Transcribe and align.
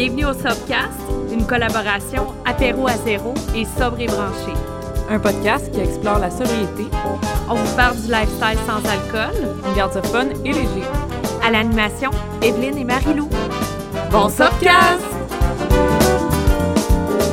Bienvenue 0.00 0.24
au 0.24 0.32
Sobcast, 0.32 0.96
une 1.30 1.46
collaboration 1.46 2.28
apéro 2.46 2.88
à 2.88 2.96
zéro 3.04 3.34
et 3.54 3.66
sobre 3.78 4.00
et 4.00 4.06
branché. 4.06 4.54
Un 5.10 5.18
podcast 5.18 5.70
qui 5.70 5.80
explore 5.80 6.20
la 6.20 6.30
sobriété. 6.30 6.86
On 7.50 7.54
vous 7.54 7.76
parle 7.76 7.96
du 7.96 8.10
lifestyle 8.10 8.56
sans 8.66 8.82
alcool. 8.88 9.54
On 9.62 9.72
garde 9.76 9.92
ça 9.92 10.00
fun 10.00 10.30
et 10.42 10.52
léger. 10.52 10.84
À 11.46 11.50
l'animation, 11.50 12.10
Evelyne 12.40 12.78
et 12.78 12.84
Marie-Lou. 12.84 13.28
Bon 14.10 14.30
Sobcast! 14.30 15.04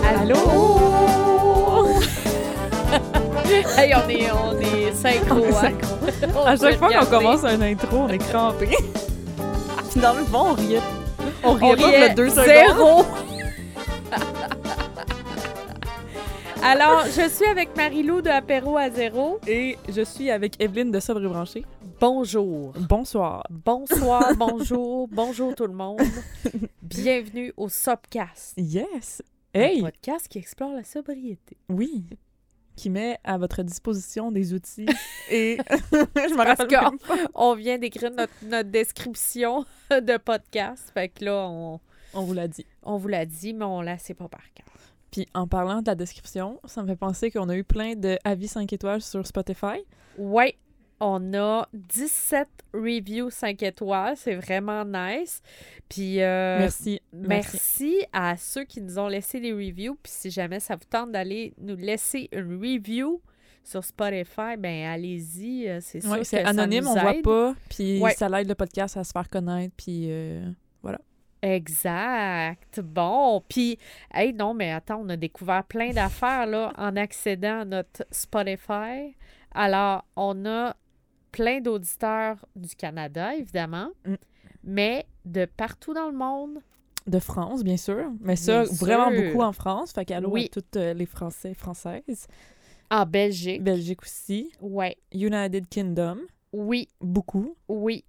Allô? 0.05 0.35
hey, 3.77 3.93
on 3.95 4.09
est, 4.09 4.29
on 4.29 4.59
est 4.59 4.91
synchro, 4.91 5.55
hein? 5.55 5.71
À 6.45 6.57
chaque 6.57 6.77
fois 6.77 6.89
qu'on 6.89 7.05
commence 7.05 7.45
un 7.45 7.61
intro, 7.61 7.97
on 7.97 8.09
est 8.09 8.17
crampé. 8.17 8.75
Dans 9.95 10.13
le 10.13 10.25
fond, 10.25 10.47
on 10.49 10.53
riait. 10.53 10.81
On 11.47 11.51
on 11.51 11.53
riait 11.55 11.75
pas 11.77 11.87
riait 11.87 12.13
deux 12.13 12.29
zéro. 12.29 13.03
Alors, 16.63 17.05
je 17.05 17.29
suis 17.29 17.45
avec 17.45 17.75
Marie-Lou 17.77 18.21
de 18.21 18.29
Apéro 18.29 18.77
à 18.77 18.89
zéro. 18.89 19.39
Et 19.47 19.77
je 19.87 20.01
suis 20.01 20.29
avec 20.31 20.59
Evelyne 20.61 20.91
de 20.91 20.99
Sobre 20.99 21.21
Branché. 21.27 21.63
Bonjour. 22.01 22.73
Bonsoir. 22.89 23.43
Bonsoir, 23.49 24.31
bonjour, 24.37 25.07
bonjour 25.07 25.55
tout 25.55 25.67
le 25.67 25.73
monde. 25.73 26.01
Bienvenue 26.81 27.53
au 27.57 27.69
Sobcast. 27.69 28.53
Yes. 28.57 29.21
Un 29.55 29.59
Hey, 29.61 29.81
podcast 29.81 30.27
qui 30.27 30.39
explore 30.39 30.73
la 30.73 30.83
sobriété. 30.83 31.57
oui. 31.69 32.03
Qui 32.77 32.89
met 32.89 33.17
à 33.25 33.37
votre 33.37 33.61
disposition 33.63 34.31
des 34.31 34.53
outils. 34.53 34.85
Et 35.29 35.57
je 35.91 36.33
me 36.33 36.45
rappelle 36.45 36.67
qu'on 36.67 36.91
même 36.91 36.99
pas. 36.99 37.15
on 37.35 37.55
vient 37.55 37.77
d'écrire 37.77 38.11
notre, 38.11 38.33
notre 38.43 38.69
description 38.69 39.65
de 39.89 40.17
podcast. 40.17 40.89
Fait 40.93 41.09
que 41.09 41.25
là, 41.25 41.47
on, 41.49 41.81
On 42.13 42.21
vous 42.21 42.33
l'a 42.33 42.47
dit. 42.47 42.65
on 42.83 42.95
vous 42.97 43.09
l'a 43.09 43.25
dit, 43.25 43.53
mais 43.53 43.65
on 43.65 43.81
la 43.81 43.97
sait 43.97 44.13
pas 44.13 44.29
par 44.29 44.43
cœur. 44.53 44.65
Puis 45.11 45.27
en 45.33 45.47
parlant 45.47 45.81
de 45.81 45.87
la 45.87 45.95
description, 45.95 46.59
ça 46.65 46.83
me 46.83 46.87
fait 46.87 46.95
penser 46.95 47.31
qu'on 47.31 47.49
a 47.49 47.55
eu 47.55 47.63
plein 47.63 47.95
de 47.95 48.17
avis 48.23 48.47
5 48.47 48.71
étoiles 48.71 49.01
sur 49.01 49.25
Spotify. 49.25 49.83
Ouais, 50.17 50.55
on 50.99 51.33
a 51.33 51.67
17 51.73 52.47
reviews 52.73 53.29
5 53.29 53.61
étoiles. 53.63 54.15
C'est 54.17 54.35
vraiment 54.35 54.83
nice. 54.85 55.41
Puis 55.89 56.21
euh, 56.21 56.57
Merci. 56.59 57.01
merci. 57.13 58.05
à 58.13 58.35
ceux 58.37 58.63
qui 58.63 58.81
nous 58.81 58.97
ont 58.99 59.07
laissé 59.07 59.39
des 59.39 59.53
reviews. 59.53 59.97
Puis 60.01 60.11
si 60.15 60.31
jamais 60.31 60.59
ça 60.59 60.75
vous 60.75 60.85
tente 60.89 61.11
d'aller 61.11 61.53
nous 61.59 61.75
laisser 61.75 62.29
une 62.31 62.59
review 62.61 63.21
sur 63.63 63.83
Spotify, 63.83 64.55
ben 64.57 64.85
allez-y. 64.87 65.67
euh, 65.67 65.79
C'est 65.81 66.01
sûr 66.01 66.11
Ouais, 66.11 66.23
c'est 66.23 66.41
ça 66.41 66.49
anonyme, 66.49 66.83
nous 66.85 66.89
on 66.91 66.93
voit 66.99 67.15
aide. 67.15 67.23
pas, 67.23 67.53
puis 67.69 68.01
Ouais. 68.01 68.13
ça 68.13 68.29
l'aide 68.29 68.47
le 68.47 68.55
podcast 68.55 68.95
à 68.97 69.03
se 69.03 69.11
faire 69.11 69.29
connaître, 69.29 69.73
puis 69.77 70.07
euh, 70.09 70.41
Exact. 71.43 72.79
Bon, 72.81 73.41
puis, 73.47 73.77
hey, 74.13 74.33
non, 74.33 74.53
mais 74.53 74.71
attends, 74.71 75.01
on 75.03 75.09
a 75.09 75.15
découvert 75.17 75.63
plein 75.63 75.91
d'affaires, 75.91 76.47
là, 76.47 76.73
en 76.77 76.95
accédant 76.95 77.61
à 77.61 77.65
notre 77.65 78.05
Spotify. 78.11 79.15
Alors, 79.53 80.03
on 80.15 80.45
a 80.45 80.75
plein 81.37 81.61
d'auditeurs 81.61 82.37
du 82.55 82.75
Canada, 82.75 83.35
évidemment, 83.35 83.89
Mm. 84.05 84.15
mais 84.63 85.05
de 85.25 85.45
partout 85.45 85.93
dans 85.93 86.07
le 86.07 86.17
monde. 86.17 86.59
de 87.05 87.19
France, 87.19 87.63
bien 87.63 87.77
sûr, 87.77 88.11
mais 88.19 88.35
ça, 88.35 88.63
Bien 88.63 88.73
vraiment 88.73 89.09
sûr. 89.11 89.23
beaucoup 89.23 89.41
en 89.41 89.53
France, 89.53 89.93
fait 89.93 90.03
qu'allô 90.03 90.29
Oui. 90.29 90.45
à 90.45 90.49
toutes 90.49 90.75
euh, 90.75 90.93
les 90.93 91.05
Français, 91.05 91.53
Françaises. 91.53 92.27
En 92.91 93.05
Belgique. 93.05 93.63
Belgique 93.63 94.01
aussi, 94.03 94.51
Ouais. 94.61 94.97
United 95.13 95.69
Kingdom, 95.69 96.17
Oui, 96.51 96.89
beaucoup. 96.99 97.55
oui. 97.69 98.03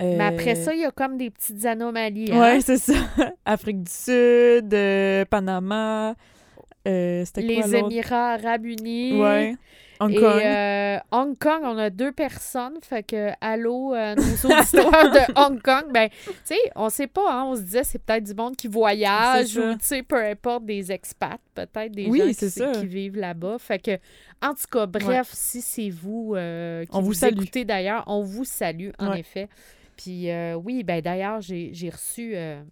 Euh, 0.00 0.16
Mais 0.18 0.24
après 0.24 0.54
ça, 0.56 0.74
il 0.74 0.80
y 0.80 0.84
a 0.84 0.90
comme 0.90 1.16
des 1.16 1.30
petites 1.30 1.64
anomalies. 1.64 2.30
hein? 2.32 2.38
Ouais, 2.40 2.60
c'est 2.60 2.76
ça. 2.78 2.92
Afrique 3.46 3.82
du 3.82 3.90
Sud, 3.90 4.72
euh, 4.74 5.24
Panama, 5.24 6.14
euh, 6.86 7.24
c'était 7.24 7.54
quoi 7.54 7.66
Les? 7.66 7.78
Émirats 7.78 8.32
Arabes 8.34 8.64
Unis. 8.66 9.12
Ouais, 9.20 9.56
Hong 10.00 10.12
Et 10.12 10.16
Kong. 10.20 10.40
euh, 10.44 10.98
Hong 11.10 11.36
Kong, 11.38 11.60
on 11.64 11.76
a 11.76 11.90
deux 11.90 12.12
personnes. 12.12 12.78
Fait 12.82 13.02
que, 13.02 13.30
allô, 13.40 13.94
euh, 13.94 14.14
nos 14.14 14.22
auditeurs 14.22 14.90
de 15.10 15.32
Hong 15.36 15.60
Kong. 15.60 15.86
Ben, 15.92 16.08
tu 16.08 16.32
sais, 16.44 16.56
on 16.76 16.88
sait 16.88 17.08
pas, 17.08 17.32
hein, 17.32 17.44
on 17.46 17.56
se 17.56 17.62
disait, 17.62 17.82
c'est 17.84 17.98
peut-être 17.98 18.22
du 18.24 18.34
monde 18.34 18.54
qui 18.56 18.68
voyage 18.68 19.48
C'est 19.48 19.60
ça. 19.60 19.70
ou, 19.72 19.72
tu 19.74 19.84
sais, 19.84 20.02
peu 20.04 20.16
importe, 20.24 20.64
des 20.66 20.92
expats, 20.92 21.40
peut-être 21.54 21.90
des 21.92 22.06
Oui, 22.06 22.20
gens 22.20 22.26
qui, 22.28 22.34
c'est 22.34 22.48
ça. 22.50 22.72
qui 22.72 22.86
vivent 22.86 23.16
là-bas. 23.16 23.56
Fait 23.58 23.80
que, 23.80 23.98
en 24.40 24.54
tout 24.54 24.66
cas, 24.70 24.86
bref, 24.86 25.30
si 25.32 25.60
c'est 25.60 25.90
vous 25.90 26.34
euh, 26.36 26.84
qui 26.84 26.90
On 26.92 27.00
vous 27.00 27.06
vous 27.06 27.14
salue. 27.14 27.32
écoutez 27.42 27.64
d'ailleurs, 27.64 28.04
on 28.06 28.22
vous 28.22 28.44
salue, 28.44 28.90
en 29.00 29.10
Ouais. 29.10 29.20
effet. 29.20 29.48
Puis, 29.96 30.30
euh, 30.30 30.54
oui, 30.54 30.84
ben 30.84 31.00
d'ailleurs, 31.00 31.40
j'ai 31.40 31.70
j'ai 31.72 31.90
reçu. 31.90 32.36
euh, 32.36 32.62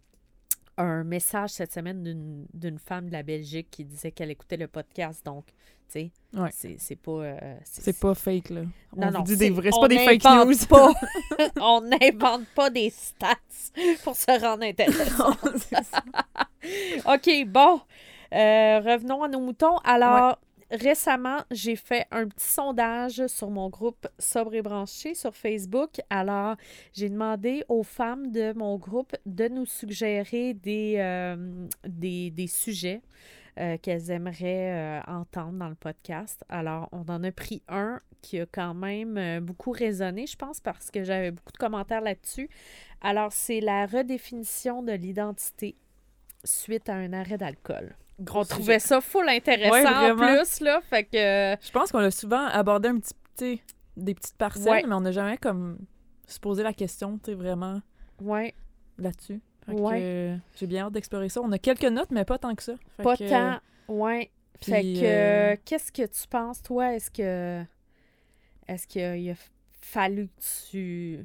un 0.78 1.04
message 1.04 1.50
cette 1.50 1.72
semaine 1.72 2.02
d'une- 2.02 2.46
d'une 2.52 2.78
femme 2.78 3.06
de 3.06 3.12
la 3.12 3.22
Belgique 3.22 3.68
qui 3.70 3.84
disait 3.84 4.12
qu'elle 4.12 4.30
écoutait 4.30 4.56
le 4.58 4.68
podcast. 4.68 5.24
Donc, 5.24 5.46
tu 5.46 5.52
sais, 5.88 6.10
Ouais. 6.34 6.50
c'est 6.78 6.96
pas... 6.96 7.10
euh, 7.12 7.56
C'est 7.64 7.98
pas 7.98 8.14
fake, 8.14 8.50
là. 8.50 8.62
On 8.96 9.00
non, 9.06 9.10
non, 9.12 9.20
dit 9.22 9.36
des 9.36 9.50
vrais, 9.50 9.70
c'est 9.72 9.80
pas 9.80 9.88
des 9.88 9.98
fake 9.98 10.24
n'invente 10.24 10.48
news. 10.48 10.66
pas. 10.68 10.92
on 11.60 11.80
n'invente 11.80 12.46
pas 12.54 12.70
des 12.70 12.90
stats 12.90 13.34
pour 14.04 14.16
se 14.16 14.40
rendre 14.40 14.64
intéressant. 14.64 15.30
OK, 17.06 17.46
bon. 17.46 17.80
Euh, 18.34 18.80
revenons 18.80 19.22
à 19.22 19.28
nos 19.28 19.40
moutons. 19.40 19.76
Alors, 19.84 20.38
récemment, 20.70 21.38
j'ai 21.50 21.76
fait 21.76 22.06
un 22.10 22.26
petit 22.28 22.48
sondage 22.48 23.26
sur 23.26 23.50
mon 23.50 23.68
groupe 23.68 24.06
Sobre 24.18 24.54
et 24.54 24.62
Branché 24.62 25.14
sur 25.14 25.34
Facebook. 25.34 26.00
Alors, 26.10 26.56
j'ai 26.92 27.08
demandé 27.08 27.64
aux 27.68 27.82
femmes 27.82 28.30
de 28.30 28.52
mon 28.56 28.76
groupe 28.76 29.14
de 29.26 29.48
nous 29.48 29.66
suggérer 29.66 30.54
des, 30.54 30.96
euh, 30.98 31.66
des, 31.86 32.30
des 32.30 32.46
sujets 32.46 33.02
euh, 33.58 33.78
qu'elles 33.78 34.10
aimeraient 34.10 34.72
euh, 34.72 35.00
entendre 35.06 35.58
dans 35.58 35.68
le 35.68 35.74
podcast. 35.74 36.44
Alors, 36.48 36.88
on 36.92 37.04
en 37.08 37.22
a 37.22 37.32
pris 37.32 37.62
un 37.68 38.00
qui 38.22 38.40
a 38.40 38.46
quand 38.46 38.74
même 38.74 39.40
beaucoup 39.40 39.70
résonné, 39.70 40.26
je 40.26 40.36
pense, 40.36 40.58
parce 40.58 40.90
que 40.90 41.04
j'avais 41.04 41.30
beaucoup 41.30 41.52
de 41.52 41.58
commentaires 41.58 42.00
là-dessus. 42.00 42.50
Alors, 43.00 43.32
c'est 43.32 43.60
la 43.60 43.86
redéfinition 43.86 44.82
de 44.82 44.92
l'identité 44.92 45.76
suite 46.42 46.88
à 46.88 46.94
un 46.94 47.12
arrêt 47.12 47.38
d'alcool. 47.38 47.94
Gros 48.18 48.40
On 48.40 48.44
trouvait 48.44 48.78
ça 48.78 49.00
full 49.00 49.28
intéressant 49.28 49.72
Ouais, 49.72 50.10
en 50.10 50.16
plus, 50.16 50.60
là. 50.60 50.80
Fait 50.88 51.04
que. 51.04 51.56
Je 51.66 51.70
pense 51.70 51.92
qu'on 51.92 51.98
l'a 52.00 52.10
souvent 52.10 52.46
abordé 52.46 52.88
un 52.88 52.98
petit 52.98 53.60
des 53.96 54.14
petites 54.14 54.36
parcelles, 54.36 54.68
Ouais. 54.72 54.84
mais 54.86 54.94
on 54.94 55.00
n'a 55.00 55.12
jamais 55.12 55.36
comme 55.38 55.78
se 56.26 56.40
posé 56.40 56.62
la 56.62 56.72
question, 56.72 57.18
tu 57.22 57.34
vraiment 57.34 57.80
Ouais, 58.20 58.54
là-dessus. 58.98 59.40
Ouais. 59.68 60.38
j'ai 60.56 60.66
bien 60.66 60.86
hâte 60.86 60.92
d'explorer 60.92 61.28
ça. 61.28 61.40
On 61.42 61.50
a 61.52 61.58
quelques 61.58 61.84
notes, 61.84 62.10
mais 62.10 62.24
pas 62.24 62.38
tant 62.38 62.54
que 62.54 62.62
ça. 62.62 62.74
Fait 62.96 63.02
pas 63.02 63.16
que, 63.16 63.28
tant. 63.28 63.58
Ouais. 63.88 64.30
puis, 64.60 64.72
fait 64.72 64.82
que. 64.82 65.00
euh, 65.02 65.56
Qu'est-ce 65.64 65.92
que 65.92 66.06
tu 66.06 66.26
penses, 66.28 66.62
toi? 66.62 66.94
Est-ce 66.94 67.10
que. 67.10 67.62
Est-ce 68.68 68.86
qu'il 68.86 69.30
a 69.30 69.34
fallu 69.80 70.28
que 70.28 70.42
tu 70.70 71.24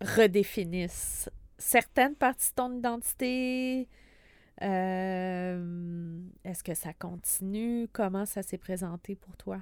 redéfinisses 0.00 1.28
certaines 1.58 2.14
parties 2.14 2.50
de 2.50 2.54
ton 2.54 2.72
identité? 2.76 3.88
Euh, 4.62 6.20
Est-ce 6.44 6.62
que 6.62 6.74
ça 6.74 6.92
continue? 6.92 7.88
Comment 7.92 8.26
ça 8.26 8.42
s'est 8.42 8.58
présenté 8.58 9.16
pour 9.16 9.36
toi? 9.36 9.58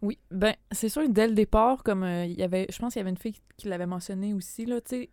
Oui, 0.00 0.18
ben 0.30 0.54
c'est 0.70 0.88
sûr 0.88 1.08
dès 1.08 1.26
le 1.26 1.34
départ, 1.34 1.82
comme 1.82 2.04
euh, 2.04 2.24
y 2.26 2.42
avait, 2.42 2.66
je 2.70 2.78
pense 2.78 2.92
qu'il 2.92 3.00
y 3.00 3.02
avait 3.02 3.10
une 3.10 3.18
fille 3.18 3.36
qui 3.56 3.68
l'avait 3.68 3.86
mentionné 3.86 4.32
aussi 4.32 4.64
là, 4.64 4.80
tu 4.80 4.90
sais, 4.90 5.10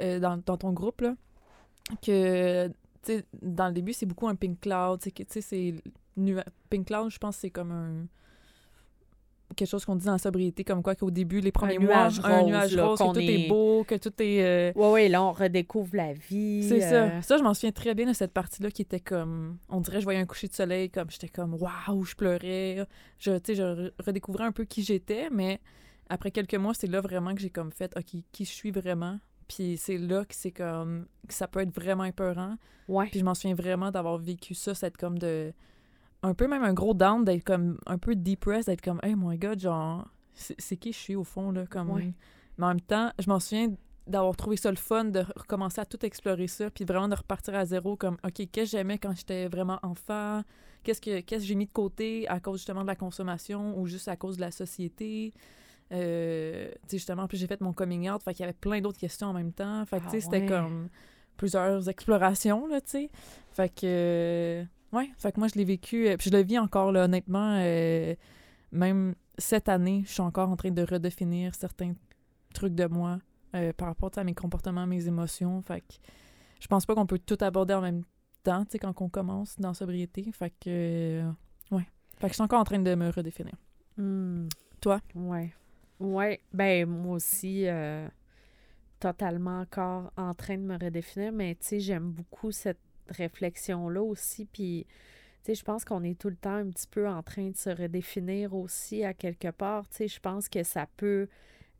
euh, 0.00 0.18
dans, 0.18 0.40
ton 0.40 0.72
groupe 0.72 1.02
là, 1.02 1.14
que 2.02 2.72
dans 3.42 3.66
le 3.66 3.72
début 3.72 3.92
c'est 3.92 4.06
beaucoup 4.06 4.26
un 4.26 4.36
pink 4.36 4.60
cloud, 4.60 5.00
tu 5.00 5.12
sais, 5.28 5.40
c'est 5.42 5.74
pink 6.70 6.86
cloud, 6.86 7.10
je 7.10 7.18
pense 7.18 7.36
c'est 7.36 7.50
comme 7.50 7.72
un 7.72 8.06
quelque 9.56 9.68
chose 9.68 9.84
qu'on 9.84 9.96
dit 9.96 10.06
dans 10.06 10.12
la 10.12 10.18
sobriété, 10.18 10.64
comme 10.64 10.82
quoi 10.82 10.94
qu'au 10.94 11.10
début 11.10 11.40
les 11.40 11.52
premiers 11.52 11.78
nuage 11.78 12.20
mois, 12.20 12.28
un 12.30 12.38
rose, 12.40 12.48
nuage 12.48 12.76
là, 12.76 12.86
rose, 12.86 12.98
que 12.98 13.04
tout 13.12 13.18
est- 13.18 13.44
est 13.44 13.48
beau, 13.48 13.84
que 13.84 13.94
tout 13.96 14.12
est 14.20 14.42
euh, 14.44 14.72
Oui, 14.76 14.88
oui, 14.92 15.08
là, 15.08 15.22
on 15.22 15.32
redécouvre 15.32 15.94
la 15.96 16.12
vie. 16.12 16.66
c'est 16.68 16.84
euh, 16.92 17.20
ça. 17.20 17.22
Ça, 17.22 17.36
je 17.38 17.42
m'en 17.42 17.54
souviens 17.54 17.72
très 17.72 17.94
bien 17.94 18.06
de 18.06 18.12
cette 18.12 18.32
partie-là 18.32 18.70
qui 18.70 18.82
était 18.82 19.00
comme. 19.00 19.58
On 19.68 19.80
dirait, 19.80 20.00
je 20.00 20.04
voyais 20.04 20.20
un 20.20 20.26
coucher 20.26 20.48
de 20.48 20.54
soleil, 20.54 20.90
comme 20.90 21.10
j'étais 21.10 21.28
comme 21.28 21.54
waouh, 21.54 22.04
je 22.04 22.14
pleurais. 22.14 22.86
Je, 23.18 23.32
tu 23.38 23.40
sais, 23.46 23.54
je 23.56 23.62
re- 23.62 23.92
redécouvrais 24.04 24.44
un 24.44 24.52
peu 24.52 24.64
qui 24.64 24.82
j'étais, 24.82 25.28
mais 25.30 25.60
après 26.08 26.30
quelques 26.30 26.54
mois, 26.54 26.74
c'est 26.74 26.86
là 26.88 27.00
vraiment 27.00 27.34
que 27.34 27.40
j'ai 27.40 27.50
comme 27.50 27.72
fait, 27.72 27.92
OK, 27.96 28.20
qui 28.32 28.44
je 28.44 28.50
suis 28.50 28.70
vraiment. 28.70 29.18
Puis 29.48 29.76
c'est 29.78 29.98
là 29.98 30.24
que 30.24 30.34
c'est 30.34 30.52
comme. 30.52 31.06
que 31.26 31.34
ça 31.34 31.48
peut 31.48 31.60
être 31.60 31.74
vraiment 31.74 32.04
épeurant. 32.04 32.54
Ouais. 32.88 33.06
Puis 33.10 33.18
je 33.20 33.24
m'en 33.24 33.34
souviens 33.34 33.54
vraiment 33.56 33.90
d'avoir 33.90 34.16
vécu 34.18 34.54
ça, 34.54 34.74
cette 34.74 34.96
comme 34.96 35.18
de. 35.18 35.52
Un 36.22 36.34
peu 36.34 36.46
même 36.46 36.62
un 36.64 36.74
gros 36.74 36.94
down, 36.94 37.24
d'être 37.24 37.44
comme 37.44 37.78
un 37.86 37.98
peu 37.98 38.14
depressed, 38.14 38.66
d'être 38.66 38.82
comme, 38.82 39.00
hey 39.02 39.14
my 39.16 39.38
god, 39.38 39.58
genre, 39.58 40.06
c'est 40.34 40.76
qui 40.76 40.92
je 40.92 40.98
suis 40.98 41.16
au 41.16 41.24
fond, 41.24 41.50
là. 41.50 41.66
Comme... 41.66 41.90
Ouais. 41.90 42.12
Mais 42.58 42.64
en 42.66 42.68
même 42.68 42.80
temps, 42.80 43.10
je 43.18 43.28
m'en 43.28 43.40
souviens 43.40 43.72
d'avoir 44.06 44.36
trouvé 44.36 44.56
ça 44.56 44.70
le 44.70 44.76
fun, 44.76 45.04
de 45.04 45.20
recommencer 45.36 45.80
à 45.80 45.86
tout 45.86 46.04
explorer 46.04 46.46
ça, 46.46 46.70
puis 46.70 46.84
vraiment 46.84 47.08
de 47.08 47.14
repartir 47.14 47.54
à 47.54 47.64
zéro, 47.64 47.96
comme, 47.96 48.16
OK, 48.24 48.32
qu'est-ce 48.34 48.46
que 48.52 48.64
j'aimais 48.64 48.98
quand 48.98 49.14
j'étais 49.14 49.48
vraiment 49.48 49.78
enfant? 49.82 50.42
Qu'est-ce 50.82 51.00
que, 51.00 51.20
qu'est-ce 51.20 51.42
que 51.42 51.48
j'ai 51.48 51.54
mis 51.54 51.66
de 51.66 51.72
côté 51.72 52.26
à 52.28 52.40
cause 52.40 52.58
justement 52.58 52.82
de 52.82 52.86
la 52.86 52.96
consommation 52.96 53.78
ou 53.78 53.86
juste 53.86 54.08
à 54.08 54.16
cause 54.16 54.36
de 54.36 54.40
la 54.42 54.50
société? 54.50 55.32
Euh, 55.92 56.68
tu 56.68 56.78
sais, 56.88 56.96
justement, 56.98 57.26
puis 57.26 57.36
j'ai 57.38 57.46
fait 57.46 57.60
mon 57.60 57.72
coming 57.72 58.10
out, 58.10 58.22
fait 58.22 58.32
qu'il 58.34 58.42
y 58.42 58.44
avait 58.44 58.52
plein 58.52 58.80
d'autres 58.80 58.98
questions 58.98 59.28
en 59.28 59.32
même 59.32 59.52
temps. 59.52 59.84
Fait 59.86 59.98
que, 59.98 60.02
tu 60.02 60.08
Ah 60.08 60.10
sais, 60.12 60.20
c'était 60.20 60.40
ouais. 60.40 60.46
comme 60.46 60.88
plusieurs 61.36 61.88
explorations, 61.88 62.66
là, 62.66 62.80
tu 62.80 62.90
sais. 62.90 63.10
Fait 63.52 63.68
que, 63.68 64.64
euh, 64.92 64.96
ouais, 64.96 65.10
fait 65.16 65.32
que 65.32 65.40
moi, 65.40 65.48
je 65.48 65.54
l'ai 65.58 65.64
vécu, 65.64 66.08
euh, 66.08 66.16
puis 66.16 66.30
je 66.30 66.36
le 66.36 66.42
vis 66.42 66.58
encore, 66.58 66.92
là, 66.92 67.04
honnêtement, 67.04 67.56
euh, 67.58 68.14
même 68.72 69.14
cette 69.38 69.68
année, 69.68 70.02
je 70.06 70.12
suis 70.12 70.20
encore 70.20 70.48
en 70.48 70.56
train 70.56 70.70
de 70.70 70.82
redéfinir 70.82 71.54
certains 71.54 71.94
trucs 72.54 72.74
de 72.74 72.86
moi 72.86 73.18
par 73.76 73.88
rapport 73.88 74.10
à 74.16 74.22
mes 74.22 74.34
comportements, 74.34 74.86
mes 74.86 75.08
émotions. 75.08 75.60
Fait 75.62 75.80
que 75.80 75.94
je 76.60 76.68
pense 76.68 76.86
pas 76.86 76.94
qu'on 76.94 77.06
peut 77.06 77.18
tout 77.18 77.38
aborder 77.40 77.74
en 77.74 77.80
même 77.80 78.04
temps, 78.44 78.64
tu 78.64 78.72
sais, 78.72 78.78
quand 78.78 78.94
on 79.00 79.08
commence 79.08 79.58
dans 79.58 79.74
sobriété. 79.74 80.30
Fait 80.32 80.52
que, 80.60 81.24
ouais. 81.72 81.86
Fait 82.18 82.26
que 82.26 82.28
je 82.28 82.34
suis 82.34 82.42
encore 82.42 82.60
en 82.60 82.64
train 82.64 82.78
de 82.78 82.94
me 82.94 83.10
redéfinir. 83.10 83.54
Hmm. 83.96 84.46
Toi? 84.80 85.00
Ouais. 85.16 85.52
Ouais. 85.98 86.40
Ben, 86.52 86.88
moi 86.88 87.16
aussi, 87.16 87.66
totalement 89.00 89.60
encore 89.60 90.12
en 90.16 90.34
train 90.34 90.56
de 90.56 90.62
me 90.62 90.78
redéfinir, 90.78 91.32
mais 91.32 91.56
tu 91.56 91.66
sais, 91.66 91.80
j'aime 91.80 92.12
beaucoup 92.12 92.52
cette 92.52 92.78
réflexion-là 93.10 94.02
aussi. 94.02 94.46
Puis, 94.46 94.86
tu 95.44 95.46
sais, 95.46 95.54
je 95.54 95.64
pense 95.64 95.84
qu'on 95.84 96.02
est 96.02 96.18
tout 96.18 96.28
le 96.28 96.36
temps 96.36 96.56
un 96.56 96.70
petit 96.70 96.86
peu 96.86 97.08
en 97.08 97.22
train 97.22 97.50
de 97.50 97.56
se 97.56 97.70
redéfinir 97.70 98.54
aussi 98.54 99.04
à 99.04 99.14
quelque 99.14 99.50
part. 99.50 99.88
Tu 99.88 99.96
sais, 99.96 100.08
je 100.08 100.20
pense 100.20 100.48
que 100.48 100.62
ça 100.62 100.86
peut 100.96 101.28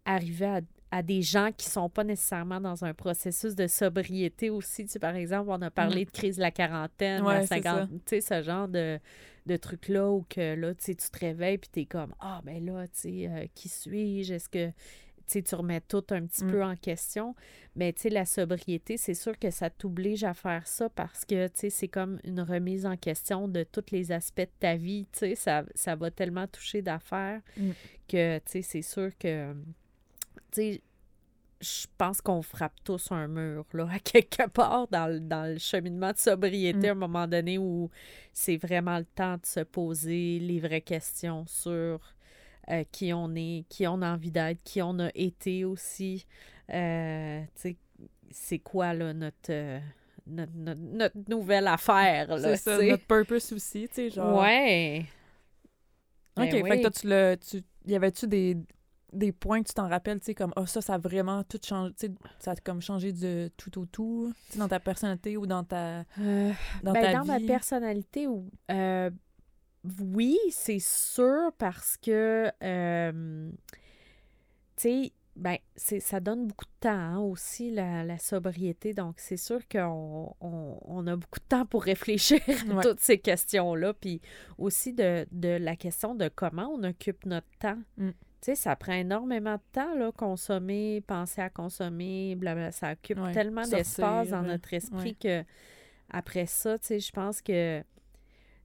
arriver 0.04 0.60
à, 0.90 1.02
des 1.02 1.22
gens 1.22 1.50
qui 1.56 1.66
sont 1.68 1.88
pas 1.88 2.02
nécessairement 2.02 2.60
dans 2.60 2.84
un 2.84 2.94
processus 2.94 3.54
de 3.54 3.68
sobriété 3.68 4.50
aussi. 4.50 4.84
Tu 4.84 4.92
sais, 4.92 4.98
par 4.98 5.14
exemple, 5.14 5.50
on 5.50 5.62
a 5.62 5.70
parlé 5.70 6.02
mm. 6.02 6.04
de 6.06 6.10
crise 6.10 6.36
de 6.36 6.40
la 6.40 6.50
quarantaine, 6.50 7.22
la 7.24 7.46
50, 7.46 7.88
tu 7.90 8.00
sais, 8.06 8.20
ce 8.20 8.42
genre 8.42 8.66
de, 8.66 8.98
de 9.46 9.56
truc-là 9.56 10.10
où 10.10 10.24
que 10.28 10.54
là, 10.54 10.74
tu 10.74 10.84
sais, 10.84 10.94
tu 10.94 11.08
te 11.10 11.18
réveilles 11.18 11.58
puis 11.58 11.70
tu 11.72 11.80
es 11.80 11.84
comme, 11.86 12.14
ah, 12.18 12.40
ben 12.44 12.64
là, 12.64 12.86
tu 12.88 13.00
sais, 13.00 13.28
euh, 13.28 13.46
qui 13.54 13.68
suis-je? 13.68 14.34
Est-ce 14.34 14.48
que 14.48 14.72
tu 15.38 15.54
remets 15.54 15.80
tout 15.80 16.04
un 16.10 16.26
petit 16.26 16.44
mm. 16.44 16.50
peu 16.50 16.64
en 16.64 16.76
question. 16.76 17.34
Mais 17.76 17.92
tu 17.92 18.02
sais, 18.02 18.10
la 18.10 18.24
sobriété, 18.24 18.96
c'est 18.96 19.14
sûr 19.14 19.38
que 19.38 19.50
ça 19.50 19.70
t'oblige 19.70 20.24
à 20.24 20.34
faire 20.34 20.66
ça 20.66 20.88
parce 20.88 21.24
que, 21.24 21.46
tu 21.48 21.52
sais, 21.54 21.70
c'est 21.70 21.88
comme 21.88 22.18
une 22.24 22.40
remise 22.40 22.86
en 22.86 22.96
question 22.96 23.48
de 23.48 23.64
tous 23.64 23.92
les 23.92 24.12
aspects 24.12 24.40
de 24.40 24.50
ta 24.58 24.76
vie. 24.76 25.06
Tu 25.12 25.20
sais, 25.20 25.34
ça, 25.34 25.64
ça 25.74 25.96
va 25.96 26.10
tellement 26.10 26.46
toucher 26.46 26.82
d'affaires 26.82 27.40
mm. 27.56 27.70
que, 28.08 28.38
tu 28.38 28.42
sais, 28.46 28.62
c'est 28.62 28.82
sûr 28.82 29.10
que, 29.18 29.54
tu 30.50 30.62
sais, 30.62 30.82
je 31.60 31.86
pense 31.98 32.22
qu'on 32.22 32.40
frappe 32.40 32.82
tous 32.84 33.12
un 33.12 33.28
mur, 33.28 33.66
là, 33.74 33.86
à 33.90 33.98
quelque 33.98 34.48
part 34.48 34.88
dans 34.88 35.06
le, 35.06 35.20
dans 35.20 35.52
le 35.52 35.58
cheminement 35.58 36.12
de 36.12 36.18
sobriété, 36.18 36.88
à 36.88 36.92
un 36.92 36.94
mm. 36.94 36.98
moment 36.98 37.26
donné 37.26 37.58
où 37.58 37.90
c'est 38.32 38.56
vraiment 38.56 38.98
le 38.98 39.04
temps 39.04 39.34
de 39.34 39.46
se 39.46 39.60
poser 39.60 40.38
les 40.38 40.58
vraies 40.58 40.80
questions 40.80 41.44
sur 41.46 42.00
euh, 42.70 42.84
qui 42.92 43.12
on 43.12 43.34
est, 43.34 43.64
qui 43.68 43.86
on 43.86 44.00
a 44.02 44.12
envie 44.12 44.30
d'être, 44.30 44.62
qui 44.62 44.80
on 44.80 44.98
a 45.00 45.10
été 45.14 45.64
aussi. 45.64 46.24
Euh, 46.72 47.42
c'est 48.30 48.58
quoi 48.60 48.94
là, 48.94 49.12
notre, 49.12 49.50
euh, 49.50 49.80
notre, 50.26 50.52
notre, 50.54 51.16
nouvelle 51.28 51.66
affaire? 51.66 52.38
C'est 52.38 52.56
ça, 52.56 52.80
notre 52.80 53.06
purpose 53.06 53.52
aussi, 53.52 53.88
tu 53.88 53.94
sais, 53.94 54.10
genre. 54.10 54.40
Ouais. 54.40 55.04
OK, 56.36 56.50
ben 56.50 56.66
fait 56.66 56.80
que 56.80 56.88
tu 56.88 57.08
le... 57.08 57.36
Tu, 57.36 57.62
y 57.86 57.96
avait-tu 57.96 58.28
des, 58.28 58.56
des 59.12 59.32
points 59.32 59.62
que 59.62 59.68
tu 59.68 59.74
t'en 59.74 59.88
rappelles, 59.88 60.20
tu 60.20 60.26
sais, 60.26 60.34
comme, 60.34 60.52
oh, 60.56 60.64
ça, 60.64 60.80
ça 60.80 60.94
a 60.94 60.98
vraiment 60.98 61.42
tout 61.42 61.58
changé, 61.66 61.92
tu 61.98 62.06
sais, 62.06 62.12
ça 62.38 62.52
a 62.52 62.56
comme 62.56 62.80
changé 62.80 63.12
de 63.12 63.50
tout 63.56 63.80
au 63.80 63.86
tout, 63.86 64.32
dans 64.54 64.68
ta 64.68 64.78
personnalité 64.78 65.36
ou 65.36 65.46
dans 65.46 65.64
ta, 65.64 66.04
dans 66.84 66.92
ben, 66.92 67.18
dans 67.18 67.24
ma 67.24 67.40
personnalité, 67.40 68.28
ou 68.28 68.48
oui, 70.00 70.38
c'est 70.50 70.78
sûr 70.78 71.52
parce 71.58 71.96
que, 71.96 72.50
euh, 72.62 73.50
tu 74.76 74.82
sais, 74.82 75.12
ben, 75.36 75.56
ça 75.76 76.20
donne 76.20 76.48
beaucoup 76.48 76.66
de 76.66 76.80
temps 76.80 76.90
hein, 76.90 77.18
aussi, 77.18 77.70
la, 77.70 78.18
sobriété. 78.18 78.92
Donc, 78.92 79.14
c'est 79.18 79.38
sûr 79.38 79.60
qu'on 79.68 80.34
on, 80.40 81.06
a 81.06 81.16
beaucoup 81.16 81.38
de 81.38 81.44
temps 81.48 81.64
pour 81.64 81.82
réfléchir 81.84 82.40
à 82.78 82.82
toutes 82.82 83.00
ces 83.00 83.18
questions-là. 83.18 83.94
Puis 83.94 84.20
aussi 84.58 84.92
de, 84.92 85.26
la 85.32 85.76
question 85.76 86.14
de 86.14 86.28
comment 86.28 86.68
on 86.74 86.82
occupe 86.84 87.24
notre 87.24 87.48
temps. 87.58 87.78
Mm. 87.96 88.10
Tu 88.10 88.16
sais, 88.42 88.54
ça 88.54 88.74
prend 88.76 88.94
énormément 88.94 89.56
de 89.56 89.62
temps, 89.72 89.94
là, 89.94 90.12
consommer, 90.12 91.02
penser 91.06 91.40
à 91.40 91.48
consommer, 91.50 92.34
blablabla. 92.36 92.72
Ça 92.72 92.92
occupe 92.92 93.18
tellement 93.32 93.66
d'espace 93.66 94.28
dans 94.28 94.42
notre 94.42 94.72
esprit 94.74 95.14
que 95.14 95.44
après 96.10 96.46
ça, 96.46 96.78
tu 96.78 96.86
sais, 96.86 97.00
je 97.00 97.12
pense 97.12 97.40
que 97.40 97.82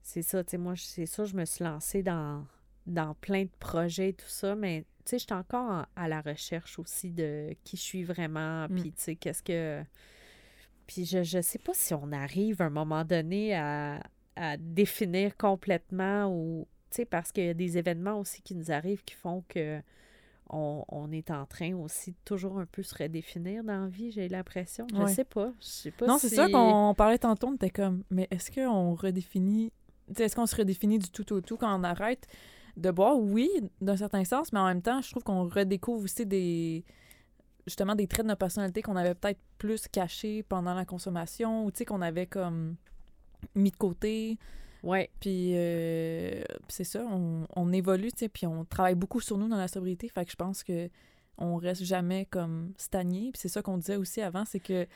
c'est 0.05 0.21
ça, 0.21 0.43
tu 0.43 0.51
sais, 0.51 0.57
moi, 0.59 0.75
c'est 0.77 1.07
ça, 1.07 1.25
je 1.25 1.35
me 1.35 1.45
suis 1.45 1.63
lancée 1.63 2.03
dans, 2.03 2.45
dans 2.85 3.15
plein 3.15 3.45
de 3.45 3.49
projets 3.59 4.09
et 4.09 4.13
tout 4.13 4.29
ça, 4.29 4.53
mais 4.53 4.85
tu 5.03 5.09
sais, 5.09 5.17
je 5.17 5.23
suis 5.23 5.33
encore 5.33 5.87
à 5.95 6.07
la 6.07 6.21
recherche 6.21 6.77
aussi 6.77 7.09
de 7.09 7.55
qui 7.63 7.75
je 7.75 7.81
suis 7.81 8.03
vraiment, 8.03 8.67
mm. 8.69 8.75
puis 8.75 8.91
tu 8.91 9.01
sais, 9.01 9.15
qu'est-ce 9.15 9.41
que... 9.41 9.83
Puis 10.85 11.05
je, 11.05 11.23
je 11.23 11.41
sais 11.41 11.57
pas 11.57 11.71
si 11.73 11.95
on 11.95 12.11
arrive 12.11 12.61
à 12.61 12.65
un 12.65 12.69
moment 12.69 13.03
donné 13.03 13.55
à, 13.55 13.99
à 14.35 14.57
définir 14.57 15.35
complètement 15.37 16.27
ou, 16.27 16.67
tu 16.91 16.97
sais, 16.97 17.05
parce 17.05 17.31
qu'il 17.31 17.45
y 17.45 17.49
a 17.49 17.55
des 17.55 17.79
événements 17.79 18.19
aussi 18.19 18.43
qui 18.43 18.53
nous 18.53 18.71
arrivent 18.71 19.03
qui 19.03 19.15
font 19.15 19.43
que 19.49 19.81
on, 20.51 20.85
on, 20.89 21.11
est 21.11 21.31
en 21.31 21.47
train 21.47 21.73
aussi 21.75 22.11
de 22.11 22.17
toujours 22.23 22.59
un 22.59 22.67
peu 22.67 22.83
se 22.83 22.93
redéfinir 22.93 23.63
dans 23.63 23.85
la 23.85 23.87
vie, 23.87 24.11
j'ai 24.11 24.29
l'impression. 24.29 24.85
Je 24.93 25.07
sais 25.07 25.23
pas. 25.23 25.51
Je 25.59 25.65
sais 25.65 25.89
pas 25.89 26.05
non, 26.05 26.19
c'est 26.19 26.29
ça 26.29 26.47
qu'on 26.47 26.93
parlait 26.95 27.17
tantôt, 27.17 27.47
on 27.47 27.55
était 27.55 27.71
comme, 27.71 28.03
mais 28.11 28.27
est-ce 28.29 28.51
qu'on 28.51 28.93
redéfinit 28.93 29.73
est-ce 30.17 30.35
qu'on 30.35 30.45
se 30.45 30.55
redéfinit 30.55 30.99
du 30.99 31.09
tout 31.09 31.31
au 31.33 31.41
tout 31.41 31.57
quand 31.57 31.79
on 31.79 31.83
arrête 31.83 32.27
de 32.77 32.91
boire? 32.91 33.17
Oui, 33.17 33.49
d'un 33.81 33.97
certain 33.97 34.23
sens, 34.23 34.51
mais 34.53 34.59
en 34.59 34.67
même 34.67 34.81
temps, 34.81 35.01
je 35.01 35.11
trouve 35.11 35.23
qu'on 35.23 35.47
redécouvre 35.47 36.03
aussi 36.03 36.25
des 36.25 36.83
justement 37.65 37.95
des 37.95 38.05
traits 38.05 38.25
de 38.25 38.27
notre 38.27 38.39
personnalité 38.39 38.81
qu'on 38.83 38.95
avait 38.95 39.15
peut-être 39.15 39.39
plus 39.57 39.87
cachés 39.87 40.43
pendant 40.43 40.75
la 40.75 40.85
consommation 40.85 41.65
ou 41.65 41.71
qu'on 41.85 42.01
avait 42.01 42.27
comme 42.27 42.75
mis 43.55 43.71
de 43.71 43.75
côté. 43.75 44.37
Ouais. 44.83 45.09
Puis 45.19 45.53
euh, 45.55 46.43
c'est 46.67 46.83
ça, 46.83 47.03
on, 47.09 47.47
on 47.55 47.73
évolue, 47.73 48.11
tu 48.11 48.19
sais, 48.19 48.29
puis 48.29 48.45
on 48.45 48.65
travaille 48.65 48.93
beaucoup 48.93 49.19
sur 49.19 49.37
nous 49.37 49.47
dans 49.47 49.57
la 49.57 49.67
sobriété. 49.67 50.07
Fait 50.09 50.25
que 50.25 50.31
je 50.31 50.35
pense 50.35 50.63
que 50.63 50.89
on 51.37 51.57
reste 51.57 51.83
jamais 51.83 52.25
comme 52.25 52.73
stagné. 52.77 53.31
Puis 53.31 53.41
c'est 53.41 53.49
ça 53.49 53.61
qu'on 53.61 53.77
disait 53.77 53.97
aussi 53.97 54.21
avant, 54.21 54.45
c'est 54.45 54.59
que 54.59 54.87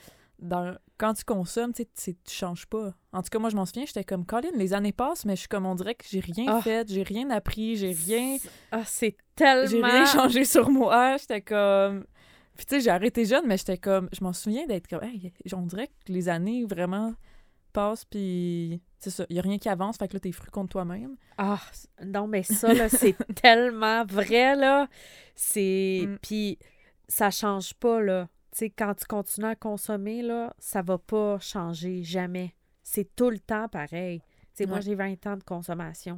quand 0.97 1.13
tu 1.13 1.23
consommes, 1.23 1.73
tu 1.73 1.85
sais, 1.93 2.13
tu 2.13 2.33
changes 2.33 2.65
pas. 2.65 2.93
En 3.11 3.21
tout 3.21 3.29
cas, 3.29 3.39
moi, 3.39 3.49
je 3.49 3.55
m'en 3.55 3.65
souviens, 3.65 3.85
j'étais 3.85 4.03
comme, 4.03 4.25
Colin, 4.25 4.49
les 4.55 4.73
années 4.73 4.91
passent, 4.91 5.25
mais 5.25 5.35
je 5.35 5.41
suis 5.41 5.47
comme, 5.47 5.65
on 5.65 5.75
dirait 5.75 5.95
que 5.95 6.05
j'ai 6.09 6.19
rien 6.19 6.45
ah. 6.47 6.61
fait, 6.61 6.89
j'ai 6.89 7.03
rien 7.03 7.29
appris, 7.29 7.75
j'ai 7.75 7.91
rien. 7.91 8.37
Ah, 8.71 8.83
c'est 8.85 9.17
tellement. 9.35 9.67
J'ai 9.67 9.81
rien 9.81 10.05
changé 10.05 10.43
sur 10.45 10.69
moi. 10.69 11.17
J'étais 11.17 11.41
comme. 11.41 12.05
Puis, 12.55 12.65
tu 12.65 12.75
sais, 12.75 12.81
j'ai 12.81 12.89
arrêté 12.89 13.25
jeune, 13.25 13.45
mais 13.47 13.57
j'étais 13.57 13.77
comme. 13.77 14.09
Je 14.11 14.23
m'en 14.23 14.33
souviens 14.33 14.65
d'être 14.67 14.87
comme, 14.87 15.03
hey, 15.03 15.33
on 15.53 15.65
dirait 15.65 15.87
que 15.87 16.11
les 16.11 16.29
années 16.29 16.65
vraiment 16.65 17.13
passent, 17.73 18.05
puis. 18.05 18.81
C'est 18.99 19.11
ça, 19.11 19.25
il 19.29 19.33
n'y 19.33 19.39
a 19.39 19.43
rien 19.43 19.57
qui 19.57 19.69
avance, 19.69 19.95
fait 19.97 20.09
que 20.09 20.13
là, 20.15 20.19
t'es 20.19 20.33
fru 20.33 20.49
contre 20.51 20.69
toi-même. 20.69 21.15
Ah, 21.37 21.61
non, 22.05 22.27
mais 22.27 22.43
ça, 22.43 22.73
là, 22.73 22.89
c'est 22.89 23.15
tellement 23.41 24.03
vrai, 24.03 24.55
là. 24.55 24.89
C'est. 25.35 26.03
Mm. 26.05 26.17
Puis, 26.21 26.59
ça 27.07 27.31
change 27.31 27.73
pas, 27.75 28.01
là 28.01 28.27
quand 28.77 28.93
tu 28.95 29.05
continues 29.05 29.47
à 29.47 29.55
consommer, 29.55 30.21
là, 30.21 30.53
ça 30.59 30.81
va 30.81 30.97
pas 30.97 31.39
changer, 31.39 32.03
jamais. 32.03 32.53
C'est 32.83 33.15
tout 33.15 33.29
le 33.29 33.39
temps 33.39 33.67
pareil. 33.67 34.21
Moi, 34.65 34.81
j'ai 34.81 34.95
20 34.95 35.25
ans 35.27 35.37
de 35.37 35.43
consommation. 35.43 36.17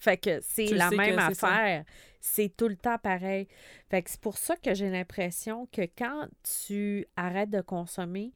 fait 0.00 0.16
que 0.16 0.40
c'est 0.42 0.66
la 0.66 0.90
même 0.90 1.18
affaire. 1.18 1.84
C'est 2.20 2.54
tout 2.56 2.68
le 2.68 2.76
temps 2.76 2.98
pareil. 2.98 3.46
Fait 3.88 4.02
que 4.02 4.10
c'est 4.10 4.20
pour 4.20 4.36
ça 4.36 4.56
que 4.56 4.74
j'ai 4.74 4.90
l'impression 4.90 5.68
que 5.70 5.82
quand 5.82 6.26
tu 6.42 7.06
arrêtes 7.16 7.50
de 7.50 7.60
consommer, 7.60 8.32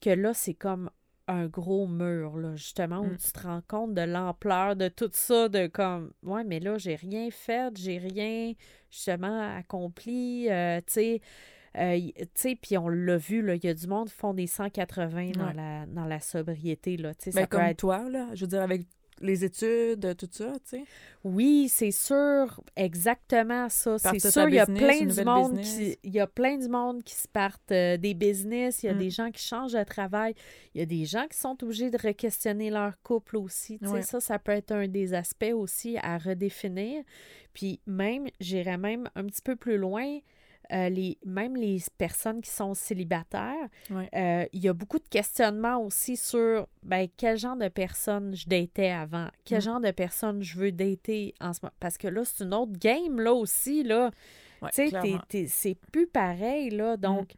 que 0.00 0.10
là, 0.10 0.32
c'est 0.32 0.54
comme 0.54 0.90
un 1.28 1.46
gros 1.46 1.86
mur, 1.86 2.38
là, 2.38 2.54
justement, 2.54 3.00
où 3.00 3.08
mm. 3.08 3.16
tu 3.16 3.32
te 3.32 3.40
rends 3.40 3.62
compte 3.66 3.94
de 3.94 4.02
l'ampleur 4.02 4.76
de 4.76 4.88
tout 4.88 5.10
ça, 5.12 5.48
de 5.48 5.66
comme, 5.66 6.12
ouais, 6.22 6.44
mais 6.44 6.60
là, 6.60 6.78
j'ai 6.78 6.94
rien 6.94 7.30
fait, 7.30 7.76
j'ai 7.76 7.98
rien, 7.98 8.52
justement, 8.90 9.56
accompli, 9.56 10.48
euh, 10.48 10.78
tu 10.86 10.92
sais 10.92 11.20
euh, 11.76 11.98
tu 12.16 12.26
sais, 12.34 12.58
puis 12.60 12.78
on 12.78 12.88
l'a 12.88 13.16
vu, 13.16 13.44
il 13.54 13.64
y 13.64 13.68
a 13.68 13.74
du 13.74 13.86
monde 13.86 14.08
qui 14.08 14.14
font 14.14 14.34
des 14.34 14.46
180 14.46 15.32
dans, 15.32 15.52
la, 15.52 15.86
dans 15.86 16.04
la 16.04 16.20
sobriété. 16.20 16.96
Là, 16.96 17.12
ben, 17.24 17.32
ça 17.32 17.46
comme 17.46 17.74
toi, 17.74 18.08
là, 18.08 18.28
je 18.34 18.42
veux 18.42 18.48
dire, 18.48 18.62
avec 18.62 18.86
les 19.20 19.44
études, 19.44 20.14
tout 20.16 20.28
ça, 20.30 20.52
tu 20.54 20.76
sais. 20.76 20.84
Oui, 21.24 21.68
c'est 21.68 21.90
sûr, 21.90 22.60
exactement 22.76 23.68
ça. 23.68 23.98
C'est 23.98 24.18
sûr, 24.18 24.48
il 24.48 24.56
y 24.56 24.58
a 24.58 24.66
plein 24.66 25.06
du 25.06 25.24
monde 25.24 25.60
qui, 25.60 25.98
il 26.02 26.12
y 26.12 26.20
a 26.20 26.26
plein 26.26 26.58
du 26.58 26.68
monde 26.68 27.02
qui 27.02 27.14
se 27.14 27.26
partent 27.26 27.72
euh, 27.72 27.96
des 27.96 28.14
business, 28.14 28.82
il 28.82 28.86
y 28.86 28.88
a 28.90 28.94
mm. 28.94 28.98
des 28.98 29.10
gens 29.10 29.30
qui 29.30 29.42
changent 29.42 29.72
de 29.72 29.84
travail, 29.84 30.34
il 30.74 30.80
y 30.80 30.82
a 30.82 30.86
des 30.86 31.04
gens 31.04 31.26
qui 31.28 31.38
sont 31.38 31.56
obligés 31.62 31.90
de 31.90 31.96
re-questionner 31.96 32.70
leur 32.70 33.00
couple 33.02 33.36
aussi, 33.38 33.78
tu 33.78 33.88
sais, 33.88 34.02
ça, 34.02 34.20
ça 34.20 34.38
peut 34.38 34.52
être 34.52 34.72
un 34.72 34.86
des 34.86 35.14
aspects 35.14 35.52
aussi 35.54 35.96
à 36.02 36.18
redéfinir. 36.18 37.02
Puis 37.54 37.80
même, 37.86 38.26
j'irais 38.38 38.76
même 38.76 39.08
un 39.14 39.24
petit 39.24 39.40
peu 39.42 39.56
plus 39.56 39.78
loin, 39.78 40.18
euh, 40.72 40.88
les, 40.88 41.18
même 41.24 41.56
les 41.56 41.82
personnes 41.96 42.40
qui 42.40 42.50
sont 42.50 42.74
célibataires, 42.74 43.68
euh, 43.90 44.46
il 44.52 44.64
y 44.64 44.68
a 44.68 44.72
beaucoup 44.72 44.98
de 44.98 45.08
questionnements 45.08 45.78
aussi 45.78 46.16
sur 46.16 46.66
ben, 46.82 47.08
quel 47.16 47.38
genre 47.38 47.56
de 47.56 47.68
personne 47.68 48.34
je 48.34 48.48
datais 48.48 48.90
avant, 48.90 49.28
quel 49.44 49.58
mm. 49.58 49.62
genre 49.62 49.80
de 49.80 49.90
personne 49.90 50.42
je 50.42 50.58
veux 50.58 50.72
dater 50.72 51.34
en 51.40 51.52
ce 51.52 51.60
moment. 51.62 51.74
Parce 51.78 51.98
que 51.98 52.08
là, 52.08 52.24
c'est 52.24 52.44
une 52.44 52.54
autre 52.54 52.72
game, 52.78 53.20
là 53.20 53.32
aussi, 53.32 53.82
là. 53.84 54.10
tu 54.72 54.90
sais, 54.90 55.46
c'est 55.48 55.76
plus 55.92 56.06
pareil, 56.06 56.70
là. 56.70 56.96
Mm. 56.96 57.00
Donc, 57.00 57.28
tu 57.28 57.36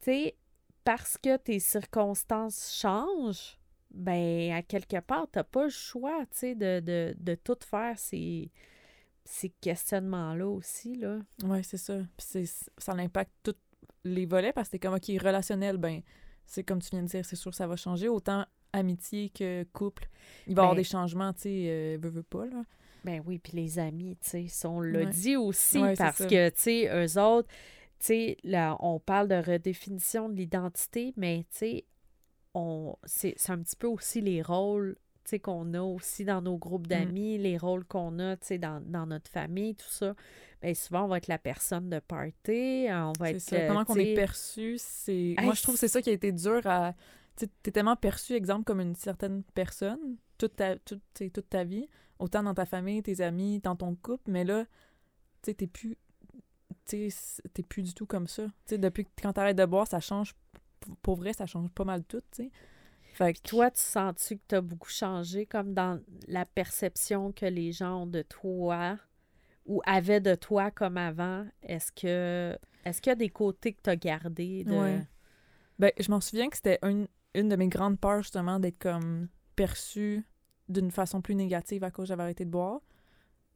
sais, 0.00 0.36
parce 0.84 1.18
que 1.18 1.36
tes 1.36 1.58
circonstances 1.58 2.76
changent, 2.80 3.58
ben, 3.90 4.52
à 4.52 4.62
quelque 4.62 5.00
part, 5.00 5.26
t'as 5.30 5.44
pas 5.44 5.64
le 5.64 5.70
choix, 5.70 6.20
tu 6.30 6.38
sais, 6.38 6.54
de, 6.54 6.80
de, 6.80 7.14
de 7.18 7.34
tout 7.34 7.58
faire 7.60 7.98
ces, 7.98 8.50
ces 9.24 9.50
questionnements-là 9.60 10.46
aussi, 10.48 10.94
là. 10.96 11.18
Ouais, 11.44 11.62
c'est 11.62 11.76
ça. 11.76 11.96
Puis 12.16 12.26
c'est- 12.28 12.70
ça 12.78 12.92
impacte 12.92 13.32
tous 13.42 13.54
les 14.04 14.26
volets 14.26 14.52
parce 14.52 14.68
que 14.68 14.72
t'es 14.72 14.78
comme, 14.78 14.94
OK, 14.94 15.06
relationnel, 15.22 15.76
ben, 15.76 16.00
c'est 16.46 16.64
comme 16.64 16.80
tu 16.82 16.90
viens 16.90 17.02
de 17.02 17.08
dire, 17.08 17.24
c'est 17.24 17.36
sûr 17.36 17.50
que 17.52 17.56
ça 17.56 17.66
va 17.66 17.76
changer. 17.76 18.08
Autant 18.08 18.44
amitié 18.72 19.28
que 19.30 19.64
couple. 19.72 20.08
Il 20.46 20.54
va 20.54 20.62
y 20.62 20.64
avoir 20.64 20.74
Ben- 20.74 20.80
des 20.80 20.84
changements, 20.84 21.32
tu 21.34 21.40
sais, 21.42 21.64
euh, 21.68 21.98
veux, 22.00 22.08
veux 22.10 22.22
pas, 22.22 22.46
là. 22.46 22.64
Ben 23.04 23.22
oui, 23.26 23.38
puis 23.38 23.52
les 23.56 23.78
amis, 23.78 24.16
tu 24.22 24.48
sais, 24.48 24.66
on 24.66 24.80
l'a 24.80 25.00
Ouais. 25.00 25.06
dit 25.10 25.36
aussi, 25.36 25.78
Ouais, 25.78 25.94
c'est 25.96 26.02
parce 26.02 26.24
que, 26.26 26.48
tu 26.50 26.54
sais, 26.60 26.88
eux 26.88 27.20
autres, 27.20 27.48
tu 27.98 28.06
sais, 28.06 28.36
là, 28.44 28.76
on 28.80 28.98
parle 29.00 29.28
de 29.28 29.34
redéfinition 29.34 30.28
de 30.28 30.34
l'identité, 30.36 31.12
mais, 31.16 31.44
tu 31.50 31.58
sais, 31.58 31.84
on, 32.54 32.96
c'est 33.04 33.34
c'est 33.36 33.52
un 33.52 33.58
petit 33.62 33.76
peu 33.76 33.86
aussi 33.88 34.20
les 34.20 34.40
rôles, 34.42 34.96
qu'on 35.40 35.74
a 35.74 35.80
aussi 35.80 36.24
dans 36.24 36.42
nos 36.42 36.58
groupes 36.58 36.86
d'amis, 36.86 37.38
les 37.38 37.56
rôles 37.56 37.84
qu'on 37.84 38.18
a, 38.18 38.36
dans, 38.36 38.82
dans 38.84 39.06
notre 39.06 39.30
famille, 39.30 39.74
tout 39.74 39.88
ça. 39.88 40.14
Ben 40.60 40.74
souvent, 40.74 41.04
on 41.04 41.08
va 41.08 41.18
être 41.18 41.26
la 41.28 41.38
personne 41.38 41.88
de 41.90 41.98
party, 41.98 42.88
euh, 42.88 43.06
on 43.06 43.12
va 43.18 43.30
être... 43.30 43.40
ça. 43.40 43.56
euh, 43.56 43.68
Comment 43.68 43.84
qu'on 43.84 43.96
est 43.96 44.14
perçu, 44.14 44.76
c'est... 44.78 45.34
Hey, 45.36 45.44
Moi, 45.44 45.54
je 45.54 45.62
trouve 45.62 45.74
que 45.74 45.80
c'est 45.80 45.88
ça 45.88 46.02
qui 46.02 46.10
a 46.10 46.12
été 46.12 46.32
dur 46.32 46.60
à... 46.66 46.94
Tu 47.36 47.48
t'es 47.62 47.70
tellement 47.70 47.96
perçu, 47.96 48.34
exemple, 48.34 48.64
comme 48.64 48.80
une 48.80 48.94
certaine 48.94 49.42
personne 49.54 50.16
toute 50.38 50.56
ta, 50.56 50.76
toute, 50.76 51.02
toute 51.32 51.48
ta 51.48 51.64
vie, 51.64 51.88
autant 52.18 52.42
dans 52.42 52.54
ta 52.54 52.66
famille, 52.66 53.02
tes 53.02 53.20
amis, 53.20 53.60
dans 53.60 53.76
ton 53.76 53.94
couple, 53.94 54.30
mais 54.30 54.44
là, 54.44 54.64
tu 55.42 55.50
sais, 55.50 55.54
t'es 55.54 55.66
plus... 55.66 55.96
T'es 56.84 57.08
plus 57.68 57.82
du 57.82 57.94
tout 57.94 58.06
comme 58.06 58.26
ça. 58.26 58.46
Depuis 58.70 59.04
que 59.04 59.10
quand 59.22 59.32
t'arrêtes 59.32 59.56
de 59.56 59.64
boire, 59.64 59.86
ça 59.86 60.00
change... 60.00 60.34
Pour 61.00 61.16
vrai, 61.16 61.32
ça 61.32 61.46
change 61.46 61.70
pas 61.70 61.84
mal 61.84 62.02
tout, 62.04 62.20
tu 62.32 62.44
sais. 62.44 62.50
Fait 63.12 63.34
que... 63.34 63.40
Toi, 63.42 63.70
tu 63.70 63.80
sens-tu 63.80 64.36
que 64.36 64.42
tu 64.48 64.54
as 64.54 64.60
beaucoup 64.60 64.90
changé, 64.90 65.46
comme 65.46 65.74
dans 65.74 66.00
la 66.28 66.44
perception 66.44 67.32
que 67.32 67.46
les 67.46 67.72
gens 67.72 68.02
ont 68.02 68.06
de 68.06 68.22
toi 68.22 68.98
ou 69.66 69.82
avaient 69.86 70.20
de 70.20 70.34
toi 70.34 70.70
comme 70.70 70.96
avant? 70.96 71.46
Est-ce 71.62 71.92
que 71.92 72.58
est-ce 72.84 73.00
qu'il 73.00 73.10
y 73.10 73.12
a 73.12 73.16
des 73.16 73.28
côtés 73.28 73.74
que 73.74 73.80
tu 73.82 73.90
as 73.90 73.96
gardés 73.96 74.64
de... 74.64 74.72
Ouais. 74.72 75.06
Ben, 75.78 75.92
je 75.98 76.10
m'en 76.10 76.20
souviens 76.20 76.48
que 76.48 76.56
c'était 76.56 76.78
une, 76.82 77.06
une 77.34 77.48
de 77.48 77.56
mes 77.56 77.68
grandes 77.68 77.98
peurs, 77.98 78.22
justement, 78.22 78.58
d'être 78.58 78.78
comme 78.78 79.28
perçue 79.56 80.24
d'une 80.68 80.90
façon 80.90 81.20
plus 81.20 81.34
négative 81.34 81.84
à 81.84 81.90
cause 81.90 82.08
j'avais 82.08 82.22
arrêté 82.22 82.44
de 82.44 82.50
boire. 82.50 82.80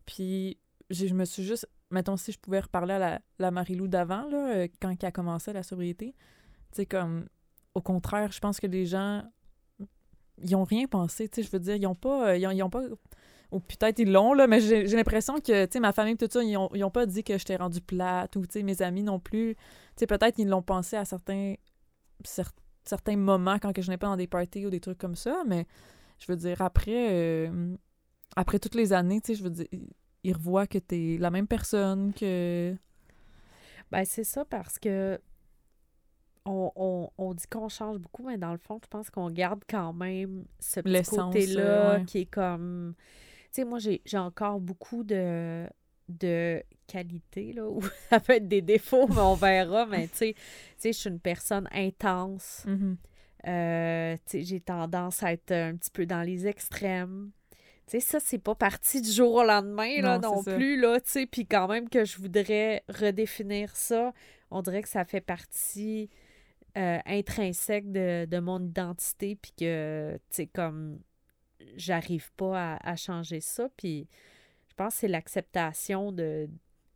Puis, 0.05 0.59
je 0.91 1.13
me 1.15 1.25
suis 1.25 1.43
juste. 1.43 1.69
Mettons, 1.91 2.17
si 2.17 2.33
je 2.33 2.39
pouvais 2.39 2.61
reparler 2.61 2.95
à 2.95 2.99
la, 2.99 3.21
la 3.39 3.51
Marie-Lou 3.51 3.89
d'avant, 3.89 4.29
là, 4.29 4.57
euh, 4.57 4.69
quand 4.81 4.91
elle 4.91 5.09
a 5.09 5.13
commencé 5.13 5.53
la 5.53 5.63
sobriété, 5.63 6.15
tu 6.73 6.77
sais, 6.77 6.87
comme. 6.87 7.29
Au 7.75 7.81
contraire, 7.81 8.33
je 8.33 8.41
pense 8.41 8.61
que 8.61 8.67
les 8.67 8.87
gens. 8.87 9.23
Ils 10.43 10.55
ont 10.57 10.65
rien 10.65 10.87
pensé, 10.87 11.29
tu 11.29 11.37
sais, 11.37 11.43
je 11.47 11.51
veux 11.51 11.61
dire, 11.61 11.77
ils 11.77 11.87
ont 11.87 11.95
pas. 11.95 12.31
euh, 12.31 12.37
Ils 12.37 12.63
ont, 12.63 12.71
pas. 12.71 12.83
Ou 13.53 13.61
peut-être 13.61 13.99
ils 14.01 14.11
l'ont, 14.11 14.33
là, 14.35 14.47
mais 14.47 14.61
j'ai 14.61 14.85
l'impression 14.87 15.37
que, 15.41 15.65
tu 15.67 15.73
sais, 15.73 15.81
ma 15.81 15.93
famille, 15.93 16.17
tout 16.17 16.27
ça, 16.31 16.43
ils 16.43 16.57
ont, 16.57 16.69
ils 16.75 16.85
ont 16.85 16.91
pas 16.91 17.07
dit 17.07 17.23
que 17.25 17.39
j'étais 17.39 17.57
rendue 17.57 17.81
plate, 17.81 18.37
ou, 18.37 18.43
tu 18.47 18.55
sais, 18.55 18.63
mes 18.63 18.83
amis 18.83 19.03
non 19.03 19.19
plus. 19.21 19.55
Tu 19.55 19.61
sais, 20.01 20.07
peut-être 20.07 20.39
ils 20.39 20.49
l'ont 20.49 20.63
pensé 20.63 20.97
à 20.97 21.05
certains, 21.05 21.55
cer- 22.25 22.51
certains 22.85 23.17
moments 23.17 23.59
quand 23.59 23.73
que 23.73 23.83
je 23.83 23.91
n'ai 23.91 23.97
pas 23.97 24.09
dans 24.09 24.17
des 24.17 24.27
parties 24.27 24.67
ou 24.67 24.71
des 24.71 24.81
trucs 24.81 24.99
comme 24.99 25.17
ça, 25.17 25.43
mais 25.47 25.67
je 26.19 26.27
veux 26.31 26.37
dire, 26.37 26.61
après, 26.61 27.09
euh, 27.13 27.77
après 28.37 28.59
toutes 28.59 28.75
les 28.75 28.93
années, 28.93 29.21
tu 29.21 29.29
sais, 29.33 29.39
je 29.39 29.45
veux 29.45 29.51
dire, 29.51 29.67
ils- 29.73 30.33
revoient 30.35 30.67
que 30.67 30.79
t'es 30.79 31.17
la 31.21 31.31
même 31.31 31.47
personne, 31.47 32.13
que... 32.13 32.75
Ben, 33.93 34.05
c'est 34.05 34.25
ça 34.25 34.45
parce 34.45 34.79
que 34.81 35.21
on, 36.47 36.73
on- 36.77 37.11
on 37.19 37.35
dit 37.35 37.47
qu'on 37.49 37.69
change 37.69 37.99
beaucoup, 37.99 38.25
mais 38.27 38.39
dans 38.39 38.53
le 38.53 38.59
fond, 38.59 38.79
je 38.83 38.89
pense 38.89 39.11
qu'on 39.11 39.31
garde 39.31 39.63
quand 39.69 39.93
même 39.93 40.45
ce 40.61 40.81
petit 40.81 41.11
côté-là 41.11 41.61
euh, 41.63 41.99
ouais. 41.99 42.05
qui 42.05 42.21
est 42.21 42.27
comme... 42.27 42.95
Tu 43.53 43.63
sais, 43.63 43.65
moi, 43.65 43.79
j'ai 43.81 44.01
encore 44.19 44.61
beaucoup 44.61 45.03
de, 45.05 45.67
de 46.09 46.63
qualités, 46.87 47.53
là, 47.53 47.67
ou 47.69 47.83
ça 48.11 48.21
peut 48.21 48.35
être 48.35 48.49
des 48.49 48.63
défauts, 48.63 49.07
mais 49.09 49.21
on 49.21 49.35
verra, 49.35 49.87
mais 49.87 50.09
tu 50.09 50.17
sais, 50.19 50.35
je 50.85 50.91
suis 50.93 51.11
une 51.11 51.21
personne 51.21 51.69
intense. 51.73 52.65
Mhm. 52.67 52.97
Euh, 53.49 54.15
tu 54.27 54.39
sais, 54.39 54.43
j'ai 54.43 54.61
tendance 54.61 55.23
à 55.23 55.33
être 55.33 55.53
un 55.53 55.77
petit 55.77 55.91
peu 55.91 56.07
dans 56.07 56.23
les 56.23 56.47
extrêmes. 56.47 57.31
Tu 57.87 57.93
sais, 57.93 58.01
ça, 58.01 58.19
c'est 58.21 58.39
pas 58.39 58.57
parti 58.57 59.01
du 59.01 59.11
jour 59.11 59.33
au 59.35 59.45
lendemain, 59.45 60.01
là, 60.03 60.19
Non, 60.19 60.33
non, 60.37 60.43
plus, 60.43 60.81
là, 60.81 61.01
tu 61.01 61.11
sais. 61.11 61.27
Puis 61.27 61.47
quand 61.47 61.69
même 61.69 61.89
que 61.89 62.05
je 62.05 62.19
voudrais 62.19 62.83
redéfinir 62.89 63.77
ça, 63.77 64.13
on 64.51 64.63
dirait 64.63 64.83
que 64.83 64.89
ça 64.89 65.05
fait 65.05 65.21
partie 65.21 66.11
euh, 66.77 66.99
intrinsèque 67.07 67.91
de, 67.91 68.27
de 68.27 68.39
mon 68.39 68.63
identité, 68.65 69.37
puis 69.37 69.53
que, 69.59 70.15
tu 70.31 70.37
sais, 70.37 70.47
comme, 70.47 70.99
j'arrive 71.77 72.31
pas 72.37 72.75
à, 72.75 72.91
à 72.91 72.97
changer 72.97 73.41
ça. 73.41 73.69
Puis 73.77 74.09
je 74.69 74.75
pense 74.75 74.95
que 74.95 75.01
c'est 75.01 75.09
l'acceptation 75.09 76.13
de, 76.13 76.49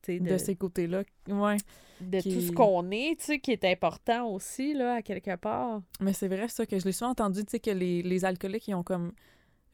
De, 0.07 0.19
de, 0.19 0.39
ces 0.39 0.55
côtés-là, 0.57 1.03
ouais. 1.29 1.57
de 2.01 2.21
qui- 2.21 2.35
tout 2.35 2.41
ce 2.41 2.53
qu'on 2.53 2.91
est, 2.91 3.19
tu 3.19 3.25
sais, 3.25 3.39
qui 3.39 3.53
est 3.53 3.65
important 3.65 4.29
aussi, 4.29 4.75
là, 4.75 4.97
à 4.97 5.03
quelque 5.03 5.37
part. 5.37 5.83
Mais 6.01 6.13
c'est 6.13 6.29
vrai, 6.29 6.49
ça, 6.49 6.67
que 6.67 6.79
je 6.79 6.85
l'ai 6.85 6.93
souvent 6.93 7.11
entendu, 7.13 7.45
tu 7.45 7.53
sais, 7.53 7.61
que 7.61 7.71
les, 7.71 8.03
les 8.03 8.25
alcooliques, 8.25 8.69
ils 8.69 8.75
ont 8.75 8.83
comme, 8.83 9.13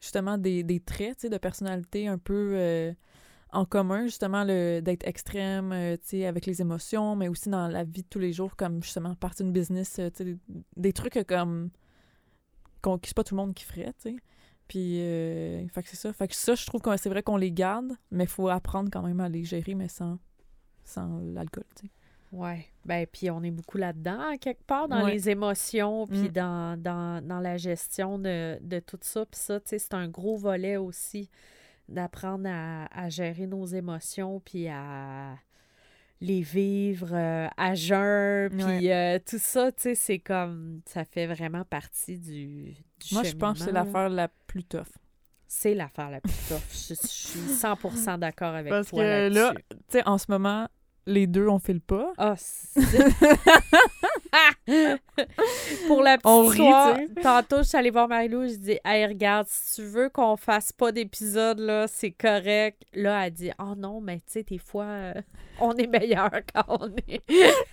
justement, 0.01 0.37
des, 0.37 0.63
des 0.63 0.79
traits, 0.79 1.17
tu 1.17 1.21
sais, 1.23 1.29
de 1.29 1.37
personnalité 1.37 2.07
un 2.07 2.17
peu 2.17 2.51
euh, 2.55 2.93
en 3.53 3.65
commun, 3.65 4.03
justement, 4.05 4.43
le 4.43 4.81
d'être 4.81 5.07
extrême, 5.07 5.71
euh, 5.71 5.95
tu 5.97 6.07
sais, 6.09 6.25
avec 6.25 6.45
les 6.45 6.61
émotions, 6.61 7.15
mais 7.15 7.27
aussi 7.29 7.49
dans 7.49 7.67
la 7.67 7.83
vie 7.83 8.03
de 8.03 8.07
tous 8.09 8.19
les 8.19 8.33
jours, 8.33 8.55
comme, 8.55 8.83
justement, 8.83 9.15
partie 9.15 9.43
d'une 9.43 9.53
business, 9.53 9.99
euh, 9.99 10.09
tu 10.09 10.23
sais, 10.25 10.37
des, 10.75 10.93
trucs 10.93 11.17
euh, 11.17 11.23
comme, 11.23 11.69
qu'on, 12.81 12.99
c'est 13.03 13.15
pas 13.15 13.23
tout 13.23 13.35
le 13.35 13.41
monde 13.41 13.53
qui 13.53 13.63
ferait, 13.63 13.93
tu 14.01 14.09
sais. 14.11 14.15
Puis, 14.67 14.99
euh, 15.01 15.65
fait 15.69 15.81
que 15.83 15.89
c'est 15.89 15.95
ça. 15.95 16.11
Fait 16.11 16.27
que 16.27 16.35
ça, 16.35 16.53
je 16.55 16.65
trouve 16.65 16.81
que 16.81 16.95
c'est 16.97 17.07
vrai 17.09 17.23
qu'on 17.23 17.37
les 17.37 17.51
garde, 17.53 17.93
mais 18.11 18.25
il 18.25 18.29
faut 18.29 18.49
apprendre 18.49 18.89
quand 18.91 19.01
même 19.01 19.21
à 19.21 19.29
les 19.29 19.45
gérer, 19.45 19.75
mais 19.75 19.87
sans, 19.87 20.19
sans 20.83 21.19
l'alcool, 21.19 21.63
tu 21.79 21.85
sais. 21.87 21.91
Ouais. 22.33 22.65
Ben, 22.83 23.07
puis 23.09 23.31
on 23.31 23.41
est 23.43 23.51
beaucoup 23.51 23.77
là-dedans, 23.77 24.19
à 24.33 24.37
quelque 24.37 24.63
part, 24.65 24.89
dans 24.89 25.05
Ouais. 25.05 25.13
les 25.13 25.29
émotions, 25.29 26.05
puis 26.07 26.23
Mm. 26.23 26.27
dans, 26.33 26.81
dans, 26.81 27.25
dans 27.25 27.39
la 27.39 27.55
gestion 27.55 28.19
de, 28.19 28.57
de 28.61 28.79
tout 28.81 28.99
ça. 28.99 29.25
Puis 29.25 29.39
ça, 29.39 29.61
tu 29.61 29.69
sais, 29.69 29.79
c'est 29.79 29.93
un 29.93 30.09
gros 30.09 30.35
volet 30.35 30.75
aussi 30.75 31.29
d'apprendre 31.89 32.47
à, 32.47 32.85
à 32.91 33.09
gérer 33.09 33.47
nos 33.47 33.65
émotions, 33.65 34.39
puis 34.39 34.67
à 34.67 35.37
les 36.19 36.41
vivre 36.41 37.09
euh, 37.13 37.47
à 37.57 37.75
jeun, 37.75 38.49
puis 38.49 38.91
euh, 38.91 39.19
tout 39.19 39.37
ça, 39.37 39.71
tu 39.71 39.83
sais, 39.83 39.95
c'est 39.95 40.19
comme, 40.19 40.81
ça 40.85 41.05
fait 41.05 41.27
vraiment 41.27 41.63
partie 41.63 42.17
du, 42.17 42.73
du 42.73 43.13
Moi, 43.13 43.23
je 43.23 43.33
pense 43.33 43.59
que 43.59 43.65
c'est 43.65 43.71
l'affaire 43.71 44.09
la 44.09 44.27
plus 44.47 44.63
tough. 44.63 44.87
C'est 45.47 45.75
l'affaire 45.75 46.09
la 46.09 46.19
plus 46.19 46.33
tough. 46.47 46.61
Je, 46.71 46.95
je 46.95 47.07
suis 47.07 47.39
100% 47.39 48.17
d'accord 48.17 48.55
avec 48.55 48.71
Parce 48.71 48.89
toi 48.89 48.99
que 49.03 49.29
là, 49.29 49.53
tu 49.69 49.77
sais, 49.89 50.07
en 50.07 50.17
ce 50.17 50.25
moment, 50.29 50.67
les 51.07 51.25
deux, 51.25 51.47
on 51.47 51.57
file 51.57 51.81
pas. 51.81 52.13
Ah, 52.17 52.35
Pour 55.87 56.01
la 56.03 56.17
petite 56.17 56.25
On 56.25 56.51
histoire, 56.51 56.97
tantôt, 57.23 57.57
je 57.57 57.63
suis 57.69 57.77
allée 57.77 57.89
voir 57.89 58.07
Marie-Lou, 58.07 58.47
je 58.47 58.55
dis 58.55 58.77
Hey, 58.85 59.05
regarde, 59.05 59.47
si 59.49 59.81
tu 59.81 59.87
veux 59.87 60.09
qu'on 60.09 60.35
fasse 60.37 60.71
pas 60.71 60.91
d'épisode, 60.91 61.59
là, 61.59 61.87
c'est 61.87 62.11
correct. 62.11 62.83
Là, 62.93 63.25
elle 63.25 63.31
dit 63.33 63.51
Oh 63.59 63.73
non, 63.77 64.01
mais 64.01 64.17
tu 64.17 64.23
sais, 64.27 64.43
des 64.43 64.57
fois, 64.57 64.83
euh, 64.85 65.13
on 65.59 65.73
est 65.75 65.87
meilleur 65.87 66.29
quand 66.53 66.65
on 66.67 66.89
est, 67.07 67.21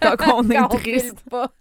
Quand 0.01 0.17
on 0.37 0.49
est 0.51 0.57
quand 0.57 0.69
triste. 0.69 1.23
pas. 1.29 1.51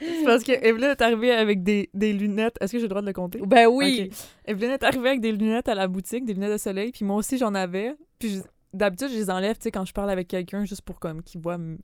C'est 0.00 0.24
parce 0.24 0.44
que 0.44 0.52
Evelyne 0.52 0.90
est 0.90 1.02
arrivée 1.02 1.32
avec 1.32 1.62
des, 1.62 1.88
des 1.94 2.12
lunettes. 2.12 2.56
Est-ce 2.60 2.72
que 2.72 2.78
j'ai 2.78 2.84
le 2.84 2.88
droit 2.88 3.02
de 3.02 3.06
le 3.06 3.12
compter? 3.12 3.40
Ben 3.44 3.66
oui. 3.68 4.10
Ok. 4.10 4.16
Evelyne 4.46 4.70
est 4.72 4.82
arrivée 4.82 5.08
avec 5.08 5.20
des 5.20 5.32
lunettes 5.32 5.68
à 5.68 5.74
la 5.74 5.88
boutique, 5.88 6.24
des 6.24 6.34
lunettes 6.34 6.52
de 6.52 6.58
soleil, 6.58 6.92
puis 6.92 7.04
moi 7.04 7.16
aussi 7.16 7.38
j'en 7.38 7.54
avais. 7.54 7.94
Puis 8.18 8.30
je- 8.36 8.42
d'habitude, 8.74 9.08
je 9.10 9.14
les 9.16 9.30
enlève, 9.30 9.56
tu 9.56 9.62
sais, 9.64 9.70
quand 9.70 9.84
je 9.84 9.92
parle 9.92 10.10
avec 10.10 10.28
quelqu'un, 10.28 10.64
juste 10.64 10.82
pour 10.82 10.98
comme 11.00 11.22
qu'il 11.22 11.40
voit 11.40 11.58
mes 11.58 11.76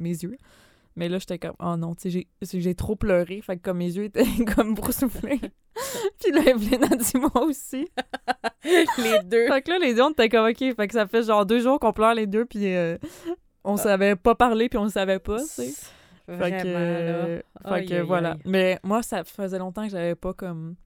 yeux. 0.00 0.36
Mais 0.96 1.08
là, 1.08 1.18
j'étais 1.18 1.38
comme, 1.38 1.54
oh 1.60 1.76
non, 1.76 1.94
tu 1.94 2.10
sais, 2.10 2.26
j'ai- 2.42 2.60
j'ai 2.60 2.74
trop 2.74 2.96
pleuré, 2.96 3.40
fait 3.42 3.56
que 3.56 3.62
comme 3.62 3.78
mes 3.78 3.90
yeux 3.96 4.04
étaient 4.04 4.24
comme 4.56 4.74
boursouflés. 4.74 5.40
puis 6.20 6.32
là, 6.32 6.42
Evelyne 6.50 6.84
a 6.84 6.96
dit 6.96 7.12
moi 7.16 7.44
aussi. 7.44 7.88
Les 8.64 9.20
deux. 9.24 9.46
Fait 9.46 9.62
que 9.62 9.70
là, 9.70 9.78
les 9.78 9.94
deux, 9.94 10.02
on 10.02 10.10
était 10.10 10.28
comme, 10.28 10.46
ok, 10.48 10.58
fait 10.58 10.86
que 10.88 10.92
ça 10.92 11.06
fait 11.06 11.22
genre 11.22 11.46
deux 11.46 11.60
jours 11.60 11.78
qu'on 11.80 11.92
pleure 11.92 12.14
les 12.14 12.26
deux, 12.26 12.44
puis 12.44 12.74
euh, 12.74 12.98
on 13.64 13.76
savait 13.76 14.16
pas 14.16 14.34
parler, 14.34 14.68
puis 14.68 14.78
on 14.78 14.84
le 14.84 14.90
savait 14.90 15.18
pas, 15.20 15.38
tu 15.40 15.46
sais. 15.46 15.72
Fait 16.26 16.50
que, 16.62 16.68
là. 16.68 17.24
fait 17.76 17.84
que 17.86 17.94
aïe, 17.94 18.02
voilà. 18.06 18.32
aïe. 18.32 18.38
Mais 18.44 18.78
moi, 18.84 19.02
ça 19.02 19.24
faisait 19.24 19.58
longtemps 19.58 19.84
que 19.84 19.90
j'avais 19.90 20.14
pas 20.14 20.32
comme 20.34 20.76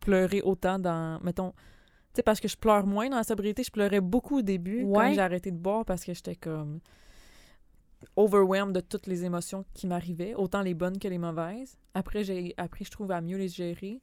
pleuré 0.00 0.40
autant 0.42 0.78
dans. 0.78 1.20
Mettons. 1.22 1.52
Tu 2.14 2.18
sais, 2.18 2.22
parce 2.22 2.40
que 2.40 2.46
je 2.46 2.56
pleure 2.56 2.86
moins 2.86 3.08
dans 3.10 3.16
la 3.16 3.24
sobriété, 3.24 3.64
je 3.64 3.72
pleurais 3.72 4.00
beaucoup 4.00 4.38
au 4.38 4.42
début 4.42 4.84
Ouais. 4.84 5.08
quand 5.08 5.12
j'ai 5.14 5.20
arrêté 5.20 5.50
de 5.50 5.56
boire 5.56 5.84
parce 5.84 6.04
que 6.04 6.14
j'étais 6.14 6.36
comme 6.36 6.78
overwhelmed 8.16 8.72
de 8.74 8.80
toutes 8.80 9.06
les 9.08 9.24
émotions 9.24 9.64
qui 9.74 9.86
m'arrivaient, 9.86 10.34
autant 10.34 10.62
les 10.62 10.74
bonnes 10.74 10.98
que 10.98 11.08
les 11.08 11.18
mauvaises. 11.18 11.76
Après, 11.94 12.22
j'ai 12.22 12.54
appris, 12.56 12.84
je 12.84 12.90
trouve, 12.90 13.10
à 13.10 13.20
mieux 13.20 13.36
les 13.36 13.48
gérer. 13.48 14.00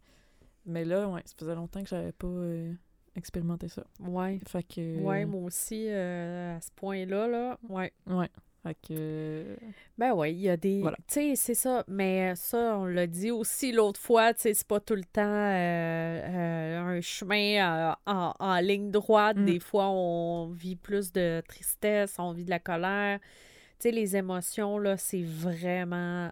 Mais 0.65 0.83
là, 0.85 1.07
ouais, 1.07 1.21
ça 1.25 1.33
faisait 1.37 1.55
longtemps 1.55 1.81
que 1.81 1.89
j'avais 1.89 2.11
pas 2.11 2.27
euh, 2.27 2.73
expérimenté 3.15 3.67
ça. 3.69 3.83
Ouais. 3.99 4.39
Fait 4.45 4.63
que. 4.63 4.99
Ouais, 5.01 5.25
moi 5.25 5.41
aussi, 5.43 5.85
euh, 5.87 6.57
à 6.57 6.61
ce 6.61 6.69
point-là, 6.75 7.27
là. 7.27 7.59
Ouais. 7.69 7.93
Ouais. 8.07 8.29
Fait 8.63 8.77
que. 8.87 9.57
Ben 9.97 10.13
oui, 10.13 10.33
il 10.33 10.41
y 10.41 10.49
a 10.49 10.55
des. 10.57 10.81
Voilà. 10.81 10.97
Tu 11.07 11.13
sais, 11.13 11.35
c'est 11.35 11.55
ça. 11.55 11.83
Mais 11.87 12.35
ça, 12.35 12.77
on 12.77 12.85
l'a 12.85 13.07
dit 13.07 13.31
aussi 13.31 13.71
l'autre 13.71 13.99
fois, 13.99 14.33
tu 14.35 14.41
sais, 14.41 14.53
c'est 14.53 14.67
pas 14.67 14.79
tout 14.79 14.93
le 14.95 15.03
temps 15.03 15.21
euh, 15.23 16.21
euh, 16.21 16.79
un 16.97 17.01
chemin 17.01 17.89
euh, 17.89 17.93
en, 18.05 18.33
en 18.39 18.59
ligne 18.59 18.91
droite. 18.91 19.37
Mm. 19.37 19.45
Des 19.45 19.59
fois, 19.59 19.89
on 19.89 20.49
vit 20.51 20.75
plus 20.75 21.11
de 21.11 21.41
tristesse, 21.47 22.15
on 22.19 22.33
vit 22.33 22.45
de 22.45 22.51
la 22.51 22.59
colère. 22.59 23.19
Tu 23.79 23.89
sais, 23.89 23.91
les 23.91 24.15
émotions, 24.15 24.77
là, 24.77 24.95
c'est 24.95 25.23
vraiment 25.23 26.31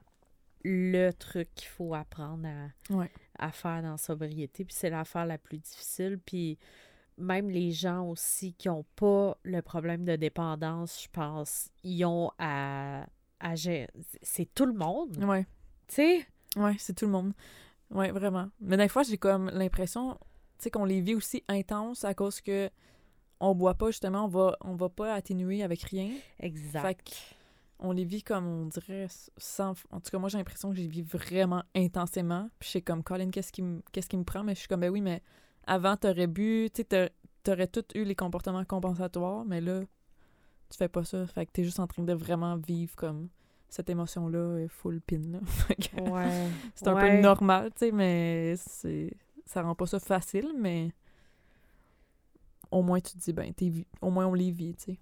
le 0.64 1.10
truc 1.12 1.50
qu'il 1.56 1.70
faut 1.70 1.96
apprendre 1.96 2.48
à, 2.48 2.94
Ouais. 2.94 3.10
à 3.40 3.52
faire 3.52 3.82
dans 3.82 3.92
la 3.92 3.98
sobriété. 3.98 4.66
Puis 4.66 4.76
c'est 4.78 4.92
l'affaire 4.92 5.26
la 5.26 5.40
plus 5.40 5.58
difficile. 5.58 6.20
Puis 6.24 6.60
même 7.20 7.50
les 7.50 7.72
gens 7.72 8.06
aussi 8.08 8.54
qui 8.54 8.68
n'ont 8.68 8.86
pas 8.96 9.38
le 9.44 9.62
problème 9.62 10.06
de 10.06 10.16
dépendance, 10.16 11.04
je 11.04 11.08
pense, 11.12 11.70
ils 11.84 12.04
ont 12.06 12.32
à, 12.40 13.06
à 13.40 13.56
gérer. 13.56 13.88
C'est 14.22 14.54
tout 14.54 14.66
le 14.66 14.74
monde, 14.74 15.24
Ouais. 15.24 15.44
tu 15.88 15.96
sais? 15.96 16.26
Ouais, 16.56 16.76
c'est 16.80 16.94
tout 16.96 17.06
le 17.06 17.12
monde. 17.12 17.34
Ouais, 17.92 18.12
vraiment. 18.12 18.50
Mais 18.62 18.78
des 18.78 18.88
fois, 18.88 19.04
j'ai 19.04 19.18
comme 19.18 19.50
l'impression, 19.52 20.14
tu 20.14 20.64
sais, 20.64 20.72
qu'on 20.72 20.86
les 20.86 21.02
vit 21.02 21.16
aussi 21.16 21.44
intenses 21.48 22.04
à 22.06 22.14
cause 22.14 22.42
que 22.42 22.70
on 23.40 23.56
boit 23.56 23.76
pas, 23.76 23.88
justement, 23.88 24.26
on 24.26 24.28
va, 24.28 24.58
on 24.62 24.76
va 24.76 24.90
pas 24.90 25.14
atténuer 25.14 25.64
avec 25.64 25.84
rien. 25.84 26.12
Exact. 26.40 26.82
Fait 26.82 27.16
on 27.82 27.94
les 27.94 28.04
vit 28.04 28.22
comme, 28.24 28.46
on 28.46 28.66
dirait, 28.66 29.08
sans... 29.38 29.70
En 29.92 30.02
tout 30.02 30.12
cas, 30.12 30.18
moi, 30.18 30.28
j'ai 30.28 30.38
l'impression 30.38 30.70
que 30.70 30.76
je 30.76 30.82
les 30.82 30.88
vis 30.90 31.02
vraiment 31.02 31.64
intensément. 31.74 32.50
Puis 32.60 32.66
je 32.68 32.70
suis 32.72 32.84
comme, 32.84 33.04
Colin, 33.04 33.30
qu'est-ce 33.32 33.54
qui, 33.54 33.62
me- 33.62 33.82
qu'est-ce 33.94 34.10
qui 34.10 34.18
me 34.18 34.26
prend? 34.26 34.44
Mais 34.44 34.54
je 34.54 34.60
suis 34.60 34.68
comme, 34.68 34.82
ben 34.82 34.90
oui, 34.90 35.00
mais 35.00 35.22
avant, 35.70 35.96
t'aurais 35.98 36.28
bu, 36.28 36.70
tu 36.74 36.84
t'aurais 37.44 37.68
tout 37.68 37.86
eu 37.96 38.04
les 38.04 38.16
comportements 38.16 38.66
compensatoires, 38.66 39.46
mais 39.46 39.62
là, 39.62 39.82
tu 40.70 40.78
fais 40.78 40.90
pas 40.90 41.04
ça. 41.04 41.26
Fait 41.28 41.46
que 41.46 41.52
t'es 41.52 41.64
juste 41.64 41.80
en 41.80 41.88
train 41.88 42.04
de 42.04 42.14
vraiment 42.14 42.58
vivre 42.58 42.96
comme 42.96 43.30
cette 43.70 43.90
émotion-là 43.90 44.40
euh, 44.40 44.68
full 44.68 45.00
pin, 45.02 45.20
là. 45.32 45.40
Ouais. 46.12 46.48
c'est 46.76 46.88
un 46.88 46.96
Ouais. 46.96 47.18
peu 47.18 47.22
normal, 47.22 47.72
tu 47.74 47.86
sais, 47.86 47.92
mais 47.92 48.56
c'est... 48.58 49.14
Ça 49.46 49.62
rend 49.64 49.76
pas 49.76 49.86
ça 49.88 50.00
facile, 50.00 50.54
mais... 50.58 50.92
Au 52.72 52.82
moins, 52.84 53.00
tu 53.00 53.14
te 53.14 53.18
dis, 53.20 53.34
ben, 53.34 53.52
t'es 53.54 53.72
au 54.02 54.10
moins, 54.12 54.28
on 54.28 54.34
les 54.34 54.52
vit, 54.52 54.76
tu 54.76 54.94
sais. 54.94 55.00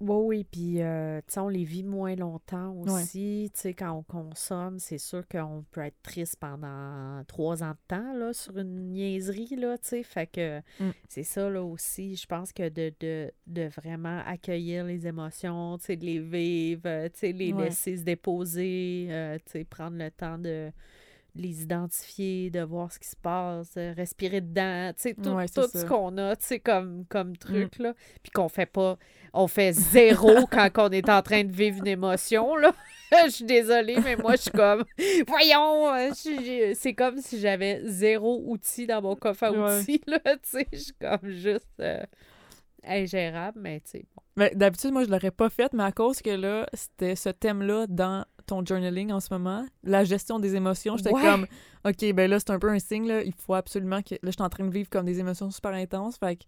Oui, 0.00 0.16
oui, 0.24 0.44
puis 0.44 0.82
euh, 0.82 1.20
tu 1.26 1.32
sais, 1.34 1.40
on 1.40 1.48
les 1.48 1.64
vit 1.64 1.84
moins 1.84 2.14
longtemps 2.16 2.72
aussi. 2.74 3.50
Tu 3.54 3.60
sais, 3.60 3.74
quand 3.74 3.92
on 3.92 4.02
consomme, 4.02 4.78
c'est 4.78 4.98
sûr 4.98 5.26
qu'on 5.28 5.64
peut 5.70 5.80
être 5.82 6.02
triste 6.02 6.36
pendant 6.40 7.22
trois 7.26 7.62
ans 7.62 7.70
de 7.70 7.78
temps, 7.88 8.12
là, 8.12 8.32
sur 8.32 8.58
une 8.58 8.90
niaiserie, 8.92 9.54
là, 9.56 9.78
tu 9.78 9.88
sais. 9.88 10.02
Fait 10.02 10.26
que 10.26 10.58
Mm. 10.80 10.90
c'est 11.08 11.22
ça, 11.22 11.48
là, 11.48 11.62
aussi. 11.62 12.16
Je 12.16 12.26
pense 12.26 12.52
que 12.52 12.68
de, 12.68 12.92
de, 13.00 13.30
de 13.46 13.62
vraiment 13.68 14.20
accueillir 14.26 14.84
les 14.84 15.06
émotions, 15.06 15.78
tu 15.78 15.84
sais, 15.86 15.96
de 15.96 16.04
les 16.04 16.18
vivre, 16.20 17.06
tu 17.08 17.18
sais, 17.20 17.32
les 17.32 17.52
Ouais. 17.52 17.64
laisser 17.66 17.96
se 17.96 18.02
déposer, 18.02 19.06
euh, 19.10 19.38
tu 19.46 19.52
sais, 19.52 19.64
prendre 19.64 19.96
le 19.96 20.10
temps 20.10 20.38
de 20.38 20.70
les 21.36 21.62
identifier, 21.62 22.50
de 22.50 22.60
voir 22.60 22.92
ce 22.92 22.98
qui 22.98 23.08
se 23.08 23.16
passe, 23.16 23.72
euh, 23.76 23.92
respirer 23.96 24.40
dedans, 24.40 24.92
tu 24.94 25.02
sais, 25.02 25.14
tout, 25.14 25.30
Ouais, 25.30 25.48
tout 25.48 25.66
ce 25.68 25.84
qu'on 25.84 26.16
a, 26.18 26.36
tu 26.36 26.46
sais, 26.46 26.60
comme, 26.60 27.04
comme 27.06 27.36
truc, 27.36 27.78
là. 27.78 27.94
Puis 28.22 28.30
qu'on 28.30 28.48
fait 28.48 28.66
pas, 28.66 28.96
on 29.32 29.48
fait 29.48 29.72
zéro 29.72 30.46
quand 30.50 30.68
on 30.78 30.90
est 30.90 31.08
en 31.08 31.22
train 31.22 31.42
de 31.44 31.52
vivre 31.52 31.78
une 31.78 31.88
émotion, 31.88 32.54
là. 32.56 32.72
je 33.26 33.30
suis 33.30 33.44
désolée, 33.44 33.98
mais 34.02 34.16
moi, 34.16 34.36
je 34.36 34.42
suis 34.42 34.50
comme, 34.50 34.84
voyons, 35.26 35.92
euh, 35.94 36.10
c'est 36.74 36.94
comme 36.94 37.18
si 37.18 37.40
j'avais 37.40 37.80
zéro 37.84 38.42
outil 38.46 38.86
dans 38.86 39.02
mon 39.02 39.16
coffre 39.16 39.44
à 39.44 39.52
Ouais. 39.52 39.80
outils, 39.80 40.00
là, 40.06 40.20
tu 40.24 40.38
sais, 40.44 40.68
je 40.72 40.78
suis 40.78 40.94
comme 41.00 41.28
juste 41.30 41.66
euh, 41.80 42.02
ingérable, 42.84 43.58
mais 43.60 43.80
tu 43.80 43.90
sais, 43.90 44.04
bon. 44.14 44.22
Mais 44.36 44.52
d'habitude, 44.54 44.92
moi, 44.92 45.04
je 45.04 45.10
l'aurais 45.10 45.30
pas 45.30 45.48
fait, 45.48 45.72
mais 45.72 45.84
à 45.84 45.92
cause 45.92 46.20
que 46.20 46.30
là, 46.30 46.66
c'était 46.72 47.16
ce 47.16 47.28
thème-là 47.28 47.86
dans 47.88 48.24
ton 48.46 48.64
journaling 48.64 49.12
en 49.12 49.20
ce 49.20 49.32
moment, 49.32 49.66
la 49.82 50.04
gestion 50.04 50.38
des 50.38 50.54
émotions, 50.56 50.96
j'étais 50.96 51.12
Ouais. 51.12 51.22
comme, 51.22 51.46
OK, 51.84 52.12
ben 52.12 52.30
là, 52.30 52.38
c'est 52.38 52.50
un 52.50 52.58
peu 52.58 52.68
un 52.70 52.78
signe, 52.78 53.06
là, 53.08 53.22
il 53.22 53.32
faut 53.32 53.54
absolument 53.54 54.02
que... 54.02 54.14
Là, 54.14 54.18
je 54.24 54.30
suis 54.32 54.42
en 54.42 54.48
train 54.48 54.64
de 54.64 54.72
vivre 54.72 54.88
comme 54.90 55.06
des 55.06 55.18
émotions 55.20 55.50
super 55.50 55.72
intenses, 55.72 56.16
fait 56.18 56.36
que 56.36 56.44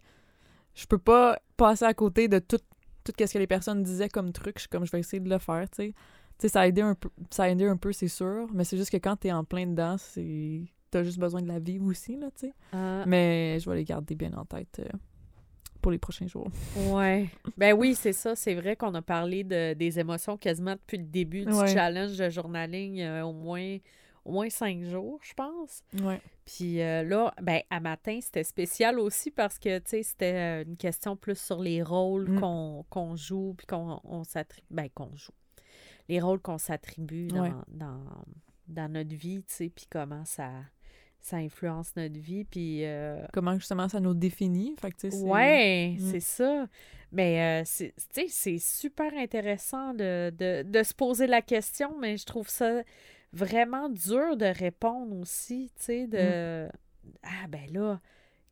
je 0.75 0.85
peux 0.85 0.97
pas 0.99 1.39
passer 1.55 1.85
à 1.85 1.93
côté 1.93 2.27
de 2.27 2.39
tout, 2.39 2.57
tout 3.03 3.13
ce 3.19 3.33
que 3.33 3.37
les 3.39 3.47
personnes 3.47 3.83
disaient 3.83 4.09
comme 4.09 4.31
truc, 4.31 4.53
je 4.57 4.61
suis 4.61 4.69
comme, 4.69 4.85
je 4.85 4.91
vais 4.91 4.99
essayer 4.99 5.19
de 5.19 5.29
le 5.29 5.39
faire, 5.39 5.69
tu 5.69 5.75
sais. 5.77 5.93
Tu 6.39 6.43
sais, 6.43 6.49
ça 6.49 6.61
a 6.61 6.67
aidé 6.67 6.81
un 6.81 6.93
peu, 6.93 7.09
ça 7.31 7.43
a 7.45 7.49
aidé 7.49 7.65
un 7.65 7.77
peu, 7.77 7.91
c'est 7.93 8.07
sûr, 8.07 8.47
mais 8.53 8.63
c'est 8.63 8.77
juste 8.77 8.91
que 8.91 8.97
quand 8.97 9.15
t'es 9.15 9.31
en 9.31 9.43
plein 9.43 9.65
dedans, 9.65 9.95
c'est... 9.97 10.61
T'as 10.89 11.03
juste 11.03 11.19
besoin 11.19 11.41
de 11.41 11.47
la 11.49 11.59
vivre 11.59 11.85
aussi, 11.85 12.15
là, 12.15 12.27
tu 12.39 12.47
sais. 12.47 12.53
Ah, 12.71 13.03
Mais 13.05 13.59
je 13.59 13.69
vais 13.69 13.75
les 13.75 13.83
garder 13.83 14.15
bien 14.15 14.31
en 14.33 14.45
tête 14.45 14.79
euh, 14.79 14.97
pour 15.87 15.91
les 15.93 15.97
prochains 15.99 16.27
jours. 16.27 16.49
Ouais. 16.91 17.29
Ben 17.55 17.71
oui, 17.73 17.95
c'est 17.95 18.11
ça. 18.11 18.35
C'est 18.35 18.55
vrai 18.55 18.75
qu'on 18.75 18.93
a 18.93 19.01
parlé 19.01 19.45
de, 19.45 19.73
des 19.73 19.99
émotions 20.01 20.35
quasiment 20.35 20.73
depuis 20.73 20.97
le 20.97 21.05
début 21.05 21.45
du 21.45 21.53
Ouais. 21.53 21.67
challenge 21.73 22.17
de 22.17 22.29
journaling 22.29 22.99
euh, 22.99 23.23
au 23.23 23.31
moins 23.31 23.77
au 24.25 24.33
moins 24.33 24.49
cinq 24.49 24.83
jours, 24.83 25.17
je 25.23 25.33
pense. 25.33 25.83
Ouais. 26.03 26.19
Puis 26.43 26.81
euh, 26.81 27.03
là, 27.03 27.33
ben 27.41 27.61
à 27.69 27.79
matin, 27.79 28.19
c'était 28.21 28.43
spécial 28.43 28.99
aussi 28.99 29.31
parce 29.31 29.57
que, 29.57 29.77
tu 29.79 29.83
sais, 29.91 30.03
c'était 30.03 30.33
euh, 30.33 30.63
une 30.67 30.75
question 30.75 31.15
plus 31.15 31.39
sur 31.39 31.61
les 31.61 31.81
rôles 31.81 32.31
Mm. 32.31 32.39
qu'on 32.41 32.85
qu'on 32.89 33.15
joue 33.15 33.53
puis 33.57 33.65
qu'on 33.65 34.01
on 34.03 34.25
s'attribue. 34.25 34.67
Ben, 34.69 34.89
qu'on 34.93 35.15
joue. 35.15 35.31
Les 36.09 36.19
rôles 36.19 36.41
qu'on 36.41 36.57
s'attribue 36.57 37.27
dans, 37.27 37.43
Ouais. 37.43 37.51
dans, 37.69 38.03
dans 38.67 38.91
notre 38.91 39.15
vie, 39.15 39.43
tu 39.47 39.53
sais, 39.53 39.69
puis 39.73 39.87
comment 39.89 40.25
ça, 40.25 40.49
ça 41.27 41.37
influence 41.37 41.95
notre 41.95 42.19
vie. 42.19 42.43
Puis... 42.45 42.85
euh, 42.85 43.21
Comment 43.33 43.53
justement 43.55 43.87
ça 43.89 43.99
nous 43.99 44.13
définit, 44.13 44.75
fait 44.79 44.91
que 44.91 45.09
c'est- 45.09 45.23
Ouais, 45.23 45.95
Mm. 45.99 46.11
c'est 46.11 46.19
ça. 46.19 46.67
Mais 47.11 47.61
euh, 47.61 47.63
c'est- 47.65 47.93
c'est 48.29 48.57
super 48.59 49.13
intéressant 49.13 49.93
de, 49.93 50.29
de, 50.31 50.63
de 50.63 50.83
se 50.83 50.93
poser 50.93 51.27
la 51.27 51.41
question, 51.41 51.97
mais 51.99 52.17
je 52.17 52.25
trouve 52.25 52.49
ça 52.49 52.81
vraiment 53.33 53.89
dur 53.89 54.35
de 54.37 54.45
répondre 54.45 55.15
aussi, 55.17 55.71
tu 55.77 55.83
sais, 55.83 56.07
de 56.07 56.67
Ah 57.23 57.47
ben 57.47 57.71
là, 57.71 58.01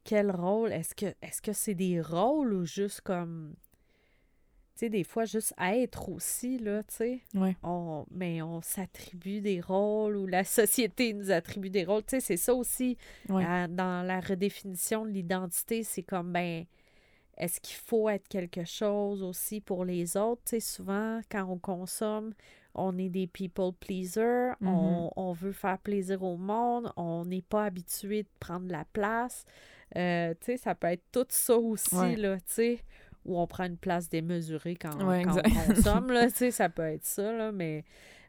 quel 0.05 0.31
rôle? 0.31 0.71
Est-ce 0.71 0.95
que 0.95 1.07
est-ce 1.21 1.41
que 1.41 1.51
c'est 1.53 1.73
des 1.75 1.99
rôles 1.99 2.53
ou 2.53 2.65
juste 2.65 3.01
comme 3.01 3.55
tu 4.75 4.79
sais, 4.81 4.89
des 4.89 5.03
fois, 5.03 5.25
juste 5.25 5.53
être 5.59 6.09
aussi, 6.09 6.57
là, 6.59 6.83
tu 6.83 6.93
sais. 6.95 7.21
Ouais. 7.33 7.55
On, 7.63 8.05
mais 8.11 8.41
on 8.41 8.61
s'attribue 8.61 9.41
des 9.41 9.61
rôles 9.61 10.17
ou 10.17 10.27
la 10.27 10.43
société 10.43 11.13
nous 11.13 11.31
attribue 11.31 11.69
des 11.69 11.85
rôles. 11.85 12.03
Tu 12.03 12.11
sais, 12.17 12.19
c'est 12.19 12.37
ça 12.37 12.53
aussi. 12.53 12.97
Ouais. 13.29 13.43
à- 13.45 13.67
dans 13.67 14.05
la 14.05 14.19
redéfinition 14.19 15.05
de 15.05 15.11
l'identité, 15.11 15.83
c'est 15.83 16.03
comme, 16.03 16.31
ben, 16.33 16.65
est-ce 17.37 17.59
qu'il 17.59 17.75
faut 17.75 18.07
être 18.09 18.27
quelque 18.27 18.63
chose 18.65 19.21
aussi 19.23 19.59
pour 19.61 19.83
les 19.85 20.15
autres? 20.17 20.41
Tu 20.45 20.51
sais, 20.51 20.59
souvent, 20.59 21.19
quand 21.29 21.43
on 21.49 21.57
consomme, 21.57 22.33
on 22.73 22.97
est 22.97 23.09
des 23.09 23.27
people 23.27 23.71
pleasers, 23.79 24.55
Mhm. 24.59 24.67
on, 24.69 25.11
on 25.15 25.31
veut 25.33 25.51
faire 25.53 25.77
plaisir 25.79 26.23
au 26.23 26.35
monde, 26.37 26.91
on 26.97 27.23
n'est 27.25 27.41
pas 27.41 27.65
habitué 27.65 28.23
de 28.23 28.29
prendre 28.39 28.69
la 28.69 28.83
place. 28.91 29.45
Euh, 29.95 30.33
tu 30.41 30.45
sais, 30.47 30.57
ça 30.57 30.75
peut 30.75 30.87
être 30.87 31.03
tout 31.11 31.25
ça 31.29 31.57
aussi, 31.57 31.95
Ouais. 31.95 32.15
là, 32.15 32.37
tu 32.37 32.43
sais, 32.47 32.79
où 33.25 33.39
on 33.39 33.47
prend 33.47 33.65
une 33.65 33.77
place 33.77 34.07
démesurée 34.09 34.75
quand, 34.75 35.03
Ouais, 35.05 35.23
quand 35.23 35.37
on 35.37 35.73
consomme, 35.73 36.11
là, 36.11 36.27
tu 36.31 36.37
sais, 36.37 36.51
ça 36.51 36.69
peut 36.69 36.83
être 36.83 37.05
ça, 37.05 37.31
là, 37.33 37.51
mais... 37.51 37.83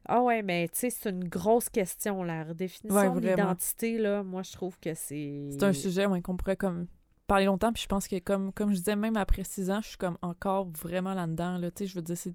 Ah 0.08 0.22
ouais, 0.22 0.42
mais 0.42 0.68
tu 0.68 0.78
sais, 0.78 0.90
c'est 0.90 1.10
une 1.10 1.28
grosse 1.28 1.68
question, 1.68 2.22
la 2.22 2.44
redéfinition 2.44 2.94
Ouais, 3.14 3.20
de 3.20 3.28
l'identité, 3.28 3.98
là, 3.98 4.22
moi, 4.22 4.42
je 4.42 4.52
trouve 4.52 4.78
que 4.78 4.94
c'est... 4.94 5.48
C'est 5.50 5.64
un 5.64 5.72
sujet 5.72 6.06
ouais, 6.06 6.22
qu'on 6.22 6.36
pourrait 6.36 6.56
comme 6.56 6.86
parler 7.26 7.46
longtemps, 7.46 7.72
puis 7.72 7.82
je 7.82 7.88
pense 7.88 8.06
que 8.06 8.18
comme, 8.20 8.52
comme 8.52 8.70
je 8.70 8.76
disais, 8.76 8.94
même 8.94 9.16
après 9.16 9.42
six 9.42 9.68
ans, 9.70 9.80
je 9.82 9.88
suis 9.88 9.96
comme 9.96 10.16
encore 10.22 10.68
vraiment 10.80 11.12
là-dedans. 11.12 11.58
Là, 11.58 11.70
tu 11.72 11.84
sais, 11.84 11.86
je 11.90 11.94
veux 11.96 12.02
dire, 12.02 12.16
c'est... 12.16 12.34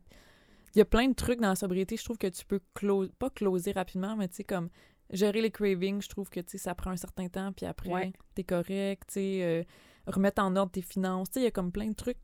Il 0.76 0.80
y 0.80 0.82
a 0.82 0.86
plein 0.86 1.08
de 1.08 1.14
trucs 1.14 1.40
dans 1.40 1.50
la 1.50 1.56
sobriété, 1.56 1.96
je 1.98 2.04
trouve 2.04 2.18
que 2.18 2.28
tu 2.28 2.46
peux 2.46 2.60
close, 2.74 3.10
pas 3.20 3.30
closer 3.30 3.72
rapidement, 3.72 4.16
mais 4.18 4.28
tu 4.28 4.36
sais, 4.36 4.44
comme 4.44 4.70
gérer 5.10 5.42
les 5.42 5.52
cravings, 5.52 6.02
je 6.02 6.10
trouve 6.10 6.30
que 6.30 6.40
tu 6.42 6.52
sais, 6.52 6.58
ça 6.58 6.76
prend 6.76 6.92
un 6.92 6.98
certain 6.98 7.28
temps, 7.30 7.52
puis 7.54 7.66
après, 7.66 7.90
Ouais. 7.90 8.14
t'es 8.36 8.44
correct, 8.44 9.04
tu 9.08 9.14
sais, 9.14 9.40
euh, 9.44 9.64
remettre 10.08 10.42
en 10.42 10.56
ordre 10.56 10.72
tes 10.72 10.82
finances, 10.82 11.30
tu 11.30 11.36
sais, 11.36 11.40
il 11.42 11.44
y 11.44 11.48
a 11.48 11.52
comme 11.52 11.72
plein 11.72 11.88
de 11.88 11.94
trucs 11.96 12.18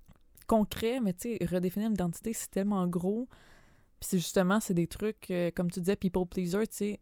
concrets, 0.47 0.99
mais 0.99 1.13
tu 1.13 1.37
sais, 1.37 1.45
redéfinir 1.45 1.89
l'identité, 1.89 2.33
c'est 2.33 2.49
tellement 2.49 2.87
gros. 2.87 3.27
Puis 3.99 4.09
c'est 4.09 4.17
justement, 4.17 4.59
c'est 4.59 4.73
des 4.73 4.87
trucs, 4.87 5.29
euh, 5.31 5.51
comme 5.55 5.69
tu 5.71 5.79
disais, 5.79 5.95
people 5.95 6.25
pleaser, 6.25 6.67
tu 6.67 6.75
sais, 6.75 6.99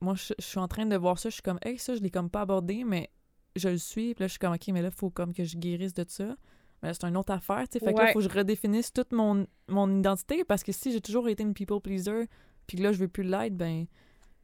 moi, 0.00 0.14
je, 0.14 0.32
je 0.38 0.44
suis 0.44 0.58
en 0.58 0.68
train 0.68 0.86
de 0.86 0.96
voir 0.96 1.18
ça, 1.18 1.28
je 1.28 1.34
suis 1.34 1.42
comme, 1.42 1.58
hey, 1.62 1.78
ça, 1.78 1.94
je 1.94 2.00
l'ai 2.00 2.10
comme 2.10 2.30
pas 2.30 2.42
abordé, 2.42 2.84
mais 2.84 3.10
je 3.56 3.68
le 3.68 3.78
suis, 3.78 4.14
puis 4.14 4.22
là, 4.22 4.26
je 4.26 4.32
suis 4.32 4.38
comme, 4.38 4.52
OK, 4.54 4.68
mais 4.68 4.82
là, 4.82 4.88
il 4.88 4.94
faut 4.94 5.10
comme 5.10 5.32
que 5.32 5.44
je 5.44 5.56
guérisse 5.56 5.94
de 5.94 6.04
ça. 6.08 6.36
Mais 6.82 6.94
c'est 6.94 7.04
une 7.04 7.16
autre 7.16 7.32
affaire, 7.32 7.68
tu 7.68 7.78
sais. 7.78 7.84
Fait 7.84 7.92
que 7.92 7.98
Ouais. 7.98 8.12
faut 8.12 8.20
que 8.20 8.24
je 8.24 8.28
redéfinisse 8.28 8.92
toute 8.92 9.12
mon, 9.12 9.46
mon 9.68 9.98
identité, 9.98 10.44
parce 10.44 10.62
que 10.62 10.70
si 10.72 10.92
j'ai 10.92 11.00
toujours 11.00 11.28
été 11.28 11.42
une 11.42 11.54
people 11.54 11.80
pleaser, 11.80 12.28
puis 12.66 12.76
que 12.76 12.82
là, 12.84 12.92
je 12.92 12.98
veux 12.98 13.08
plus 13.08 13.24
l'être, 13.24 13.56
ben, 13.56 13.86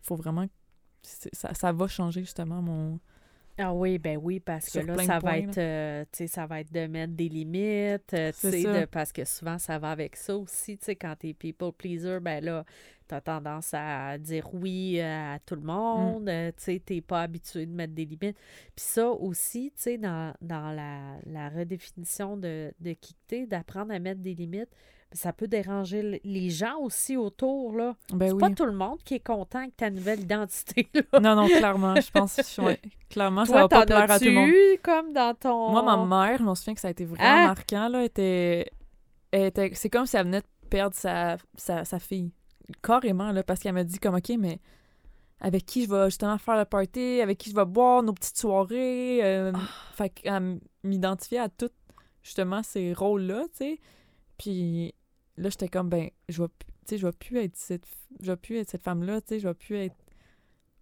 faut 0.03 0.17
vraiment... 0.17 0.47
Ça, 1.03 1.55
ça 1.55 1.73
va 1.73 1.87
changer, 1.87 2.23
justement, 2.23 2.61
mon... 2.61 2.99
Ah 3.57 3.73
oui, 3.73 3.99
ben 3.99 4.19
oui, 4.21 4.41
parce 4.41 4.69
que 4.69 4.81
là, 4.81 4.99
ça 4.99 5.21
va 5.21 5.21
points, 5.21 5.39
être, 5.39 5.59
euh, 5.59 6.05
tu 6.11 6.27
ça 6.27 6.45
va 6.45 6.59
être 6.61 6.73
de 6.73 6.89
mettre 6.89 7.13
des 7.13 7.29
limites, 7.29 8.13
euh, 8.13 8.33
tu 8.33 8.51
de- 8.67 8.85
parce 8.87 9.13
que 9.13 9.25
souvent, 9.25 9.59
ça 9.59 9.79
va 9.79 9.93
avec 9.93 10.17
ça 10.17 10.37
aussi, 10.37 10.77
tu 10.77 10.87
sais, 10.87 10.97
quand 10.97 11.15
t'es 11.17 11.35
people 11.35 11.71
pleaser, 11.73 12.19
ben 12.21 12.43
là, 12.45 12.65
t'as 13.07 13.21
tendance 13.21 13.71
à 13.73 14.19
dire 14.19 14.53
oui 14.55 14.99
euh, 14.99 15.35
à 15.35 15.39
tout 15.39 15.55
le 15.55 15.61
Mm. 15.61 15.67
monde, 15.67 16.29
euh, 16.29 16.51
tu 16.57 16.65
sais, 16.65 16.83
t'es 16.85 17.01
pas 17.01 17.23
habitué 17.23 17.65
de 17.67 17.71
mettre 17.73 17.93
des 17.95 18.07
limites. 18.07 18.37
Puis 18.75 18.85
ça 18.87 19.09
aussi, 19.11 19.71
tu 19.77 19.83
sais, 19.83 19.99
dans, 19.99 20.35
dans 20.41 20.73
la, 20.73 21.19
la 21.27 21.49
redéfinition 21.49 22.37
de, 22.37 22.73
de 22.81 22.93
qui 22.95 23.15
que 23.15 23.19
t'es, 23.29 23.47
d'apprendre 23.47 23.93
à 23.93 24.01
mettre 24.01 24.21
des 24.21 24.35
limites, 24.35 24.71
ça 25.15 25.33
peut 25.33 25.47
déranger 25.49 26.21
les 26.25 26.51
gens 26.51 26.79
aussi 26.81 27.17
autour, 27.17 27.73
là. 27.77 27.95
Ben 28.13 28.27
C'est 28.29 28.33
oui. 28.35 28.41
pas 28.41 28.51
tout 28.51 28.67
le 28.67 28.73
monde 28.73 28.99
qui 29.05 29.15
est 29.15 29.21
content 29.25 29.61
avec 29.61 29.77
ta 29.77 29.89
nouvelle 29.89 30.21
identité, 30.21 30.89
là. 30.95 31.21
Non, 31.21 31.35
non, 31.37 31.47
clairement, 31.47 31.95
je 31.97 32.11
pense, 32.11 32.37
ouais, 32.59 32.81
clairement, 33.09 33.45
ça 33.45 33.53
Toi, 33.53 33.61
va 33.63 33.69
pas 33.69 33.87
plaire 33.87 34.11
à 34.11 34.19
tout 34.19 34.25
le 34.27 34.33
monde. 34.33 34.51
comme 34.83 35.13
dans 35.13 35.35
ton... 35.35 35.71
Moi, 35.71 35.83
ma 35.83 36.05
mère, 36.29 36.39
je 36.39 36.43
m'en 36.43 36.55
souviens 36.55 36.75
que 36.75 36.81
ça 36.81 36.89
a 36.89 36.91
été 36.91 37.05
vraiment 37.05 37.25
Ah! 37.45 37.47
marquant, 37.47 37.89
là, 37.89 38.05
était... 38.05 38.71
elle 39.31 39.45
était... 39.47 39.71
C'est 39.75 39.89
comme 39.89 40.05
si 40.07 40.17
elle 40.17 40.25
venait 40.27 40.41
de 40.41 40.69
perdre 40.69 40.95
sa, 40.97 41.37
sa, 41.57 41.85
sa 41.85 41.99
fille. 41.99 42.33
Carrément, 42.83 43.31
là, 43.33 43.43
parce 43.43 43.61
qu'elle 43.61 43.75
m'a 43.75 43.85
dit 43.85 43.99
comme, 43.99 44.17
OK, 44.17 44.33
mais 44.39 44.59
avec 45.41 45.67
qui 45.67 45.85
je 45.85 45.91
vais 45.91 46.07
justement 46.07 46.39
faire 46.39 46.57
le 46.57 46.65
party, 46.65 47.21
avec 47.21 47.39
qui 47.39 47.51
je 47.51 47.55
vais 47.55 47.65
boire 47.67 48.03
nos 48.03 48.13
petites 48.15 48.39
soirées. 48.39 49.21
euh, 49.23 49.53
Ah. 49.55 49.61
Fait 49.93 50.09
qu'elle 50.09 50.59
m'identifiait 50.83 51.39
à 51.41 51.49
toutes, 51.49 51.75
justement, 52.23 52.63
ces 52.63 52.93
rôles-là, 52.95 53.43
tu 53.53 53.59
sais. 53.59 53.81
Puis 54.39 54.95
là, 55.37 55.49
j'étais 55.51 55.69
comme, 55.69 55.89
ben, 55.89 56.09
je 56.29 56.43
vais, 56.43 56.49
tu 56.49 56.67
sais, 56.87 56.99
je 56.99 57.07
vais 57.07 57.13
plus 57.13 57.39
être 57.39 57.57
cette, 57.57 57.85
je 58.21 58.31
vais 58.31 58.37
plus 58.37 58.57
être 58.59 58.71
cette 58.71 58.83
femme-là, 58.83 59.21
tu 59.21 59.29
sais, 59.29 59.41
je 59.41 59.49
vais 59.49 59.55
plus 59.55 59.77
être... 59.77 59.97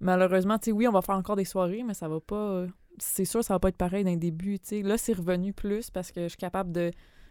Malheureusement, 0.00 0.58
tu 0.58 0.66
sais, 0.66 0.72
oui, 0.72 0.88
on 0.88 0.92
va 0.92 1.02
faire 1.02 1.14
encore 1.16 1.36
des 1.36 1.44
soirées, 1.44 1.82
mais 1.84 1.94
ça 1.94 2.08
va 2.08 2.20
pas... 2.20 2.34
euh, 2.36 2.68
C'est 2.98 3.24
sûr, 3.24 3.44
ça 3.44 3.54
va 3.54 3.60
pas 3.60 3.68
être 3.68 3.76
pareil 3.76 4.04
d'un 4.04 4.16
début, 4.16 4.58
tu 4.58 4.68
sais. 4.68 4.82
Là, 4.82 4.98
c'est 4.98 5.12
revenu 5.12 5.52
plus 5.52 5.90
parce 5.90 6.10
que 6.10 6.22
je 6.24 6.28
suis 6.28 6.36
capable 6.38 6.72
de 6.72 6.90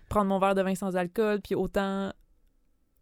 prendre 0.10 0.28
mon 0.30 0.40
verre 0.40 0.56
de 0.56 0.62
vin 0.62 0.76
sans 0.76 0.96
alcool, 0.96 1.42
puis 1.42 1.54
autant 1.56 2.14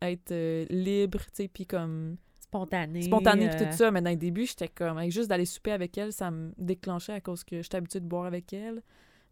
être 0.01 0.32
euh, 0.32 0.65
libre, 0.69 1.19
tu 1.19 1.29
sais, 1.34 1.47
puis 1.47 1.65
comme 1.65 2.17
Spontané. 2.39 3.03
spontané 3.03 3.47
puis 3.49 3.63
euh, 3.63 3.69
tout 3.71 3.77
ça. 3.77 3.91
Mais 3.91 4.01
dans 4.01 4.10
le 4.10 4.15
début, 4.15 4.45
j'étais 4.47 4.69
comme, 4.69 4.97
avec 4.97 5.12
juste 5.12 5.29
d'aller 5.29 5.45
souper 5.45 5.71
avec 5.71 5.95
elle, 5.99 6.12
ça 6.12 6.32
me 6.32 6.51
déclenchait 6.58 7.13
à 7.13 7.21
cause 7.21 7.43
que 7.43 7.62
j'étais 7.62 7.77
habituée 7.77 7.99
de 7.99 8.08
boire 8.08 8.25
avec 8.25 8.51
elle. 8.53 8.82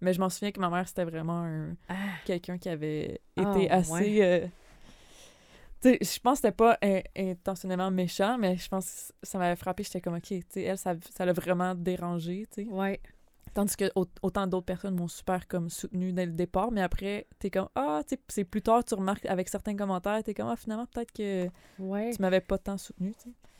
Mais 0.02 0.14
je 0.14 0.20
m'en 0.20 0.30
souviens 0.30 0.52
que 0.52 0.60
ma 0.60 0.70
mère, 0.70 0.88
c'était 0.88 1.06
vraiment 1.06 1.42
un- 1.42 1.76
ah, 1.90 1.96
quelqu'un 2.26 2.60
qui 2.60 2.70
avait 2.70 3.20
Ah, 3.38 3.42
été 3.56 3.72
assez... 3.72 3.92
ouais. 3.92 4.20
euh, 4.44 4.48
je 5.84 6.20
pense 6.20 6.34
que 6.42 6.48
c'était 6.48 6.52
pas 6.52 6.78
in- 6.82 7.02
intentionnellement 7.16 7.92
méchant, 7.92 8.38
mais 8.38 8.58
je 8.58 8.68
pense 8.68 8.86
que 9.22 9.28
ça 9.28 9.38
m'avait 9.38 9.56
frappé. 9.56 9.84
J'étais 9.84 10.02
comme, 10.02 10.16
OK, 10.16 10.24
tu 10.24 10.42
sais, 10.50 10.64
elle, 10.64 10.78
ça 10.78 10.96
ça 11.16 11.26
l'a 11.26 11.34
vraiment 11.34 11.76
dérangé, 11.76 12.48
tu 12.52 12.64
sais. 12.66 12.70
ouais. 12.70 13.00
Tandis 13.54 13.76
que 13.76 13.86
au- 13.96 14.06
autant 14.22 14.46
d'autres 14.46 14.66
personnes 14.68 14.96
m'ont 14.96 15.08
super 15.08 15.48
comme 15.48 15.70
soutenu 15.72 16.14
dès 16.14 16.28
le 16.28 16.32
départ, 16.34 16.72
mais 16.72 16.82
après, 16.82 17.26
t'es 17.40 17.50
comme 17.50 17.70
Ah, 17.74 18.02
tu 18.08 18.16
c'est 18.28 18.44
plus 18.44 18.62
tard, 18.62 18.84
tu 18.86 18.94
remarques 18.94 19.26
avec 19.26 19.50
certains 19.50 19.76
commentaires, 19.76 20.22
t'es 20.24 20.36
comme 20.36 20.50
Ah, 20.50 20.56
finalement, 20.56 20.86
peut-être 20.86 21.12
que 21.12 21.48
Ouais. 21.80 22.12
tu 22.14 22.22
m'avais 22.22 22.42
pas 22.42 22.60
tant 22.60 22.78
soutenu. 22.78 23.14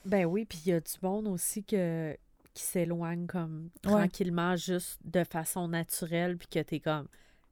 Ben 0.06 0.26
oui, 0.26 0.46
puis 0.46 0.60
il 0.66 0.70
y 0.70 0.74
a 0.74 0.80
du 0.82 0.92
monde 1.02 1.28
aussi 1.28 1.64
que, 1.64 2.16
qui 2.54 2.64
s'éloigne 2.64 3.26
comme 3.26 3.70
Ouais. 3.86 3.92
tranquillement, 3.92 4.56
juste 4.56 5.00
de 5.04 5.24
façon 5.24 5.68
naturelle, 5.68 6.38
puis 6.38 6.48
que 6.48 6.60
t'es 6.60 6.80
comme, 6.80 7.08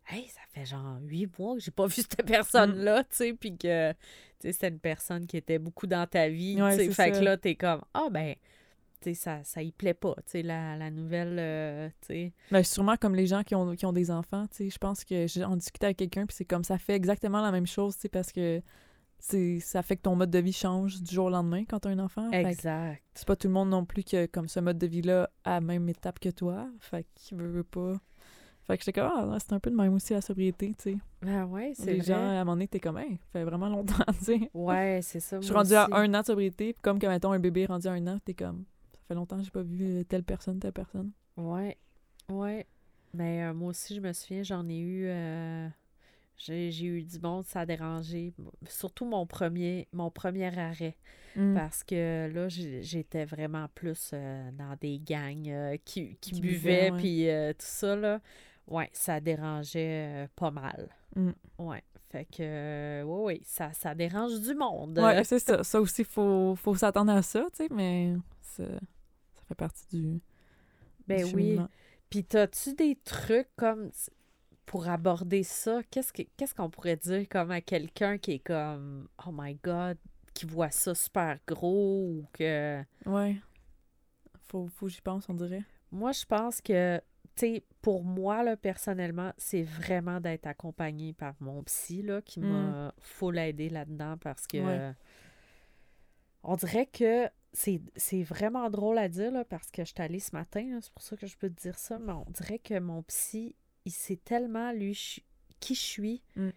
hey, 0.08 0.28
ça 0.28 0.41
fait 0.54 0.65
genre 0.65 0.98
huit 1.02 1.30
mois 1.39 1.56
que 1.56 1.62
j'ai 1.62 1.72
pas 1.72 1.88
vu 1.88 1.94
cette 1.96 2.26
personne-là, 2.26 3.02
Mm. 3.02 3.06
tu 3.10 3.15
sais, 3.15 3.34
puis 3.34 3.58
que, 3.58 3.94
c'était 4.39 4.68
une 4.70 4.80
personne 4.80 5.26
qui 5.26 5.38
était 5.38 5.60
beaucoup 5.60 5.88
dans 5.88 6.06
ta 6.08 6.30
vie, 6.30 6.62
Ouais, 6.62 6.72
tu 6.72 6.78
sais, 6.84 6.86
c'est 6.89 6.94
fait 6.94 7.13
ça. 7.13 7.20
que 7.20 7.26
là, 7.26 7.38
t'es 7.38 7.56
comme, 7.56 7.82
ah 7.94 8.08
ben, 8.12 8.36
tu 9.02 9.10
sais, 9.10 9.13
ça, 9.15 9.44
ça 9.44 9.62
y 9.63 9.72
plaît 9.72 9.94
pas, 9.94 10.13
tu 10.18 10.24
sais, 10.32 10.41
la, 10.44 10.76
la 10.78 10.91
nouvelle, 10.91 11.38
euh, 11.39 11.89
tu 12.02 12.08
sais, 12.08 12.34
Ben, 12.52 12.63
sûrement 12.63 12.96
comme 12.98 13.15
les 13.15 13.28
gens 13.28 13.44
qui 13.44 13.56
ont, 13.56 13.76
qui 13.76 13.86
ont 13.86 13.94
des 13.94 14.12
enfants, 14.12 14.46
tu 14.48 14.58
sais. 14.58 14.70
Je 14.70 14.78
pense 14.78 15.04
que 15.04 15.26
j'en 15.28 15.56
discutais 15.56 15.88
avec 15.88 15.98
quelqu'un, 15.98 16.26
puis 16.26 16.36
c'est 16.36 16.46
comme 16.46 16.63
ça 16.63 16.78
fait 16.78 16.94
exactement 16.96 17.41
la 17.41 17.52
même 17.52 17.68
chose, 17.68 17.96
tu 17.96 18.02
sais, 18.02 18.10
parce 18.10 18.32
que 18.32 18.62
c'est 19.18 19.60
ça 19.62 19.82
fait 19.82 19.96
que 19.96 20.02
ton 20.04 20.15
mode 20.15 20.30
de 20.30 20.39
vie 20.39 20.54
change 20.54 21.02
du 21.02 21.15
jour 21.15 21.28
au 21.28 21.30
lendemain 21.32 21.63
quand 21.65 21.80
t'as 21.80 21.89
un 21.89 22.00
enfant. 22.00 22.30
Exact. 22.32 23.02
c'est 23.15 23.26
pas 23.28 23.36
tout 23.36 23.48
le 23.48 23.54
monde 23.54 23.70
non 23.70 23.84
plus 23.86 24.04
qui 24.04 24.18
a 24.18 24.28
comme 24.28 24.48
ce 24.50 24.60
mode 24.60 24.78
de 24.78 24.86
vie-là 24.86 25.30
à 25.46 25.52
la 25.52 25.62
même 25.62 25.88
étape 25.89 26.20
que 26.20 26.30
toi. 26.30 26.68
Fait 26.82 27.08
qu'il 27.15 27.38
veut, 27.38 27.48
veut 27.48 27.63
pas. 27.63 27.94
Fait 28.67 28.78
que 28.78 28.84
j'étais 28.84 28.99
comme, 28.99 29.12
ah, 29.13 29.38
c'est 29.39 29.54
un 29.54 29.60
peu 29.60 29.69
de 29.69 29.75
même 29.75 29.93
aussi 29.93 30.13
la 30.13 30.21
sobriété, 30.21 30.69
tu 30.73 30.91
sais. 30.93 30.97
Ben 31.21 31.45
ouais, 31.45 31.73
c'est 31.75 31.86
Les 31.86 31.97
vrai. 31.97 32.06
gens, 32.08 32.15
à 32.15 32.19
un 32.32 32.39
moment 32.39 32.54
donné, 32.54 32.67
t'es 32.67 32.80
comme, 32.80 32.97
hey, 32.97 33.12
ça 33.17 33.39
fait 33.39 33.43
vraiment 33.43 33.69
longtemps, 33.69 34.04
tu 34.19 34.25
sais. 34.25 34.49
Ouais, 34.54 34.99
c'est 35.04 35.19
ça. 35.19 35.39
Je 35.39 35.45
suis 35.45 35.54
rendue 35.54 35.73
à 35.75 35.88
un 35.91 36.12
an 36.15 36.21
de 36.21 36.25
sobriété, 36.25 36.73
puis 36.73 36.82
comme 36.82 36.97
que, 36.97 37.06
mettons, 37.08 37.32
un 37.32 37.39
bébé 37.39 37.62
est 37.62 37.65
rendu 37.67 37.88
à 37.88 37.91
un 37.91 38.08
an, 38.08 38.17
t'es 38.25 38.34
comme, 38.34 38.65
ça 38.93 38.99
fait 39.10 39.13
longtemps 39.13 39.38
que 39.38 39.43
j'ai 39.43 39.51
pas 39.51 39.62
vu 39.62 39.84
euh, 39.99 40.04
telle 40.04 40.23
personne, 40.23 40.60
telle 40.60 40.73
personne. 40.73 41.12
Ouais, 41.38 41.78
ouais. 42.30 42.65
Mais 43.13 43.43
euh, 43.43 43.54
moi 43.54 43.69
aussi, 43.69 43.95
je 43.95 44.01
me 44.01 44.12
souviens, 44.13 44.41
j'en 44.43 44.67
ai 44.67 44.78
eu. 44.80 45.06
euh, 45.08 45.67
j'ai 46.38 46.69
j'ai 46.71 46.86
eu 46.88 47.04
du 47.04 47.19
monde, 47.19 47.45
ça 47.45 47.62
a 47.62 47.65
dérangé. 47.65 48.34
Surtout 48.67 49.06
mon 49.06 49.25
premier, 49.25 49.88
mon 49.93 50.10
premier 50.12 50.47
arrêt. 50.58 50.97
Mm. 51.38 51.54
Parce 51.54 51.84
que 51.84 52.30
là, 52.34 52.47
j'étais 52.49 53.23
vraiment 53.25 53.67
plus 53.75 54.12
euh, 54.13 54.49
dans 54.51 54.75
des 54.82 54.99
gangs 54.99 55.78
qui, 55.86 56.17
qui, 56.19 56.32
Qui 56.34 56.41
buvaient, 56.41 56.91
puis 56.97 57.28
tout 57.58 57.65
ça, 57.65 57.95
là. 57.95 58.19
Ouais, 58.67 58.89
ça 58.93 59.19
dérangeait 59.19 60.25
euh, 60.25 60.28
pas 60.36 60.51
mal. 60.51 60.89
Mm. 61.15 61.32
Ouais. 61.60 61.84
Fait 62.12 62.25
que, 62.25 62.38
euh, 62.41 63.04
ouais, 63.04 63.23
ouais, 63.23 63.41
ça, 63.43 63.73
ça 63.73 63.93
dérange 63.93 64.39
du 64.41 64.56
monde. 64.56 64.97
Ouais, 64.99 65.23
c'est 65.23 65.39
ça. 65.39 65.63
Ça 65.63 65.82
aussi, 65.82 66.04
faut, 66.04 66.56
faut 66.56 66.75
s'attendre 66.75 67.12
à 67.12 67.21
ça, 67.21 67.45
tu 67.51 67.58
sais, 67.58 67.67
mais 67.71 68.13
ça, 68.41 68.63
ça 68.67 69.41
fait 69.47 69.56
partie 69.56 69.86
du. 69.91 70.21
ben 71.08 71.25
du 71.28 71.36
oui. 71.36 71.60
Puis, 72.10 72.23
t'as-tu 72.23 72.73
des 72.73 72.95
trucs 73.04 73.49
comme 73.58 73.91
pour 74.65 74.88
aborder 74.88 75.43
ça? 75.43 75.82
Qu'est-ce 75.91 76.13
que- 76.13 76.23
qu'est-ce 76.38 76.56
qu'on 76.56 76.69
pourrait 76.69 76.95
dire 76.95 77.28
comme 77.30 77.51
à 77.51 77.62
quelqu'un 77.62 78.17
qui 78.17 78.34
est 78.34 78.39
comme 78.39 79.08
Oh 79.28 79.32
my 79.34 79.56
God, 79.63 79.97
qui 80.34 80.45
voit 80.45 80.71
ça 80.71 80.95
super 80.95 81.38
gros 81.47 82.08
ou 82.10 82.25
que. 82.34 82.82
Ouais. 83.06 83.36
Faut, 84.47 84.67
faut 84.67 84.86
que 84.86 84.91
j'y 84.91 85.01
pense, 85.01 85.28
on 85.28 85.34
dirait. 85.34 85.63
Moi, 85.91 86.12
je 86.13 86.25
pense 86.25 86.62
que, 86.62 87.01
sais, 87.39 87.63
pour 87.82 88.04
moi, 88.04 88.43
là, 88.43 88.56
personnellement, 88.58 89.32
c'est 89.38 89.63
vraiment 89.63 90.19
d'être 90.19 90.48
accompagné 90.48 91.13
par 91.13 91.34
mon 91.39 91.62
psy, 91.63 92.02
là, 92.02 92.21
qui 92.21 92.39
m'a 92.39 92.93
full 93.00 93.38
aidé 93.38 93.69
là-dedans 93.69 94.17
parce 94.17 94.48
que. 94.48 94.58
Mm. 94.91 94.95
On 96.48 96.56
dirait 96.56 96.86
que 96.86 97.28
c'est 97.54 98.21
vraiment 98.24 98.69
drôle 98.69 98.98
à 99.00 99.08
dire, 99.10 99.32
là, 99.32 99.43
parce 99.45 99.71
que 99.71 99.84
je 99.84 99.91
suis 99.93 100.02
allée 100.02 100.19
ce 100.19 100.36
matin, 100.36 100.78
c'est 100.82 100.91
pour 100.93 101.02
ça 101.02 101.15
que 101.17 101.26
je 101.26 101.36
peux 101.38 101.50
te 101.50 101.60
dire 101.62 101.78
ça, 101.78 101.98
mais 101.98 102.12
on 102.12 102.26
dirait 102.30 102.60
que 102.60 102.78
mon 102.80 103.02
psy, 103.04 103.56
il 103.86 103.91
sait 103.91 104.17
tellement, 104.17 104.71
lui, 104.71 104.93
je- 104.93 105.21
qui 105.60 105.74
je 105.74 105.80
suis, 105.82 106.21
Mm. 106.36 106.50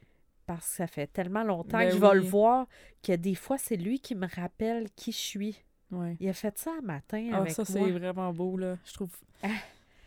parce 0.46 0.68
que 0.68 0.76
ça 0.76 0.86
fait 0.86 1.06
tellement 1.06 1.42
longtemps 1.44 1.78
Ben 1.78 1.88
que 1.88 1.94
je 1.94 2.00
vais 2.00 2.14
le 2.14 2.20
voir, 2.20 2.66
que 3.02 3.12
des 3.16 3.34
fois, 3.34 3.56
c'est 3.58 3.76
lui 3.76 3.98
qui 4.00 4.14
me 4.14 4.26
rappelle 4.26 4.90
qui 4.90 5.12
je 5.12 5.16
suis. 5.18 5.64
Ouais. 5.90 6.16
Il 6.20 6.28
a 6.28 6.34
fait 6.34 6.58
ça 6.58 6.72
un 6.78 6.82
matin 6.82 7.30
Ah, 7.32 7.38
avec 7.38 7.52
ça, 7.52 7.64
c'est 7.64 7.90
vraiment 7.92 8.30
beau, 8.34 8.58
là, 8.58 8.76
je 8.84 8.92
trouve. 8.92 9.16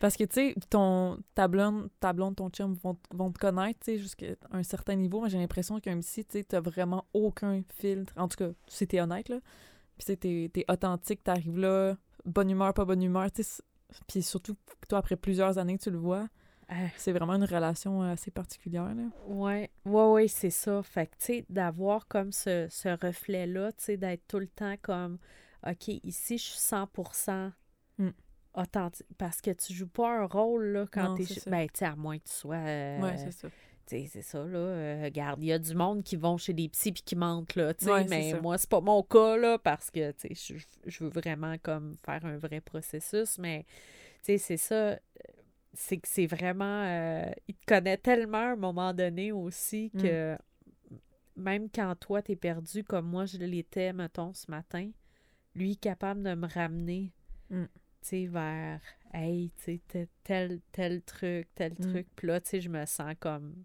Parce 0.02 0.16
que, 0.16 0.24
tu 0.24 0.34
sais, 0.34 0.54
ton, 0.68 1.20
ta 1.36 1.46
blonde, 1.46 1.88
ta 2.00 2.12
blonde, 2.12 2.34
ton 2.34 2.50
chum 2.50 2.74
vont, 2.82 2.98
vont 3.14 3.30
te 3.30 3.38
connaître, 3.38 3.78
tu 3.84 3.92
sais, 3.92 3.98
jusqu'à 3.98 4.34
un 4.50 4.64
certain 4.64 4.96
niveau. 4.96 5.20
Moi, 5.20 5.28
j'ai 5.28 5.38
l'impression 5.38 5.78
qu'un 5.78 6.00
psy, 6.00 6.24
tu 6.24 6.38
sais, 6.38 6.42
t'as 6.42 6.58
vraiment 6.58 7.06
aucun 7.12 7.62
filtre. 7.76 8.12
En 8.16 8.26
tout 8.26 8.36
cas, 8.36 8.50
si 8.66 8.84
t'es 8.88 9.00
honnête, 9.00 9.28
là. 9.28 9.38
Puis, 9.96 10.04
tu 10.04 10.06
sais, 10.06 10.16
t'es, 10.16 10.50
t'es 10.52 10.64
authentique, 10.68 11.22
t'arrives 11.22 11.56
là, 11.56 11.96
bonne 12.24 12.50
humeur, 12.50 12.74
pas 12.74 12.84
bonne 12.84 13.00
humeur, 13.00 13.30
tu 13.30 13.44
sais. 13.44 13.62
Puis 14.08 14.24
surtout, 14.24 14.56
toi, 14.88 14.98
après 14.98 15.14
plusieurs 15.14 15.56
années, 15.56 15.78
tu 15.78 15.92
le 15.92 15.98
vois. 15.98 16.26
Ah. 16.68 16.88
C'est 16.96 17.12
vraiment 17.12 17.34
une 17.34 17.44
relation 17.44 18.02
assez 18.02 18.32
particulière, 18.32 18.92
là. 18.96 19.04
Ouais, 19.28 19.70
ouais, 19.84 20.06
ouais, 20.10 20.26
c'est 20.26 20.50
ça. 20.50 20.82
Fait 20.82 21.06
que, 21.06 21.12
tu 21.12 21.26
sais, 21.26 21.46
d'avoir 21.48 22.08
comme 22.08 22.32
ce, 22.32 22.66
ce 22.68 22.88
reflet-là, 22.88 23.70
tu 23.70 23.84
sais, 23.84 23.96
d'être 23.96 24.26
tout 24.26 24.40
le 24.40 24.48
temps 24.48 24.74
comme, 24.82 25.18
OK, 25.64 25.86
ici, 26.02 26.38
je 26.38 26.42
suis 26.42 26.58
100% 26.58 27.52
Mm. 27.98 28.10
Authentique. 28.54 29.06
Parce 29.18 29.40
que 29.40 29.50
tu 29.50 29.72
joues 29.72 29.88
pas 29.88 30.20
un 30.20 30.26
rôle, 30.26 30.64
là, 30.72 30.86
quand 30.90 31.16
chez- 31.24 31.40
ça. 31.40 31.50
Ben, 31.50 31.66
tu 31.66 31.78
sais, 31.78 31.84
à 31.86 31.96
moins 31.96 32.18
que 32.18 32.24
tu 32.24 32.32
sois... 32.34 32.56
euh, 32.56 33.00
ouais, 33.02 33.16
c'est 33.16 33.32
ça. 33.32 33.48
tu 33.86 33.96
sais, 33.98 34.06
c'est 34.06 34.22
ça, 34.22 34.44
là. 34.44 34.58
euh, 34.58 35.00
regarde, 35.04 35.42
il 35.42 35.46
y 35.46 35.52
a 35.52 35.58
du 35.58 35.74
monde 35.74 36.02
qui 36.02 36.16
vont 36.16 36.36
chez 36.36 36.52
des 36.52 36.68
psys 36.68 36.92
puis 36.92 37.02
qui 37.02 37.16
mentent, 37.16 37.54
là, 37.56 37.74
tu 37.74 37.86
Ouais, 37.86 38.04
mais 38.04 38.30
ça. 38.32 38.40
moi, 38.40 38.58
c'est 38.58 38.68
pas 38.70 38.80
mon 38.80 39.02
cas, 39.02 39.36
là, 39.36 39.58
parce 39.58 39.90
que, 39.90 40.12
tu 40.12 40.28
je, 40.34 40.64
je 40.86 41.04
veux 41.04 41.10
vraiment, 41.10 41.56
comme, 41.62 41.96
faire 42.04 42.24
un 42.24 42.36
vrai 42.38 42.60
processus, 42.60 43.38
mais, 43.38 43.64
tu 44.18 44.24
sais, 44.24 44.38
c'est 44.38 44.56
ça, 44.56 44.98
c'est 45.74 45.96
que 45.98 46.08
c'est 46.08 46.26
vraiment... 46.26 46.84
euh, 46.84 47.30
il 47.48 47.54
te 47.54 47.64
connaît 47.66 47.96
tellement 47.96 48.38
à 48.38 48.52
un 48.52 48.56
moment 48.56 48.92
donné 48.92 49.32
aussi 49.32 49.90
Mm. 49.94 49.98
que 50.02 50.38
même 51.34 51.68
quand 51.74 51.94
toi, 51.98 52.20
t'es 52.20 52.36
perdu, 52.36 52.84
comme 52.84 53.06
moi, 53.06 53.24
je 53.24 53.38
l'étais, 53.38 53.92
mettons, 53.94 54.34
ce 54.34 54.50
matin, 54.50 54.90
lui, 55.54 55.72
est 55.72 55.80
capable 55.80 56.22
de 56.22 56.34
me 56.34 56.46
ramener, 56.46 57.10
Mm. 57.50 57.64
Sais, 58.08 58.26
vers, 58.26 58.80
hey, 59.12 59.50
tu 59.64 59.80
sais, 59.92 60.08
tel- 60.24 60.60
tel, 60.72 61.02
truc, 61.02 61.48
tel 61.54 61.72
Mm. 61.72 61.76
truc. 61.90 62.06
Puis 62.16 62.26
là, 62.28 62.40
tu 62.40 62.50
sais, 62.50 62.60
je 62.60 62.68
me 62.68 62.84
sens 62.86 63.14
comme 63.20 63.64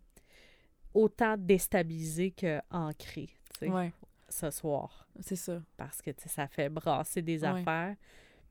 autant 0.93 1.36
déstabilisée 1.38 2.32
que 2.32 2.60
ancrée, 2.71 3.30
tu 3.54 3.60
sais, 3.60 3.69
Ouais, 3.69 3.93
ce 4.30 4.50
soir. 4.50 5.08
c'est 5.19 5.36
ça. 5.36 5.62
Parce 5.78 6.02
que, 6.02 6.12
tu 6.12 6.23
sais, 6.23 6.30
ça 6.30 6.47
fait 6.47 6.69
brasser 6.69 7.21
des 7.21 7.41
Ouais. 7.43 7.47
affaires. 7.50 7.95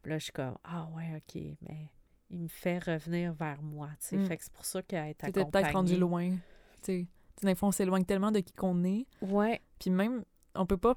Puis 0.02 0.10
là, 0.10 0.18
je 0.18 0.24
suis 0.24 0.32
comme, 0.32 0.56
ah 0.64 0.88
ouais, 0.94 1.16
OK, 1.16 1.42
mais 1.62 1.88
il 2.30 2.40
me 2.40 2.48
fait 2.48 2.78
revenir 2.78 3.32
vers 3.32 3.60
moi, 3.62 3.88
tu 4.00 4.06
sais. 4.08 4.16
Mm. 4.16 4.26
Fait 4.26 4.36
que 4.36 4.44
c'est 4.44 4.52
pour 4.52 4.64
ça 4.64 4.82
qu'elle 4.82 5.08
est 5.08 5.14
T'étais 5.14 5.44
peut-être 5.44 5.72
rendu 5.72 5.94
accompagnée. 5.94 5.96
loin. 5.98 6.30
Tu 6.30 6.38
sais, 6.82 7.06
Tu 7.36 7.40
sais, 7.42 7.46
des 7.48 7.54
fois, 7.54 7.68
on 7.68 7.72
s'éloigne 7.72 8.04
tellement 8.04 8.32
de 8.32 8.40
qui 8.40 8.52
qu'on 8.54 8.82
est. 8.84 9.06
Ouais, 9.20 9.60
Puis 9.78 9.90
même, 9.90 10.24
on 10.54 10.64
peut 10.64 10.78
pas. 10.78 10.96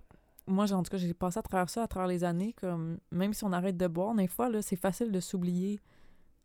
Moi, 0.49 0.71
en 0.73 0.83
tout 0.83 0.89
cas, 0.91 0.97
j'ai 0.97 1.13
passé 1.13 1.39
à 1.39 1.41
travers 1.41 1.69
ça 1.69 1.83
à 1.83 1.87
travers 1.87 2.07
les 2.07 2.23
années. 2.23 2.53
Comme, 2.53 2.97
même 3.11 3.33
si 3.33 3.43
on 3.43 3.53
arrête 3.53 3.77
de 3.77 3.87
boire, 3.87 4.13
des 4.15 4.27
fois, 4.27 4.49
là, 4.49 4.61
c'est 4.61 4.75
facile 4.75 5.11
de 5.11 5.19
s'oublier 5.19 5.79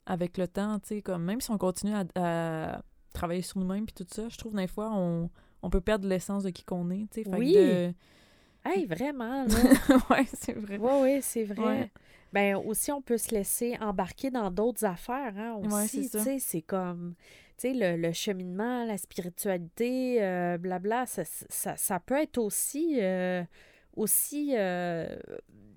avec 0.06 0.36
le 0.38 0.46
temps. 0.46 0.78
tu 0.80 0.88
sais, 0.88 1.02
Comme, 1.02 1.24
même 1.24 1.40
si 1.40 1.50
on 1.50 1.58
continue 1.58 1.94
à, 1.94 2.04
à 2.16 2.82
travailler 3.12 3.42
sur 3.42 3.58
nous-mêmes, 3.58 3.86
puis 3.86 3.94
tout 3.94 4.06
ça, 4.12 4.28
je 4.28 4.36
trouve 4.36 4.54
des 4.54 4.66
fois, 4.66 4.90
on, 4.92 5.30
on 5.62 5.70
peut 5.70 5.80
perdre 5.80 6.06
l'essence 6.08 6.42
de 6.42 6.50
qui 6.50 6.64
qu'on 6.64 6.90
est, 6.90 7.08
tu 7.10 7.22
sais. 7.22 7.24
Fait 7.24 7.30
que 7.30 7.36
Oui. 7.36 7.54
de- 7.54 7.94
Hey, 8.66 8.86
vraiment, 8.86 9.44
là. 9.44 9.48
ouais, 10.10 10.26
c'est 10.32 10.54
vrai. 10.54 10.78
Oui, 10.78 10.92
oui, 11.02 11.18
c'est 11.22 11.44
vrai. 11.44 11.62
Ouais. 11.62 11.90
Ben 12.32 12.56
aussi, 12.56 12.90
on 12.90 13.00
peut 13.02 13.18
se 13.18 13.30
laisser 13.34 13.76
embarquer 13.80 14.30
dans 14.30 14.50
d'autres 14.50 14.84
affaires, 14.84 15.34
hein, 15.36 15.54
Ouais, 15.62 15.84
aussi. 15.84 16.08
tu 16.10 16.18
sais, 16.18 16.38
c'est 16.38 16.62
comme, 16.62 17.14
tu 17.58 17.68
sais, 17.68 17.74
le, 17.74 18.00
le 18.00 18.12
cheminement, 18.12 18.84
la 18.86 18.96
spiritualité, 18.98 20.22
euh, 20.22 20.58
blabla, 20.58 21.06
ça, 21.06 21.22
ça, 21.24 21.76
ça 21.76 22.00
peut 22.00 22.20
être 22.20 22.38
aussi, 22.38 22.98
euh, 23.00 23.44
aussi 23.96 24.54
euh, 24.56 25.16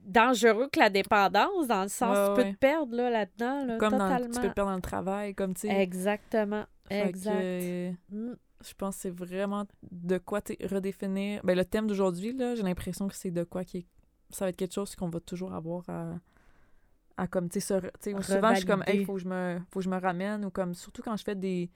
dangereux 0.03 0.69
que 0.71 0.79
la 0.79 0.89
dépendance, 0.89 1.67
dans 1.67 1.83
le 1.83 1.87
sens, 1.89 2.15
Ouais, 2.17 2.27
tu 2.27 2.33
peux 2.35 2.47
ouais. 2.47 2.53
te 2.53 2.57
perdre, 2.57 2.95
là, 2.95 3.09
là-dedans, 3.09 3.65
là, 3.65 3.77
Comme 3.77 3.97
dans, 3.97 4.09
totalement. 4.09 4.33
tu 4.33 4.39
peux 4.41 4.47
te 4.49 4.53
perdre 4.53 4.71
dans 4.71 4.75
le 4.75 4.81
travail, 4.81 5.35
comme, 5.35 5.53
tu 5.53 5.61
sais. 5.61 5.81
Exactement, 5.81 6.65
que, 6.89 6.95
euh, 7.27 7.91
Mm. 8.09 8.33
je 8.65 8.73
pense 8.73 8.95
que 8.95 9.01
c'est 9.01 9.09
vraiment 9.09 9.65
de 9.91 10.17
quoi 10.17 10.39
redéfinir. 10.63 11.41
Ben, 11.43 11.55
le 11.57 11.65
thème 11.65 11.87
d'aujourd'hui, 11.87 12.33
là, 12.33 12.55
j'ai 12.55 12.63
l'impression 12.63 13.07
que 13.07 13.15
c'est 13.15 13.31
de 13.31 13.43
quoi 13.43 13.63
qui 13.63 13.77
est- 13.79 13.87
ça 14.29 14.45
va 14.45 14.49
être 14.49 14.55
quelque 14.57 14.73
chose 14.73 14.95
qu'on 14.95 15.09
va 15.09 15.19
toujours 15.19 15.53
avoir 15.53 15.83
à, 15.89 16.13
à 17.17 17.27
comme, 17.27 17.49
tu 17.49 17.59
sais, 17.59 17.79
souvent, 17.79 18.49
je 18.51 18.55
suis 18.57 18.65
comme, 18.65 18.83
hey, 18.87 19.03
faut 19.05 19.15
que 19.15 19.19
je 19.21 19.27
me, 19.27 19.59
faut 19.71 19.79
que 19.79 19.83
je 19.85 19.89
me 19.89 19.99
ramène, 19.99 20.45
ou 20.45 20.49
comme, 20.51 20.73
surtout 20.73 21.01
quand 21.01 21.17
je 21.17 21.23
fais 21.23 21.35
des, 21.35 21.69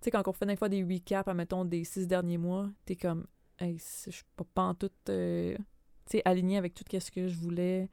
tu 0.00 0.04
sais, 0.04 0.10
quand 0.10 0.26
on 0.28 0.32
fait 0.32 0.46
des 0.46 0.56
fois 0.56 0.68
des 0.68 0.82
recaps, 0.82 1.28
admettons, 1.28 1.64
des 1.64 1.84
six 1.84 2.06
derniers 2.06 2.38
mois, 2.38 2.68
t'es 2.84 2.96
comme, 2.96 3.26
hey, 3.58 3.78
je 4.06 4.10
suis 4.10 4.24
pas, 4.36 4.44
pas 4.54 4.62
en 4.62 4.74
tout, 4.74 4.90
euh, 5.08 5.56
tu 5.56 6.18
sais, 6.18 6.22
alignée 6.24 6.56
avec 6.58 6.74
tout 6.74 6.84
ce 6.98 7.10
que 7.10 7.28
je 7.28 7.36
voulais 7.36 7.88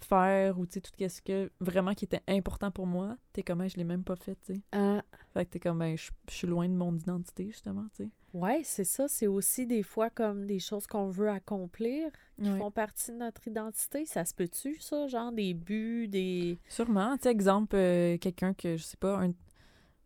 faire, 0.00 0.58
ou 0.58 0.66
tu 0.66 0.74
sais, 0.74 0.80
tout 0.80 0.92
ce 0.98 1.22
que, 1.22 1.50
vraiment, 1.60 1.94
qui 1.94 2.04
était 2.04 2.22
important 2.28 2.70
pour 2.70 2.86
moi, 2.86 3.16
t'es 3.32 3.42
comme, 3.42 3.62
hey, 3.62 3.68
je 3.70 3.76
l'ai 3.76 3.84
même 3.84 4.04
pas 4.04 4.16
fait, 4.16 4.36
tu 4.44 4.54
sais. 4.54 4.60
Ah, 4.72 5.02
Fait 5.32 5.44
que 5.46 5.50
t'es 5.52 5.60
comme, 5.60 5.78
ben, 5.78 5.96
je 5.96 6.10
je 6.28 6.34
suis 6.34 6.46
loin 6.46 6.68
de 6.68 6.74
mon 6.74 6.94
identité, 6.96 7.46
justement, 7.46 7.86
tu 7.94 8.04
sais. 8.04 8.10
ouais, 8.34 8.60
c'est 8.64 8.84
ça. 8.84 9.08
C'est 9.08 9.26
aussi 9.26 9.66
des 9.66 9.82
fois 9.82 10.10
comme 10.10 10.46
des 10.46 10.58
choses 10.58 10.86
qu'on 10.86 11.08
veut 11.08 11.30
accomplir 11.30 12.10
qui 12.42 12.50
Ouais. 12.50 12.58
font 12.58 12.70
partie 12.70 13.12
de 13.12 13.16
notre 13.16 13.46
identité. 13.48 14.04
Ça 14.04 14.24
se 14.24 14.34
peut-tu, 14.34 14.78
ça? 14.78 15.06
Genre 15.06 15.32
des 15.32 15.54
buts, 15.54 16.08
des... 16.08 16.58
Sûrement. 16.68 17.16
Tu 17.16 17.24
sais, 17.24 17.30
exemple, 17.30 17.76
euh, 17.76 18.18
quelqu'un 18.18 18.52
que, 18.54 18.76
je 18.76 18.82
sais 18.82 18.96
pas, 18.98 19.18
un... 19.22 19.32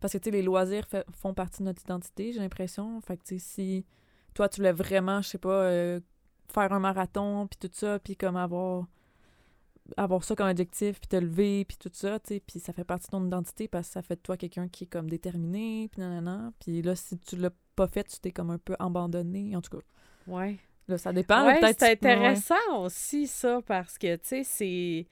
parce 0.01 0.13
que, 0.13 0.19
tu 0.19 0.25
sais, 0.27 0.31
les 0.31 0.43
loisirs 0.43 0.87
fait- 0.87 1.07
font 1.13 1.35
partie 1.35 1.61
de 1.61 1.65
notre 1.65 1.83
identité, 1.83 2.33
j'ai 2.33 2.41
l'impression. 2.41 3.01
Fait 3.01 3.17
que, 3.17 3.25
tu 3.25 3.39
sais, 3.39 3.45
si 3.45 3.87
toi, 4.35 4.49
tu 4.49 4.61
voulais 4.61 4.73
vraiment, 4.73 5.23
je 5.23 5.29
sais 5.29 5.39
pas, 5.39 5.63
euh, 5.65 6.01
faire 6.53 6.73
un 6.73 6.81
marathon, 6.81 7.47
puis 7.47 7.59
tout 7.69 7.75
ça, 7.75 7.99
puis 7.99 8.17
comme 8.17 8.37
avoir 8.37 8.87
avoir 9.97 10.23
ça 10.23 10.37
comme 10.37 10.49
objectif, 10.49 11.01
puis 11.01 11.09
te 11.09 11.17
lever, 11.17 11.65
puis 11.65 11.77
tout 11.77 11.91
ça, 11.93 12.21
tu 12.21 12.35
sais, 12.35 12.41
puis 12.41 12.61
ça 12.61 12.73
fait 12.73 12.85
partie 12.85 13.07
de 13.07 13.11
ton 13.11 13.27
identité 13.27 13.67
parce 13.67 13.89
que 13.89 13.95
ça 13.95 14.03
fait 14.03 14.17
de 14.17 14.21
toi 14.21 14.37
quelqu'un 14.37 14.69
qui 14.69 14.85
est 14.85 14.87
comme 14.87 15.11
déterminé, 15.11 15.89
puis 15.91 16.01
nanana. 16.01 16.53
Puis 16.61 16.83
là, 16.83 16.95
si 16.95 17.19
tu 17.19 17.37
l'as 17.37 17.51
pas 17.75 17.89
fait, 17.89 18.05
tu 18.05 18.19
t'es 18.21 18.31
comme 18.31 18.51
un 18.51 18.59
peu 18.59 18.77
abandonné. 18.79 19.57
En 19.57 19.61
tout 19.61 19.79
cas, 19.79 19.85
Ouais. 20.27 20.59
là, 20.87 20.99
ça 20.99 21.13
dépend. 21.13 21.45
Ouais, 21.47 21.59
peut-être 21.61 21.81
c'est 21.81 21.87
ouais. 21.87 21.93
intéressant 21.93 22.79
aussi, 22.79 23.27
ça, 23.27 23.61
parce 23.67 23.99
que, 23.99 24.15
tu 24.17 24.29
sais, 24.29 24.45
c'est... 24.45 25.07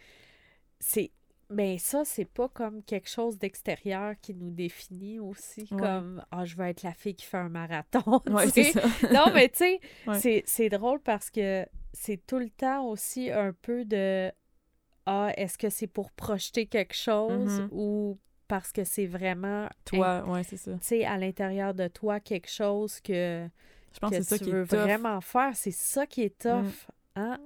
C'est... 0.78 1.10
Ben 1.50 1.78
ça, 1.78 2.04
c'est 2.04 2.26
pas 2.26 2.48
comme 2.48 2.82
quelque 2.82 3.08
chose 3.08 3.38
d'extérieur 3.38 4.14
qui 4.20 4.34
nous 4.34 4.50
définit 4.50 5.18
aussi, 5.18 5.66
Ouais. 5.70 5.78
comme 5.80 6.22
«Ah, 6.30 6.44
je 6.44 6.54
veux 6.56 6.66
être 6.66 6.82
la 6.82 6.92
fille 6.92 7.14
qui 7.14 7.24
fait 7.24 7.38
un 7.38 7.48
marathon 7.48 8.20
Ouais, 8.26 8.48
c'est 8.54 8.64
ça. 8.72 8.82
Non, 9.12 9.32
mais 9.32 9.48
tu 9.48 9.58
sais, 9.58 9.80
Ouais. 10.06 10.42
c'est- 10.46 10.68
drôle 10.68 11.00
parce 11.00 11.30
que 11.30 11.64
c'est 11.94 12.24
tout 12.26 12.38
le 12.38 12.50
temps 12.50 12.84
aussi 12.86 13.30
un 13.30 13.52
peu 13.52 13.84
de 13.86 14.30
Ah, 15.06 15.32
est-ce 15.38 15.56
que 15.56 15.70
c'est 15.70 15.86
pour 15.86 16.10
projeter 16.12 16.66
quelque 16.66 16.92
chose 16.94 17.60
Mhm. 17.60 17.68
ou 17.72 18.18
parce 18.46 18.72
que 18.72 18.84
c'est 18.84 19.06
vraiment, 19.06 19.66
Toi, 19.86 20.22
ouais, 20.28 20.42
c'est 20.44 20.58
ça. 20.58 20.72
tu 20.72 20.78
sais, 20.82 21.04
à 21.06 21.16
l'intérieur 21.16 21.72
de 21.72 21.88
toi, 21.88 22.20
quelque 22.20 22.50
chose 22.50 23.00
que, 23.00 23.48
Je 23.94 23.98
pense 24.00 24.10
que 24.10 24.16
que 24.18 24.22
c'est 24.22 24.28
ça 24.28 24.38
tu 24.38 24.44
qui 24.44 24.50
veux 24.50 24.64
est 24.64 24.66
tough. 24.66 24.78
vraiment 24.80 25.20
faire. 25.22 25.52
C'est 25.54 25.70
ça 25.70 26.06
qui 26.06 26.24
est 26.24 26.38
tough. 26.38 26.62
Mm. 26.62 26.70
Hein? 27.16 27.38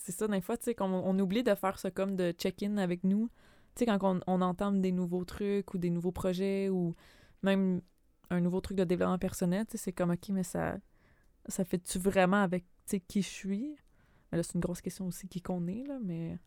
C'est 0.00 0.12
ça, 0.12 0.28
des 0.28 0.40
fois, 0.40 0.56
tu 0.56 0.64
sais, 0.64 0.74
qu'on 0.74 0.86
on 0.86 1.18
oublie 1.18 1.42
de 1.42 1.54
faire 1.54 1.78
ça 1.78 1.90
comme 1.90 2.14
de 2.16 2.30
check-in 2.30 2.78
avec 2.78 3.02
nous. 3.04 3.28
Tu 3.74 3.80
sais, 3.80 3.86
quand 3.86 3.98
on, 4.02 4.20
on 4.28 4.40
entame 4.40 4.80
des 4.80 4.92
nouveaux 4.92 5.24
trucs 5.24 5.74
ou 5.74 5.78
des 5.78 5.90
nouveaux 5.90 6.12
projets 6.12 6.68
ou 6.68 6.94
même 7.42 7.82
un 8.30 8.40
nouveau 8.40 8.60
truc 8.60 8.78
de 8.78 8.84
développement 8.84 9.18
personnel, 9.18 9.66
tu 9.66 9.72
sais, 9.72 9.78
c'est 9.78 9.92
comme, 9.92 10.10
OK, 10.12 10.28
mais 10.30 10.44
ça, 10.44 10.78
ça 11.48 11.64
fait-tu 11.64 11.98
vraiment 11.98 12.42
avec, 12.42 12.64
tu 12.86 12.92
sais, 12.92 13.00
qui 13.00 13.22
je 13.22 13.28
suis? 13.28 13.76
Mais 14.30 14.38
là, 14.38 14.44
c'est 14.44 14.54
une 14.54 14.60
grosse 14.60 14.80
question 14.80 15.06
aussi, 15.08 15.28
qui 15.28 15.42
qu'on 15.42 15.66
est, 15.66 15.84
là, 15.84 15.98
mais... 16.02 16.38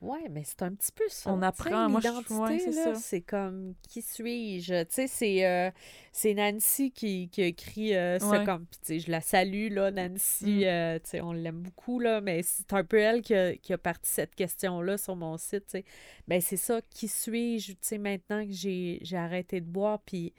Ouais, 0.00 0.28
mais 0.30 0.44
c'est 0.44 0.62
un 0.62 0.72
petit 0.74 0.92
peu 0.92 1.02
ça. 1.08 1.28
On 1.32 1.42
apprend, 1.42 1.88
moi, 1.88 2.00
je- 2.00 2.06
L'identité, 2.06 2.34
ouais, 2.34 2.58
c'est 2.60 2.70
là, 2.70 2.84
ça. 2.84 2.94
c'est 2.94 3.20
comme 3.20 3.74
qui 3.88 4.00
suis-je? 4.00 4.84
Tu 4.84 4.86
sais, 4.90 5.06
c'est 5.08 5.44
euh, 5.44 5.72
c'est 6.12 6.34
Nancy 6.34 6.92
qui, 6.92 7.28
qui 7.30 7.42
a 7.42 7.46
écrit 7.46 7.96
euh, 7.96 8.20
ça 8.20 8.28
Ouais. 8.28 8.44
comme. 8.44 8.64
Tu 8.66 8.78
sais, 8.82 8.98
je 9.00 9.10
la 9.10 9.20
salue, 9.20 9.72
là, 9.72 9.90
Nancy. 9.90 10.60
Mm. 10.60 10.62
euh, 10.66 10.98
tu 11.00 11.10
sais, 11.10 11.20
on 11.20 11.32
l'aime 11.32 11.62
beaucoup, 11.62 11.98
là, 11.98 12.20
mais 12.20 12.42
c'est 12.44 12.72
un 12.74 12.84
peu 12.84 12.98
elle 12.98 13.22
qui 13.22 13.34
a, 13.34 13.56
qui 13.56 13.72
a 13.72 13.78
parti 13.78 14.08
cette 14.08 14.36
question-là 14.36 14.98
sur 14.98 15.16
mon 15.16 15.36
site. 15.36 15.64
Tu 15.66 15.70
sais. 15.78 15.84
Ben, 16.28 16.40
c'est 16.40 16.56
ça, 16.56 16.80
qui 16.90 17.08
suis-je? 17.08 17.72
Tu 17.72 17.78
sais, 17.80 17.98
maintenant 17.98 18.46
que 18.46 18.52
j'ai 18.52 19.00
j'ai 19.02 19.16
arrêté 19.16 19.60
de 19.60 19.66
boire, 19.66 19.98
puis, 20.06 20.32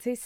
tu 0.00 0.16
sais, 0.16 0.20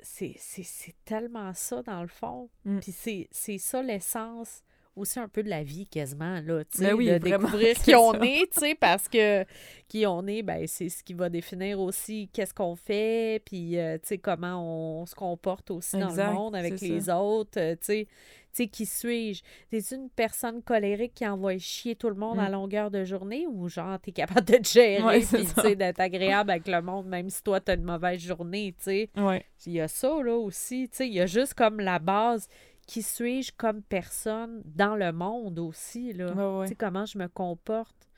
c'est- 0.00 0.34
c'est 0.36 0.64
c'est 0.64 0.94
tellement 1.04 1.54
ça, 1.54 1.80
dans 1.84 2.02
le 2.02 2.08
fond. 2.08 2.50
Mm. 2.64 2.80
Puis, 2.80 2.90
c'est 2.90 3.28
c'est 3.30 3.58
ça 3.58 3.82
l'essence 3.84 4.63
aussi 4.96 5.18
un 5.18 5.28
peu 5.28 5.42
de 5.42 5.48
la 5.50 5.62
vie 5.62 5.86
quasiment 5.86 6.40
là 6.40 6.64
tu 6.64 6.78
sais 6.78 6.84
Ben 6.88 6.94
oui, 6.94 7.06
de 7.06 7.18
vraiment, 7.18 7.38
découvrir 7.46 7.74
qui 7.84 7.94
on 7.94 8.12
ça. 8.12 8.18
est 8.24 8.52
tu 8.52 8.60
sais 8.60 8.74
parce 8.74 9.08
que 9.08 9.44
qui 9.88 10.06
on 10.06 10.26
est 10.26 10.42
ben 10.42 10.66
c'est 10.66 10.88
ce 10.88 11.02
qui 11.02 11.14
va 11.14 11.28
définir 11.28 11.80
aussi 11.80 12.28
qu'est-ce 12.32 12.54
qu'on 12.54 12.76
fait 12.76 13.42
puis 13.44 13.78
euh, 13.78 13.94
tu 13.98 14.08
sais 14.08 14.18
comment 14.18 15.00
on, 15.00 15.06
se 15.06 15.14
comporte 15.14 15.70
aussi 15.70 15.98
dans 15.98 16.14
le 16.14 16.32
monde 16.32 16.56
avec 16.56 16.80
les 16.80 17.00
ça. 17.02 17.20
autres 17.20 17.58
euh, 17.60 17.72
tu 17.74 17.84
sais 17.84 18.08
tu 18.56 18.62
sais 18.62 18.68
qui 18.68 18.86
suis-je? 18.86 19.42
T'es 19.68 19.80
une 19.96 20.08
personne 20.08 20.62
colérique 20.62 21.14
qui 21.14 21.26
envoie 21.26 21.58
chier 21.58 21.96
tout 21.96 22.08
le 22.08 22.14
monde 22.14 22.36
Mm. 22.36 22.38
à 22.40 22.48
longueur 22.50 22.88
de 22.92 23.02
journée 23.02 23.48
ou 23.48 23.68
genre 23.68 23.98
t'es 23.98 24.12
capable 24.12 24.44
de 24.46 24.58
te 24.58 24.68
gérer 24.68 25.02
Ouais, 25.02 25.18
puis 25.22 25.44
tu 25.44 25.60
sais 25.60 25.74
d'être 25.74 25.98
agréable 26.00 26.52
avec 26.52 26.68
le 26.68 26.80
monde 26.80 27.06
même 27.06 27.30
si 27.30 27.42
toi 27.42 27.58
t'as 27.60 27.74
une 27.74 27.82
mauvaise 27.82 28.20
journée 28.20 28.72
tu 28.78 28.84
sais? 28.84 29.10
Ouais. 29.16 29.44
il 29.66 29.72
y 29.72 29.80
a 29.80 29.88
ça, 29.88 30.22
là, 30.22 30.36
aussi. 30.36 30.88
Tu 30.88 30.96
sais, 30.98 31.08
il 31.08 31.14
y 31.14 31.20
a 31.20 31.26
juste 31.26 31.54
comme 31.54 31.80
la 31.80 31.98
base. 31.98 32.46
Qui 32.86 33.02
suis-je 33.02 33.52
comme 33.56 33.82
personne 33.82 34.62
dans 34.64 34.94
le 34.96 35.12
monde 35.12 35.58
aussi, 35.58 36.12
là? 36.12 36.32
Ouais, 36.32 36.64
Tu 36.66 36.70
sais, 36.70 36.74
comment 36.76 37.06
je 37.06 37.18
me 37.18 37.28
comporte 37.28 38.08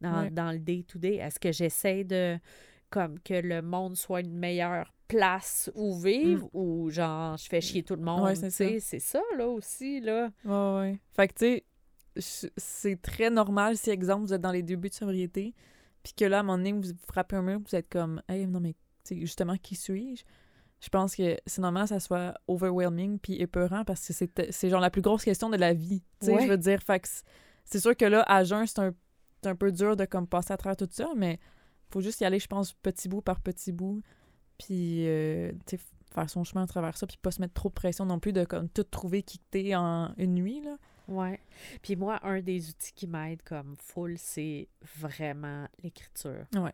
dans, 0.00 0.22
Ouais. 0.22 0.30
dans 0.30 0.52
le 0.52 0.58
day-to-day? 0.58 1.16
Est-ce 1.16 1.38
que 1.40 1.50
j'essaie 1.52 2.04
de... 2.04 2.38
comme 2.90 3.18
que 3.20 3.34
le 3.34 3.60
monde 3.60 3.96
soit 3.96 4.20
une 4.20 4.36
meilleure 4.38 4.92
place 5.08 5.70
où 5.74 5.98
vivre 5.98 6.48
ou 6.54 6.90
genre 6.90 7.36
je 7.36 7.46
fais 7.48 7.60
chier 7.60 7.82
tout 7.82 7.96
le 7.96 8.02
monde? 8.02 8.34
C'est 8.36 8.48
tu 8.48 8.50
sais? 8.54 8.80
ça. 8.80 8.86
C'est 8.86 8.98
ça, 9.00 9.22
là, 9.36 9.48
aussi, 9.48 10.00
là. 10.00 10.30
Ouais, 10.44 10.78
ouais. 10.80 10.98
Fait 11.14 11.28
que, 11.28 11.34
tu 11.34 12.20
sais, 12.22 12.52
c'est 12.56 13.02
très 13.02 13.30
normal 13.30 13.76
si, 13.76 13.90
exemple, 13.90 14.26
vous 14.26 14.32
êtes 14.32 14.40
dans 14.40 14.52
les 14.52 14.62
débuts 14.62 14.90
de 14.90 14.94
sobriété, 14.94 15.54
puis 16.04 16.12
que 16.12 16.24
là, 16.24 16.36
à 16.36 16.40
un 16.40 16.42
moment 16.44 16.58
donné, 16.58 16.72
vous 16.72 16.82
vous 16.82 17.06
frappez 17.08 17.34
un 17.36 17.42
mur, 17.42 17.58
vous 17.58 17.74
êtes 17.74 17.88
comme, 17.88 18.22
hey, 18.28 18.46
non, 18.46 18.60
mais, 18.60 18.74
tu 19.02 19.14
sais, 19.14 19.20
justement, 19.20 19.56
qui 19.56 19.74
suis-je? 19.74 20.22
Je 20.84 20.90
pense 20.90 21.16
que 21.16 21.38
c'est 21.46 21.62
normal 21.62 21.84
que 21.84 21.88
ça 21.90 22.00
soit 22.00 22.34
overwhelming 22.46 23.18
puis 23.18 23.40
épeurant 23.40 23.84
parce 23.86 24.06
que 24.06 24.12
c'est 24.12 24.52
c'est 24.52 24.68
genre 24.68 24.80
la 24.82 24.90
plus 24.90 25.00
grosse 25.00 25.24
question 25.24 25.48
de 25.48 25.56
la 25.56 25.72
vie. 25.72 26.02
Tu 26.20 26.26
sais, 26.26 26.34
Ouais. 26.34 26.42
je 26.42 26.48
veux 26.48 26.58
dire, 26.58 26.80
c'est- 27.64 27.80
sûr 27.80 27.96
que 27.96 28.04
là, 28.04 28.22
à 28.28 28.44
jeun, 28.44 28.66
c'est 28.66 28.80
un, 28.80 28.92
c'est 29.42 29.48
un 29.48 29.56
peu 29.56 29.72
dur 29.72 29.96
de 29.96 30.04
comme 30.04 30.26
passer 30.26 30.52
à 30.52 30.58
travers 30.58 30.76
tout 30.76 30.88
ça, 30.90 31.08
mais 31.16 31.38
faut 31.90 32.02
juste 32.02 32.20
y 32.20 32.24
aller, 32.26 32.38
je 32.38 32.46
pense, 32.48 32.74
petit 32.74 33.08
bout 33.08 33.22
par 33.22 33.40
petit 33.40 33.72
bout, 33.72 34.02
puis, 34.58 35.06
euh, 35.08 35.52
tu 35.66 35.76
sais, 35.78 35.82
faire 36.12 36.28
son 36.28 36.44
chemin 36.44 36.64
à 36.64 36.66
travers 36.66 36.96
ça, 36.98 37.06
puis 37.06 37.16
pas 37.16 37.30
se 37.30 37.40
mettre 37.40 37.54
trop 37.54 37.70
de 37.70 37.74
pression 37.74 38.04
non 38.04 38.18
plus 38.20 38.32
de 38.34 38.44
comme 38.44 38.68
tout 38.68 38.84
trouver 38.84 39.22
qui 39.22 39.38
que 39.38 39.44
t'es 39.50 39.74
en 39.74 40.12
une 40.18 40.34
nuit, 40.34 40.60
là. 40.60 40.76
Ouais. 41.08 41.40
Puis 41.82 41.96
moi, 41.96 42.18
un 42.26 42.40
des 42.40 42.68
outils 42.68 42.92
qui 42.92 43.06
m'aide 43.06 43.42
comme 43.42 43.74
full, 43.76 44.16
c'est 44.18 44.68
vraiment 44.98 45.66
l'écriture. 45.82 46.46
Ouais. 46.54 46.72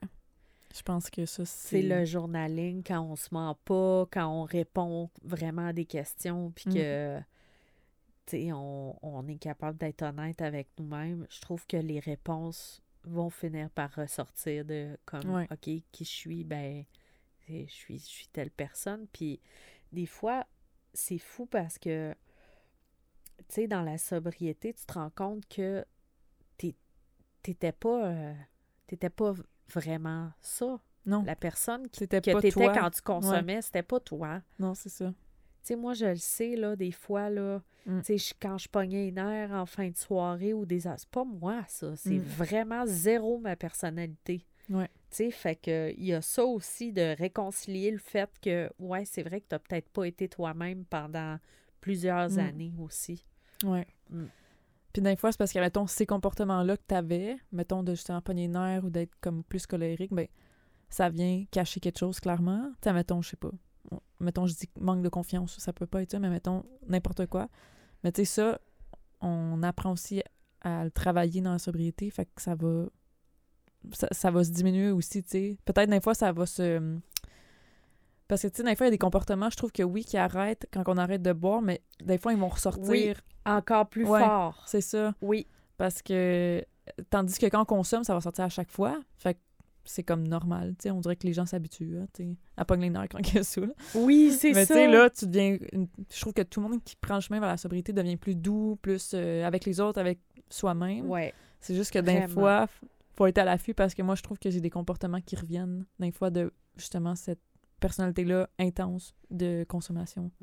Je 0.75 0.83
pense 0.83 1.11
que 1.11 1.27
ça, 1.27 1.45
C'est 1.45 1.81
c'est... 1.81 1.83
le 1.83 2.05
journaling 2.05 2.83
quand 2.85 3.01
on 3.01 3.17
se 3.17 3.29
ment 3.33 3.57
pas, 3.65 4.07
quand 4.13 4.27
on 4.29 4.45
répond 4.45 5.11
vraiment 5.23 5.67
à 5.67 5.73
des 5.73 5.85
questions, 5.87 6.53
puis 6.53 6.67
Mm. 6.71 6.75
que, 6.75 7.19
tu 8.27 8.37
sais, 8.37 8.53
on, 8.53 8.97
on 9.05 9.27
est 9.29 9.37
capable 9.39 9.79
d'être 9.79 10.03
honnête 10.03 10.41
avec 10.43 10.69
nous-mêmes. 10.79 11.27
Je 11.31 11.41
trouve 11.41 11.67
que 11.67 11.77
les 11.77 11.99
réponses 11.99 12.83
vont 13.05 13.31
finir 13.31 13.71
par 13.71 13.93
ressortir 13.95 14.65
de 14.65 14.97
comme, 15.07 15.35
Ouais. 15.35 15.49
OK, 15.51 15.59
qui 15.91 16.05
je 16.05 16.11
suis, 16.11 16.45
ben, 16.45 16.85
je 17.49 17.65
suis, 17.67 17.99
je 17.99 18.05
suis 18.05 18.29
telle 18.29 18.51
personne. 18.51 19.07
Puis 19.13 19.41
des 19.93 20.07
fois, 20.07 20.47
c'est 20.93 21.19
fou 21.19 21.47
parce 21.47 21.79
que, 21.79 22.15
tu 23.39 23.45
sais, 23.49 23.67
dans 23.67 23.83
la 23.83 23.99
sobriété, 23.99 24.73
tu 24.75 24.85
te 24.87 24.93
rends 24.93 25.11
compte 25.11 25.49
que 25.49 25.85
t'es- 26.59 26.77
t'étais 27.43 27.73
pas, 27.73 28.07
euh, 28.07 28.35
t'étais 28.87 29.11
pas 29.11 29.35
vraiment 29.73 30.31
ça. 30.41 30.79
Non, 31.07 31.23
La 31.25 31.35
personne 31.35 31.89
qui, 31.89 32.01
c'était 32.01 32.21
que 32.21 32.39
t'étais 32.41 32.51
quand 32.73 32.91
tu 32.91 33.01
consommais, 33.01 33.63
c'était 33.63 33.83
pas 33.83 34.01
toi. 34.01 34.43
Non, 34.59 34.75
c'est 34.75 34.91
ça. 34.91 35.07
Tu 35.09 35.15
sais, 35.63 35.77
moi, 35.77 35.95
je 35.95 36.05
le 36.07 36.17
sais, 36.17 36.57
là, 36.57 36.77
des 36.77 36.93
fois, 36.93 37.31
là, 37.31 37.63
Mm. 37.87 38.01
tu 38.03 38.19
sais, 38.19 38.35
quand 38.41 38.59
je 38.59 38.69
pognais 38.69 39.09
une 39.09 39.15
nerf 39.15 39.51
en 39.53 39.65
fin 39.65 39.89
de 39.89 39.97
soirée 39.97 40.53
ou 40.53 40.67
des... 40.67 40.81
C'est 40.81 41.09
pas 41.11 41.25
moi, 41.25 41.65
ça. 41.69 41.97
C'est 41.97 42.19
Mm. 42.19 42.23
vraiment 42.23 42.85
zéro 42.87 43.39
ma 43.39 43.57
personnalité. 43.57 44.45
Ouais. 44.69 44.89
Tu 45.11 45.17
sais, 45.17 45.31
fait 45.31 45.57
que 45.57 45.91
il 45.97 46.05
y 46.05 46.13
a 46.15 46.21
ça 46.21 46.45
aussi 46.45 46.93
de 46.93 47.17
réconcilier 47.17 47.91
le 47.91 47.99
fait 47.99 48.31
que, 48.43 48.71
ouais, 48.79 49.05
c'est 49.07 49.23
vrai 49.23 49.41
que 49.41 49.47
tu 49.49 49.55
n'as 49.55 49.59
peut-être 49.59 49.89
pas 49.89 50.05
été 50.07 50.29
toi-même 50.29 50.85
pendant 50.85 51.39
plusieurs 51.81 52.31
Mm. 52.31 52.39
années 52.39 52.73
aussi. 52.79 53.25
Ouais. 53.65 53.87
Puis 54.93 55.03
des 55.03 55.17
fois, 55.17 55.31
c'est 55.33 55.39
parce 55.39 55.53
que, 55.53 55.59
mettons, 55.61 55.87
ces 55.87 56.07
comportements-là 56.07 56.77
que 56.77 56.83
t'avais, 56.87 57.37
mettons, 57.53 57.83
de 57.83 57.95
justement 57.95 58.21
pogner 58.21 58.43
les 58.43 58.49
nerfs 58.49 58.85
ou 58.85 58.91
d'être 58.91 59.13
comme 59.21 59.45
plus 59.45 59.67
colérique, 59.67 60.13
ben, 60.13 60.27
ça 60.89 61.09
vient 61.09 61.45
cacher 61.51 61.79
quelque 61.81 61.99
chose, 61.99 62.19
clairement. 62.19 62.73
Tu 62.83 62.91
mettons, 62.93 63.23
je 63.23 63.31
sais 63.31 63.37
pas. 63.37 63.53
on- 63.93 64.01
Mettons, 64.19 64.47
je 64.47 64.55
dis 64.55 64.69
manque 64.79 65.03
de 65.03 65.09
confiance, 65.09 65.59
ça 65.59 65.73
peut 65.73 65.87
pas 65.87 66.03
être 66.03 66.11
ça, 66.11 66.19
mais 66.19 66.29
mettons, 66.31 66.65
n'importe 66.89 67.27
quoi. 67.27 67.49
Mais 68.03 68.11
tu 68.13 68.25
sais, 68.25 68.25
ça, 68.25 68.61
on 69.21 69.63
apprend 69.63 69.93
aussi 69.93 70.23
à 70.63 70.85
le 70.85 70.91
travailler 70.91 71.41
dans 71.41 71.53
la 71.53 71.59
sobriété, 71.59 72.11
fait 72.11 72.27
que 72.27 72.43
ça 72.43 72.55
va... 72.55 72.87
Ça, 73.93 74.09
ça 74.11 74.31
va 74.31 74.45
se 74.45 74.51
diminuer 74.51 74.91
aussi, 74.91 75.23
tu 75.23 75.29
sais. 75.31 75.59
Peut-être, 75.65 75.89
des 75.89 76.01
fois, 76.03 76.15
ça 76.15 76.33
va 76.33 76.45
se... 76.45 76.99
Parce 78.31 78.43
que, 78.43 78.47
tu 78.47 78.59
sais, 78.59 78.63
des 78.63 78.77
fois, 78.77 78.87
il 78.87 78.89
y 78.89 78.93
a 78.93 78.93
des 78.93 78.99
comportements, 78.99 79.51
je 79.51 79.57
trouve 79.57 79.73
que 79.73 79.83
oui, 79.83 80.05
qui 80.05 80.17
arrêtent 80.17 80.67
quand 80.73 80.85
on 80.87 80.97
arrête 80.97 81.21
de 81.21 81.33
boire, 81.33 81.61
mais 81.63 81.83
des 82.03 82.17
fois, 82.17 82.33
ils 82.33 82.39
vont 82.39 82.49
ressortir. 82.49 82.89
Oui. 82.89 83.13
Encore 83.45 83.89
plus 83.89 84.07
Ouais. 84.07 84.21
fort. 84.21 84.63
C'est 84.67 84.81
ça. 84.81 85.15
Oui. 85.21 85.47
Parce 85.77 86.01
que 86.01 86.65
tandis 87.11 87.39
que 87.39 87.47
quand 87.47 87.63
on 87.63 87.65
consomme, 87.65 88.05
ça 88.05 88.15
va 88.15 88.21
sortir 88.21 88.45
à 88.45 88.49
chaque 88.49 88.71
fois. 88.71 89.01
Fait 89.19 89.35
que 89.35 89.41
c'est 89.85 90.03
comme 90.05 90.29
normal. 90.29 90.75
tu 90.79 90.85
sais 90.85 90.91
on 90.93 91.01
dirait 91.01 91.17
que 91.17 91.27
les 91.27 91.33
gens 91.33 91.47
s'habituent 91.47 91.99
hein, 91.99 92.07
à 92.57 92.65
pogner 92.65 92.85
les 92.85 92.91
nerfs 92.91 93.09
quand 93.11 93.19
ils 93.19 93.43
sont 93.45 93.63
saouls. 93.63 93.75
Oui, 93.97 94.31
c'est 94.31 94.53
Mais 94.53 94.61
tu 94.67 94.69
ça. 94.69 94.75
sais, 94.75 94.87
là, 94.87 95.11
tu 95.11 95.27
deviens. 95.27 95.59
une- 95.73 95.89
Je 96.13 96.21
trouve 96.21 96.33
que 96.35 96.43
tout 96.43 96.61
le 96.61 96.69
monde 96.69 96.85
qui 96.85 96.95
prend 96.97 97.17
le 97.17 97.21
chemin 97.23 97.41
vers 97.41 97.49
la 97.49 97.57
sobriété 97.57 97.93
devient 97.93 98.17
plus 98.17 98.37
doux, 98.37 98.79
plus 98.81 99.13
euh, 99.15 99.45
avec 99.45 99.65
les 99.65 99.81
autres, 99.81 99.99
avec 99.99 100.21
soi-même. 100.51 101.09
Ouais. 101.11 101.35
C'est 101.61 101.75
juste 101.75 101.91
que 101.93 101.99
des 101.99 102.13
Vraiment. 102.13 102.29
fois, 102.35 102.67
faut 103.17 103.27
être 103.27 103.39
à 103.39 103.45
l'affût 103.45 103.75
parce 103.75 103.95
que 103.95 104.03
moi, 104.03 104.15
je 104.15 104.23
trouve 104.23 104.39
que 104.39 104.51
j'ai 104.51 104.61
des 104.61 104.71
comportements 104.71 105.21
qui 105.21 105.35
reviennent, 105.37 105.85
des 105.99 106.13
fois, 106.13 106.31
de 106.31 106.53
justement 106.77 107.17
cette 107.17 107.41
personnalité-là 107.81 108.49
intense 108.59 109.15
de 109.31 109.65
consommation. 109.69 110.31
Que- 110.31 110.37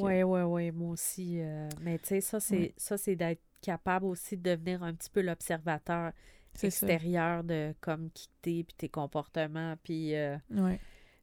Oui, 0.00 0.22
oui, 0.22 0.40
oui, 0.42 0.70
moi 0.70 0.90
aussi. 0.90 1.40
euh, 1.40 1.68
mais 1.80 1.98
tu 1.98 2.08
sais, 2.08 2.20
ça, 2.20 2.38
c'est 2.40 2.74
Ouais. 3.10 3.16
d'être 3.16 3.42
capable 3.60 4.06
aussi 4.06 4.36
de 4.36 4.50
devenir 4.50 4.82
un 4.82 4.94
petit 4.94 5.10
peu 5.10 5.22
l'observateur 5.22 6.12
ça. 6.54 6.66
extérieur 6.66 7.42
de 7.44 7.74
comme 7.80 8.10
qui 8.10 8.28
t'es, 8.42 8.62
puis 8.64 8.74
tes 8.76 8.88
comportements, 8.88 9.74
puis 9.82 10.14
euh, 10.14 10.36
Ouais. 10.50 10.78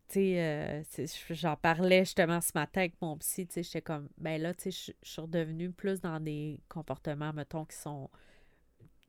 tu 0.07 0.13
sais, 0.15 0.41
euh, 0.41 0.83
j'en 1.29 1.55
parlais 1.55 1.99
justement 1.99 2.41
ce 2.41 2.51
matin 2.55 2.81
avec 2.81 2.95
mon 3.01 3.17
psy, 3.17 3.45
tu 3.47 3.53
sais, 3.53 3.63
j'étais 3.63 3.81
comme, 3.81 4.09
ben 4.17 4.41
là, 4.41 4.53
tu 4.53 4.71
sais, 4.71 4.71
je 4.71 4.91
je 5.03 5.09
suis 5.11 5.21
redevenue 5.21 5.71
plus 5.71 6.01
dans 6.01 6.19
des 6.19 6.59
comportements, 6.67 7.31
mettons, 7.31 7.63
qui 7.65 7.77
sont, 7.77 8.09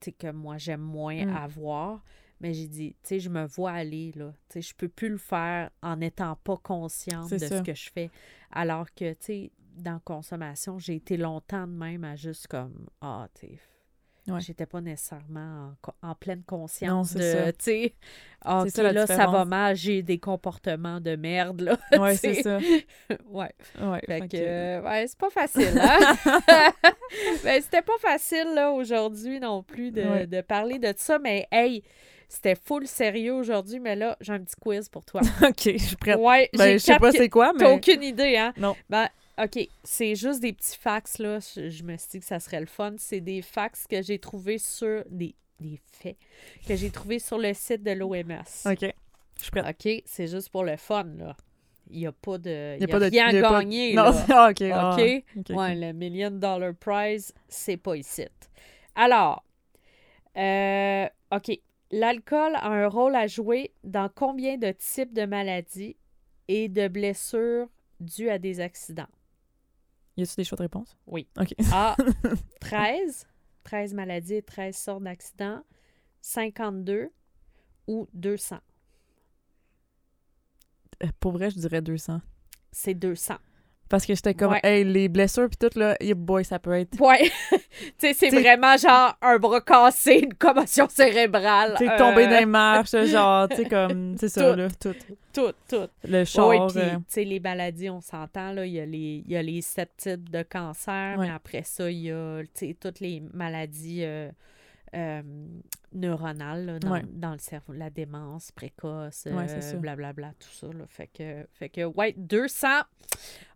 tu 0.01 0.07
sais, 0.07 0.13
que 0.13 0.31
moi, 0.31 0.59
j'aime 0.59 0.81
moins 0.83 1.25
Mm. 1.27 1.37
avoir, 1.37 2.05
mais 2.41 2.55
j'ai 2.55 2.69
dit, 2.69 2.91
tu 3.03 3.09
sais, 3.09 3.21
je 3.21 3.29
me 3.29 3.45
vois 3.47 3.73
aller, 3.73 4.13
là, 4.17 4.33
tu 4.49 4.55
sais, 4.55 4.63
je 4.63 4.75
peux 4.75 4.89
plus 4.89 5.11
le 5.11 5.19
faire 5.19 5.71
en 5.83 5.97
n'étant 5.97 6.37
pas 6.37 6.57
consciente 6.57 7.31
de 7.31 7.39
ce 7.39 7.63
que 7.63 7.75
je 7.75 7.91
fais, 7.91 8.11
alors 8.51 8.87
que, 8.95 9.13
tu 9.13 9.19
sais, 9.21 9.53
dans 9.77 10.01
consommation, 10.01 10.79
j'ai 10.79 10.97
été 10.97 11.17
longtemps 11.17 11.67
de 11.67 11.73
même 11.73 12.05
à 12.05 12.17
juste 12.17 12.49
comme, 12.49 12.89
ah, 13.01 13.29
tu 13.35 13.47
sais, 13.47 13.59
Ouais. 14.29 14.41
J'étais 14.41 14.67
pas 14.67 14.81
nécessairement 14.81 15.73
en, 16.03 16.15
pleine 16.15 16.43
conscience 16.45 17.15
de, 17.15 17.21
ça. 17.21 17.53
tu 17.53 17.59
sais, 17.61 17.95
ah, 18.43 18.65
ça, 18.69 18.83
la 18.83 18.93
là, 18.93 19.07
ça 19.07 19.27
va 19.27 19.45
mal, 19.45 19.77
j'ai 19.77 20.03
des 20.03 20.19
comportements 20.19 21.01
de 21.01 21.17
merde, 21.17 21.63
là. 21.63 21.79
Tu 21.91 22.17
c'est 22.17 22.43
ça. 22.43 22.59
ouais. 23.27 23.53
Ouais. 23.81 24.01
Fait 24.07 24.21
fait 24.21 24.29
que, 24.29 24.37
que- 24.37 24.43
euh, 24.43 24.83
ouais, 24.83 25.07
c'est 25.07 25.19
pas 25.19 25.31
facile, 25.31 25.81
hein? 25.81 25.99
ben, 27.45 27.63
c'était 27.63 27.83
pas 27.83 27.99
facile, 27.99 28.55
là, 28.55 28.71
aujourd'hui 28.71 29.41
non 29.41 29.63
plus, 29.63 29.91
de, 29.91 30.03
Ouais. 30.03 30.27
de 30.27 30.41
parler 30.43 30.79
de 30.79 30.93
ça, 30.97 31.19
mais 31.19 31.49
hey, 31.51 31.83
c'était 32.33 32.55
full 32.55 32.87
sérieux 32.87 33.35
aujourd'hui, 33.35 33.81
mais 33.81 33.97
là, 33.97 34.17
j'ai 34.21 34.33
un 34.33 34.41
petit 34.41 34.55
quiz 34.55 34.89
pour 34.89 35.05
toi. 35.05 35.21
OK, 35.43 35.63
je 35.65 35.77
suis 35.79 35.97
prête. 35.97 36.17
Ouais, 36.19 36.49
Ben, 36.57 36.75
je 36.75 36.79
sais 36.79 36.97
pas 36.99 37.11
c'est 37.13 37.29
quoi, 37.29 37.53
T'as 37.59 37.65
mais... 37.69 37.73
aucune 37.75 38.03
idée, 38.05 38.37
hein? 38.37 38.53
Non. 38.57 38.77
Ben, 38.89 39.09
OK, 39.43 39.59
c'est 39.83 40.15
juste 40.15 40.41
des 40.41 40.53
petits 40.53 40.77
fax, 40.79 41.19
là. 41.19 41.39
Je, 41.41 41.69
je 41.71 41.83
me 41.83 41.97
suis 41.97 42.09
dit 42.13 42.21
que 42.21 42.25
ça 42.27 42.39
serait 42.39 42.61
le 42.61 42.67
fun. 42.67 42.95
C'est 42.99 43.21
des 43.21 43.43
fax 43.43 43.87
que 43.89 44.01
j'ai 44.01 44.19
trouvés 44.21 44.59
sur... 44.59 45.03
Des, 45.11 45.35
des 45.59 45.81
faits 45.93 46.17
que 46.69 46.77
j'ai 46.77 46.91
trouvés 46.91 47.19
sur 47.19 47.37
le 47.39 47.53
site 47.53 47.83
de 47.83 47.91
l'OMS. 47.91 48.15
OK, 48.67 48.81
je 49.37 49.43
suis 49.43 49.51
prête. 49.51 49.67
OK, 49.67 50.03
c'est 50.07 50.27
juste 50.29 50.51
pour 50.51 50.63
le 50.65 50.77
fun, 50.77 51.05
là. 51.19 51.37
Il 51.91 51.99
n'y 51.99 52.07
a 52.07 52.13
pas 52.13 52.39
de... 52.39 52.77
Il 52.77 52.83
Y 52.83 52.85
a 52.85 52.87
n'y 52.87 52.93
a, 52.93 52.99
pas 52.99 52.99
de- 53.01 53.05
rien 53.11 53.31
y 53.33 53.39
a 53.39 53.43
pas- 53.43 53.59
gagné, 53.61 53.95
Non, 53.95 54.05
là. 54.05 54.27
ah, 54.31 54.51
OK. 54.51 54.63
ah, 54.73 54.97
OK? 54.97 55.25
OK, 55.39 55.57
Ouais, 55.59 55.75
le 55.75 55.93
Million 55.93 56.31
Dollar 56.31 56.73
Prize, 56.79 57.35
c'est 57.49 57.77
pas 57.77 57.97
ici. 57.97 58.27
Alors, 58.95 59.43
euh, 60.37 61.07
OK. 61.33 61.59
L'alcool 61.91 62.55
a 62.57 62.69
un 62.69 62.87
rôle 62.89 63.17
à 63.17 63.27
jouer 63.27 63.73
dans 63.83 64.09
combien 64.09 64.57
de 64.57 64.71
types 64.73 65.13
de 65.13 65.25
maladies 65.25 65.97
et 66.49 66.69
de 66.69 66.89
blessures 66.89 67.69
dues 67.99 68.29
à 68.31 68.39
des 68.39 68.61
accidents? 68.61 69.09
Y 70.17 70.23
a-tu 70.23 70.35
des 70.37 70.45
choix 70.45 70.57
de 70.57 70.63
réponse? 70.63 70.97
Oui. 71.07 71.27
OK. 71.39 71.55
A. 71.73 71.97
13. 72.61 73.27
13 73.65 73.95
maladies 73.95 74.35
et 74.35 74.43
13 74.43 74.77
sortes 74.77 75.03
d'accidents. 75.03 75.63
52 76.21 77.11
ou 77.87 78.09
200. 78.13 78.59
Euh, 81.03 81.07
Pour 81.19 81.33
vrai, 81.33 81.51
je 81.51 81.57
dirais 81.59 81.81
200. 81.83 82.21
C'est 82.73 82.95
200. 82.95 83.35
Parce 83.91 84.07
que 84.07 84.15
j'étais 84.15 84.33
comme, 84.35 84.53
Ouais. 84.53 84.61
hey, 84.63 84.85
les 84.85 85.09
blessures 85.09 85.49
puis 85.51 85.59
tout, 85.69 85.77
là, 85.79 85.97
yeah, 86.01 86.15
boy, 86.15 86.45
ça 86.45 86.59
peut 86.61 86.73
être... 86.73 86.99
Ouais. 87.01 87.29
tu 87.51 87.59
sais, 87.99 88.15
c'est 88.15 88.31
vraiment 88.31 88.77
genre 88.77 89.17
un 89.21 89.37
bras 89.39 89.61
cassé, 89.61 90.21
une 90.23 90.33
commotion 90.35 90.89
cérébrale. 90.89 91.75
Tu 91.77 91.85
sais, 91.85 91.93
euh, 91.93 91.99
tomber 91.99 92.27
dans 92.29 92.39
les 92.39 92.47
marches, 92.47 92.95
genre, 93.07 93.49
tu 93.49 93.57
sais, 93.57 93.65
comme, 93.69 94.17
c'est 94.17 94.29
ça, 94.29 94.53
Tout. 94.53 94.57
là, 94.59 94.69
tout. 94.81 94.95
Tout, 95.33 95.53
tout. 95.69 95.89
Le 96.05 96.25
char, 96.25 96.49
Oui, 96.49 96.59
puis, 96.69 96.79
euh, 96.81 96.97
tu 96.97 97.03
sais, 97.09 97.25
les 97.25 97.41
maladies, 97.41 97.91
on 97.91 98.01
s'entend, 98.01 98.53
là, 98.53 98.65
il 98.65 98.73
y, 98.73 98.81
a 98.81 98.87
les, 98.87 99.25
il 99.27 99.31
y 99.33 99.37
a 99.37 99.43
les 99.43 99.61
sept 99.61 99.91
types 99.97 100.31
de 100.31 100.43
cancer, 100.45 101.19
Ouais. 101.19 101.27
mais 101.27 101.33
après 101.35 101.63
ça, 101.65 101.91
il 101.91 101.99
y 101.99 102.13
a, 102.13 102.43
tu 102.43 102.69
sais, 102.69 102.77
toutes 102.81 103.01
les 103.01 103.21
maladies 103.35 104.05
euh, 104.05 104.31
euh, 104.95 105.23
neuronales, 105.93 106.67
là, 106.67 106.79
dans, 106.79 106.93
Ouais. 106.93 107.05
dans 107.13 107.33
le 107.33 107.39
cerveau, 107.39 107.73
la 107.73 107.91
démence 107.91 108.53
précoce, 108.53 109.27
Ouais, 109.27 109.47
euh, 109.51 109.61
ça. 109.61 109.77
blablabla, 109.77 110.33
tout 110.39 110.49
ça, 110.53 110.67
là. 110.69 110.85
Fait 110.89 111.07
que, 111.09 111.47
fait 111.53 111.69
que, 111.69 111.85
ouais, 111.85 112.15
200, 112.17 112.69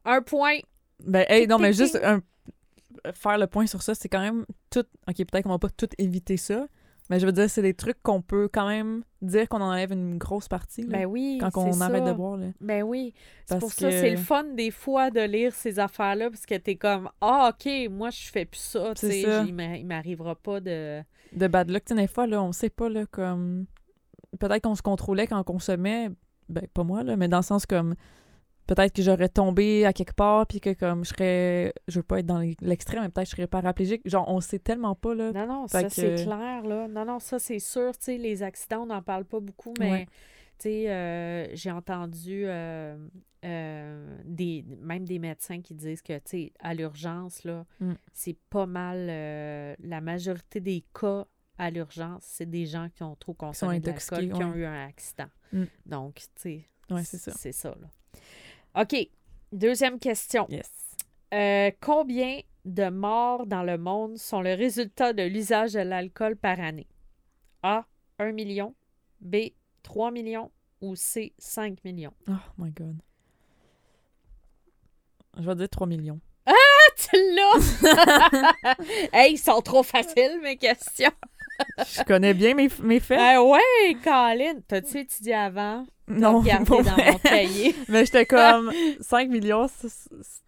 un 0.04 0.22
point. 0.22 0.58
Ben, 1.04 1.24
hey, 1.28 1.46
non, 1.46 1.58
mais 1.58 1.72
juste 1.72 1.98
un- 2.02 2.22
faire 3.12 3.38
le 3.38 3.46
point 3.46 3.66
sur 3.66 3.82
ça, 3.82 3.94
c'est 3.94 4.08
quand 4.08 4.20
même 4.20 4.46
tout... 4.70 4.84
OK, 5.08 5.16
peut-être 5.16 5.42
qu'on 5.42 5.50
va 5.50 5.58
pas 5.58 5.70
tout 5.70 5.88
éviter 5.98 6.36
ça, 6.36 6.66
mais 7.10 7.18
je 7.20 7.26
veux 7.26 7.32
dire, 7.32 7.50
c'est 7.50 7.60
des 7.62 7.74
trucs 7.74 8.00
qu'on 8.02 8.22
peut 8.22 8.48
quand 8.50 8.66
même 8.68 9.02
dire 9.20 9.48
qu'on 9.48 9.60
enlève 9.60 9.92
une 9.92 10.16
grosse 10.16 10.48
partie, 10.48 10.82
là, 10.82 10.98
Ben 10.98 11.06
oui, 11.06 11.38
quand 11.40 11.50
on 11.56 11.80
arrête 11.80 12.04
ça. 12.04 12.10
de 12.12 12.16
boire, 12.16 12.36
là. 12.36 12.46
Ben 12.60 12.82
oui, 12.82 13.12
c'est 13.46 13.58
pour 13.58 13.72
ça, 13.72 13.88
que- 13.90 13.92
c'est 14.00 14.10
le 14.12 14.16
fun 14.16 14.44
des 14.54 14.70
fois 14.70 15.10
de 15.10 15.20
lire 15.20 15.52
ces 15.54 15.78
affaires-là, 15.78 16.30
parce 16.30 16.46
que 16.46 16.54
t'es 16.54 16.76
comme, 16.76 17.10
ah, 17.20 17.52
OK, 17.52 17.70
moi, 17.90 18.10
je 18.10 18.22
fais 18.30 18.44
plus 18.44 18.58
ça, 18.60 18.94
tu 18.94 19.06
sais, 19.08 19.22
ça. 19.22 19.42
il 19.44 19.54
m'arrivera 19.86 20.34
pas 20.36 20.60
de... 20.60 21.02
de 21.34 21.46
bad 21.46 21.70
luck. 21.70 21.84
Tu 21.84 21.94
sais, 21.94 22.00
des 22.00 22.06
fois, 22.06 22.26
là, 22.26 22.42
on 22.42 22.52
sait 22.52 22.70
pas, 22.70 22.88
là, 22.88 23.06
comme... 23.06 23.66
Peut-être 24.38 24.62
qu'on 24.62 24.74
se 24.74 24.82
contrôlait 24.82 25.26
quand 25.26 25.38
on 25.38 25.44
consommait, 25.44 26.10
ben, 26.48 26.66
pas 26.72 26.82
moi, 26.82 27.02
là, 27.02 27.16
mais 27.16 27.28
dans 27.28 27.38
le 27.38 27.42
sens 27.42 27.66
comme... 27.66 27.94
Peut-être 28.66 28.94
que 28.94 29.02
j'aurais 29.02 29.28
tombé 29.28 29.84
à 29.84 29.92
quelque 29.92 30.14
part, 30.14 30.46
puis 30.46 30.58
que, 30.58 30.72
comme, 30.72 31.04
je 31.04 31.10
serais... 31.10 31.74
Je 31.86 31.98
veux 31.98 32.02
pas 32.02 32.20
être 32.20 32.26
dans 32.26 32.40
l'extrême, 32.62 33.02
mais 33.02 33.08
peut-être 33.10 33.26
que 33.26 33.30
je 33.32 33.36
serais 33.36 33.46
paraplégique. 33.46 34.00
Genre, 34.06 34.24
on 34.26 34.40
sait 34.40 34.58
tellement 34.58 34.94
pas, 34.94 35.14
là. 35.14 35.32
Non, 35.32 35.46
non, 35.46 35.68
Fait 35.68 35.82
ça, 35.82 35.90
c'est 35.90 36.14
clair, 36.24 36.62
là. 36.64 36.88
Non, 36.88 37.04
non, 37.04 37.18
ça, 37.18 37.38
c'est 37.38 37.58
sûr. 37.58 37.92
Tu 37.98 38.04
sais, 38.04 38.16
les 38.16 38.42
accidents, 38.42 38.84
on 38.84 38.86
n'en 38.86 39.02
parle 39.02 39.26
pas 39.26 39.40
beaucoup, 39.40 39.74
mais, 39.78 39.90
Ouais. 39.90 40.08
Tu 40.58 40.68
sais, 40.68 40.90
euh, 40.90 41.54
j'ai 41.54 41.70
entendu 41.70 42.44
euh, 42.46 42.96
euh, 43.44 44.18
des, 44.24 44.64
même 44.80 45.04
des 45.04 45.18
médecins 45.18 45.60
qui 45.60 45.74
disent 45.74 46.02
que, 46.02 46.14
tu 46.18 46.22
sais, 46.26 46.52
à 46.60 46.74
l'urgence, 46.74 47.44
là, 47.44 47.66
Mm. 47.80 47.92
c'est 48.12 48.36
pas 48.50 48.66
mal... 48.66 49.06
la 49.06 50.00
majorité 50.00 50.60
des 50.60 50.84
cas 50.98 51.26
à 51.58 51.70
l'urgence, 51.70 52.22
c'est 52.24 52.48
des 52.48 52.66
gens 52.66 52.88
qui 52.88 53.02
ont 53.02 53.14
trop 53.16 53.34
consommé 53.34 53.76
intoxiqués, 53.76 54.28
qui 54.28 54.42
ont 54.42 54.54
eu 54.54 54.64
un 54.64 54.86
accident. 54.86 55.28
Mm. 55.52 55.64
Donc, 55.86 56.14
tu 56.16 56.24
sais, 56.36 56.68
Ouais, 56.90 57.04
c'est 57.04 57.18
ça. 57.18 57.32
c'est 57.32 57.52
ça, 57.52 57.74
là. 57.80 58.82
OK. 58.82 58.94
Deuxième 59.52 59.98
question. 59.98 60.46
Yes. 60.48 60.70
Combien 61.80 62.40
de 62.64 62.88
morts 62.88 63.46
dans 63.46 63.62
le 63.62 63.76
monde 63.78 64.16
sont 64.18 64.40
le 64.40 64.54
résultat 64.54 65.12
de 65.12 65.22
l'usage 65.22 65.72
de 65.74 65.80
l'alcool 65.80 66.36
par 66.36 66.58
année? 66.60 66.86
A. 67.62 67.84
1 68.18 68.32
million. 68.32 68.74
B. 69.20 69.36
3 69.84 70.10
millions. 70.10 70.50
Ou 70.80 70.96
C. 70.96 71.32
5 71.38 71.82
millions. 71.84 72.12
Oh 72.28 72.32
my 72.58 72.70
God. 72.72 72.96
Je 75.38 75.42
vais 75.46 75.54
dire 75.54 75.68
3 75.68 75.86
millions. 75.86 76.20
Tu 76.96 77.16
l'as! 77.34 78.74
hey, 79.12 79.32
ils 79.32 79.38
sont 79.38 79.60
trop 79.62 79.82
faciles, 79.82 80.38
mes 80.42 80.56
questions. 80.56 81.10
Je 81.78 82.02
connais 82.04 82.34
bien 82.34 82.54
mes, 82.54 82.68
mes 82.82 83.00
faits. 83.00 83.18
Ah 83.20 83.42
ouais, 83.42 83.96
Colin! 84.02 84.60
T'as-tu 84.68 84.98
étudié 84.98 85.34
avant? 85.34 85.86
Non, 86.06 86.40
regardé 86.40 86.70
dans 86.70 86.82
vrai. 86.82 87.12
mon 87.12 87.18
cahier. 87.18 87.74
Mais 87.88 88.04
j'étais 88.04 88.26
comme 88.26 88.70
5 89.00 89.28
millions, 89.30 89.66
c'est- 89.68 89.88
c'est 89.88 90.44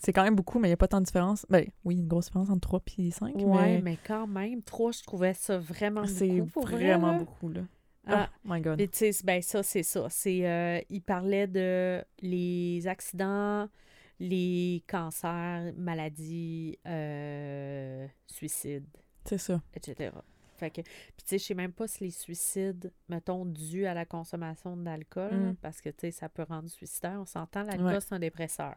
c'est 0.00 0.12
quand 0.12 0.22
même 0.22 0.34
beaucoup, 0.36 0.58
mais 0.58 0.68
il 0.68 0.70
n'y 0.70 0.74
a 0.74 0.78
pas 0.78 0.88
tant 0.88 1.00
de 1.00 1.04
différence. 1.04 1.44
Ben 1.50 1.66
oui, 1.84 1.96
une 1.96 2.08
grosse 2.08 2.26
différence 2.26 2.48
entre 2.48 2.60
3 2.60 2.80
et 2.98 3.10
5. 3.10 3.34
Ouais, 3.36 3.42
mais 3.44 3.80
mais 3.82 3.98
quand 4.06 4.26
même, 4.26 4.62
3, 4.62 4.92
je 4.92 5.02
trouvais 5.02 5.34
ça 5.34 5.58
vraiment 5.58 6.06
c'est 6.06 6.28
beaucoup 6.40 6.62
vrai, 6.62 6.76
vraiment 6.76 7.12
là. 7.12 7.18
beaucoup. 7.18 7.50
Là. 7.50 7.60
Ah, 8.06 8.28
Oh 8.34 8.38
my 8.52 8.60
god. 8.60 8.76
Puis, 8.78 8.88
tu 8.88 9.12
sais, 9.12 9.24
ben 9.24 9.40
ça, 9.42 9.62
c'est 9.62 9.82
ça. 9.84 10.08
C'est, 10.10 10.46
euh, 10.48 10.80
il 10.90 11.02
parlait 11.02 11.46
de 11.46 12.04
les 12.20 12.86
accidents, 12.86 13.68
les 14.18 14.82
cancers, 14.88 15.72
maladies, 15.76 16.78
euh, 16.86 18.06
suicides, 18.26 18.86
C'est 19.24 19.38
ça. 19.38 19.60
etc. 19.74 20.10
Fait 20.56 20.70
que, 20.70 20.80
puis 20.82 20.92
tu 21.18 21.24
sais, 21.26 21.38
je 21.38 21.44
sais 21.44 21.54
même 21.54 21.72
pas 21.72 21.88
si 21.88 22.04
les 22.04 22.10
suicides, 22.12 22.92
mettons, 23.08 23.44
dus 23.44 23.86
à 23.86 23.94
la 23.94 24.04
consommation 24.04 24.76
d'alcool, 24.76 25.34
Mm. 25.34 25.56
parce 25.56 25.80
que, 25.80 25.88
tu 25.90 25.96
sais, 26.02 26.10
ça 26.12 26.28
peut 26.28 26.44
rendre 26.44 26.68
suicidaire. 26.68 27.18
On 27.20 27.26
s'entend, 27.26 27.62
l'alcool, 27.64 27.86
Ouais. 27.86 28.00
c'est 28.00 28.14
un 28.14 28.18
dépresseur. 28.20 28.76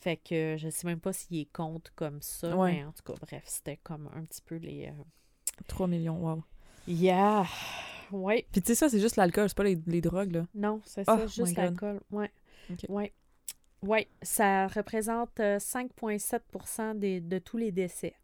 Fait 0.00 0.16
que 0.18 0.56
je 0.58 0.68
sais 0.68 0.86
même 0.86 1.00
pas 1.00 1.12
s'il 1.14 1.38
est 1.38 1.50
compte 1.52 1.90
comme 1.94 2.20
ça, 2.20 2.54
Ouais. 2.56 2.72
mais 2.72 2.84
en 2.84 2.92
tout 2.92 3.02
cas, 3.10 3.14
bref, 3.22 3.42
c'était 3.46 3.78
comme 3.78 4.10
un 4.14 4.24
petit 4.24 4.42
peu 4.42 4.56
les... 4.56 4.88
euh, 4.88 5.02
3 5.66 5.86
millions, 5.86 6.18
wow. 6.22 6.42
Yeah! 6.86 7.46
Ouais. 8.12 8.46
Puis 8.52 8.62
tu 8.62 8.68
sais, 8.68 8.74
ça, 8.74 8.88
c'est 8.88 9.00
juste 9.00 9.16
l'alcool, 9.16 9.48
c'est 9.48 9.56
pas 9.56 9.64
les, 9.64 9.78
les 9.86 10.00
drogues, 10.00 10.32
là. 10.32 10.46
Non, 10.54 10.80
c'est 10.84 11.02
Oh 11.02 11.16
ça, 11.16 11.16
my 11.24 11.28
juste 11.28 11.56
l'alcool. 11.56 12.00
Ouais. 12.10 12.30
Ok. 12.70 12.84
Ouais. 12.88 13.12
Ouais, 13.82 14.08
ça 14.22 14.66
représente 14.68 15.38
euh, 15.40 15.58
5,7 15.58 16.98
des, 16.98 17.20
de 17.20 17.38
tous 17.38 17.56
les 17.58 17.70
décès. 17.70 18.14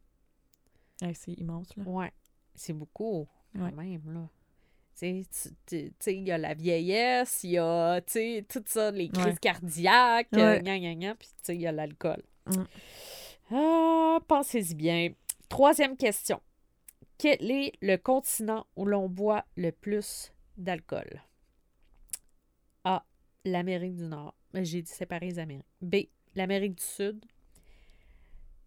Hey, 1.02 1.14
c'est 1.14 1.32
immense, 1.32 1.74
là. 1.76 1.82
Ouais. 1.86 2.12
C'est 2.54 2.72
beaucoup, 2.72 3.26
quand 3.54 3.64
Ouais. 3.64 3.72
même, 3.72 4.02
là. 4.12 4.28
Tu 4.98 5.24
sais, 5.30 6.14
il 6.14 6.26
y 6.28 6.30
a 6.30 6.36
la 6.38 6.52
vieillesse, 6.54 7.42
il 7.44 7.52
y 7.52 7.58
a, 7.58 8.00
tu 8.02 8.12
sais, 8.12 8.46
tout 8.48 8.62
ça, 8.66 8.90
les 8.90 9.08
crises 9.08 9.24
Ouais. 9.26 9.34
cardiaques, 9.40 10.28
euh, 10.34 10.60
Ouais. 10.60 10.96
gna, 10.96 11.14
puis 11.14 11.28
tu 11.28 11.34
sais, 11.42 11.54
il 11.54 11.60
y 11.62 11.66
a 11.66 11.72
l'alcool. 11.72 12.22
Mm. 12.46 12.64
Ah, 13.52 14.18
pensez-y 14.28 14.74
bien. 14.74 15.12
Troisième 15.48 15.96
question. 15.96 16.40
Quel 17.20 17.50
est 17.50 17.74
le 17.82 17.98
continent 17.98 18.66
où 18.76 18.86
l'on 18.86 19.06
boit 19.06 19.44
le 19.54 19.72
plus 19.72 20.32
d'alcool? 20.56 21.22
A. 22.84 23.04
L'Amérique 23.44 23.96
du 23.96 24.04
Nord. 24.04 24.34
Mais 24.54 24.64
J'ai 24.64 24.80
dit 24.80 24.90
séparer 24.90 25.26
les 25.26 25.38
Amériques. 25.38 25.66
B. 25.82 25.96
L'Amérique 26.34 26.76
du 26.76 26.82
Sud. 26.82 27.22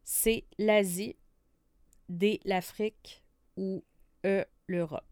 C. 0.03 0.45
L'Asie. 0.59 1.15
D. 2.09 2.41
L'Afrique. 2.45 3.23
Ou 3.57 3.83
E. 4.23 4.45
L'Europe. 4.67 5.03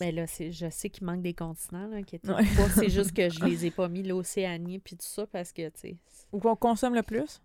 Ben 0.00 0.12
là, 0.12 0.26
je 0.26 0.68
sais 0.68 0.90
qu'il 0.90 1.06
manque 1.06 1.22
des 1.22 1.34
continents, 1.34 1.86
là, 1.86 1.98
Ouais. 1.98 2.44
C'est 2.74 2.90
juste 2.90 3.12
que 3.12 3.30
je 3.30 3.38
les 3.44 3.66
ai 3.66 3.70
pas 3.70 3.88
mis, 3.88 4.02
l'Océanie 4.02 4.80
puis 4.80 4.96
tout 4.96 5.06
ça, 5.06 5.28
parce 5.28 5.52
que, 5.52 5.68
tu 5.68 5.78
sais... 5.80 5.96
Ou 6.32 6.40
qu'on 6.40 6.56
consomme 6.56 6.94
le 6.94 7.02
plus? 7.04 7.40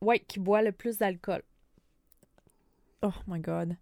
Ouais, 0.00 0.18
qui 0.18 0.38
boit 0.38 0.62
le 0.62 0.72
plus 0.72 0.96
d'alcool. 0.96 1.42
Oh 3.06 3.12
my 3.26 3.40
god. 3.40 3.76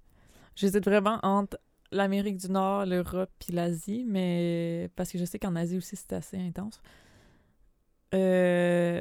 J'hésite 0.57 0.85
vraiment 0.85 1.19
entre 1.23 1.59
l'Amérique 1.91 2.37
du 2.37 2.51
Nord, 2.51 2.87
l'Europe 2.87 3.31
puis 3.39 3.53
l'Asie, 3.53 4.05
mais 4.07 4.91
parce 4.97 5.11
que 5.11 5.19
je 5.19 5.25
sais 5.25 5.39
qu'en 5.39 5.55
Asie 5.57 5.77
aussi 5.79 5.97
c'est 5.97 6.13
assez 6.13 6.39
intense. 6.39 6.81
Euh... 8.15 9.01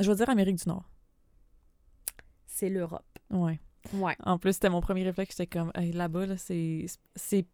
Je 0.00 0.08
vais 0.10 0.16
dire 0.16 0.28
Amérique 0.30 0.56
du 0.56 0.68
Nord. 0.68 0.88
C'est 2.46 2.68
l'Europe. 2.68 3.04
Ouais. 3.30 3.58
Ouais. 3.94 4.16
En 4.24 4.38
plus, 4.38 4.52
c'était 4.54 4.68
mon 4.70 4.80
premier 4.80 5.02
réflexe, 5.04 5.36
j'étais 5.36 5.58
comme 5.58 5.70
Hey, 5.74 5.92
là-bas 5.92 6.26
là, 6.26 6.36
c'est 6.36 6.86
c'est 7.16 7.46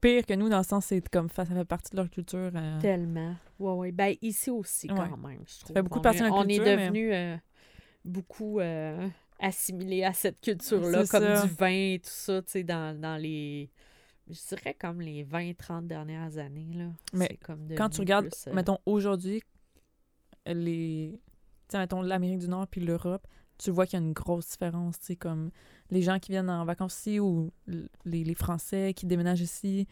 pire 0.00 0.24
que 0.26 0.34
nous 0.34 0.48
dans 0.48 0.58
le 0.58 0.64
sens 0.64 0.86
c'est 0.86 1.06
comme 1.08 1.28
ça 1.30 1.44
fait 1.46 1.64
partie 1.64 1.90
de 1.92 1.96
leur 1.96 2.10
culture. 2.10 2.50
euh, 2.54 2.80
Tellement. 2.80 3.34
Ouais, 3.58 3.72
ouais. 3.72 3.92
Ben, 3.92 4.14
ici 4.22 4.50
aussi, 4.50 4.86
quand 4.88 4.96
Ouais. 4.96 5.16
même, 5.30 5.44
je 5.46 5.60
trouve. 5.60 5.74
fait 5.74 5.82
beaucoup 5.82 5.98
on 5.98 6.02
partie 6.02 6.18
est, 6.22 6.26
de 6.26 6.30
on 6.30 6.42
est 6.42 6.46
culture, 6.56 6.64
mais- 6.64 6.76
devenu 6.76 7.12
euh, 7.14 7.36
beaucoup 8.04 8.60
euh, 8.60 9.08
assimilé 9.46 10.04
à 10.04 10.12
cette 10.12 10.40
culture-là, 10.40 11.04
comme 11.06 11.22
ça. 11.22 11.46
du 11.46 11.52
vin 11.54 11.68
et 11.94 12.00
tout 12.02 12.10
ça, 12.10 12.42
tu 12.42 12.50
sais, 12.52 12.62
dans, 12.64 12.98
dans 13.00 13.16
les... 13.20 13.70
Je 14.28 14.38
dirais 14.48 14.74
comme 14.74 15.00
les 15.02 15.22
20-30 15.24 15.86
dernières 15.86 16.38
années, 16.38 16.72
là. 16.74 16.86
Mais 17.12 17.38
comme 17.44 17.68
quand 17.76 17.90
tu 17.90 18.00
regardes, 18.00 18.30
plus, 18.30 18.46
euh, 18.48 18.54
mettons, 18.54 18.78
aujourd'hui, 18.86 19.42
les. 20.46 21.12
Tu 21.12 21.72
sais, 21.72 21.78
mettons, 21.78 22.02
l'Amérique 22.02 22.38
du 22.38 22.48
Nord 22.48 22.66
puis 22.68 22.80
l'Europe, 22.80 23.26
tu 23.58 23.70
vois 23.70 23.86
qu'il 23.86 23.98
y 23.98 24.02
a 24.02 24.06
une 24.06 24.12
grosse 24.12 24.48
différence. 24.48 24.98
Tu 24.98 25.06
sais, 25.06 25.16
comme 25.16 25.50
les 25.90 26.02
gens 26.02 26.18
qui 26.18 26.32
viennent 26.32 26.50
en 26.50 26.64
vacances 26.64 26.98
ici 26.98 27.20
ou 27.20 27.50
les, 27.66 28.24
les 28.24 28.34
Français 28.34 28.92
qui 28.94 29.06
déménagent 29.06 29.40
ici. 29.42 29.86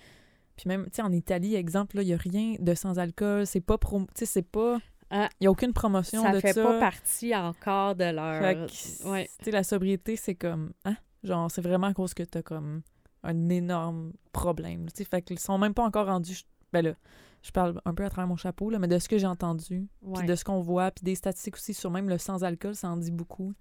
Puis 0.56 0.68
même, 0.68 0.84
tu 0.86 0.92
sais, 0.96 1.02
en 1.02 1.12
Italie, 1.12 1.54
exemple, 1.54 1.96
là, 1.96 2.02
il 2.02 2.06
n'y 2.06 2.14
a 2.14 2.18
rien 2.18 2.54
de 2.58 2.74
sans-alcool. 2.74 3.46
C'est 3.46 3.60
pas. 3.60 3.78
pro- 3.78 4.00
Tu 4.14 4.20
sais, 4.20 4.26
c'est 4.26 4.42
pas. 4.42 4.78
Ah. 5.14 5.28
Il 5.40 5.44
n'y 5.44 5.46
a 5.46 5.50
aucune 5.50 5.72
promotion 5.74 6.22
ça 6.22 6.32
de 6.32 6.40
fait 6.40 6.54
ça. 6.54 6.62
pas 6.62 6.78
partie 6.80 7.36
encore 7.36 7.94
de 7.94 8.04
leur... 8.04 8.40
Fait 8.42 8.54
que, 8.54 9.08
Ouais. 9.10 9.28
tu 9.38 9.44
sais, 9.44 9.50
la 9.50 9.62
sobriété, 9.62 10.16
c'est 10.16 10.34
comme. 10.34 10.72
Hein? 10.86 10.96
Genre, 11.22 11.50
c'est 11.50 11.60
vraiment 11.60 11.88
à 11.88 11.92
cause 11.94 12.14
que 12.14 12.22
t'as 12.22 12.40
comme 12.42 12.80
un 13.22 13.48
énorme 13.50 14.12
problème. 14.32 14.86
Tu 14.90 14.96
sais, 14.98 15.04
fait 15.04 15.20
qu'ils 15.22 15.38
sont 15.38 15.58
même 15.58 15.74
pas 15.74 15.84
encore 15.84 16.06
rendus. 16.06 16.42
Ben 16.72 16.82
là, 16.82 16.94
je 17.42 17.50
parle 17.50 17.80
un 17.84 17.92
peu 17.92 18.04
à 18.04 18.10
travers 18.10 18.26
mon 18.26 18.36
chapeau, 18.36 18.70
là, 18.70 18.78
mais 18.78 18.88
de 18.88 18.98
ce 18.98 19.08
que 19.08 19.18
j'ai 19.18 19.26
entendu, 19.26 19.86
puis 20.14 20.26
de 20.26 20.34
ce 20.34 20.44
qu'on 20.44 20.60
voit, 20.60 20.90
puis 20.90 21.04
des 21.04 21.14
statistiques 21.14 21.56
aussi 21.56 21.74
sur 21.74 21.90
même 21.90 22.08
le 22.08 22.16
sans-alcool, 22.18 22.74
ça 22.74 22.88
en 22.88 22.96
dit 22.96 23.10
beaucoup. 23.12 23.52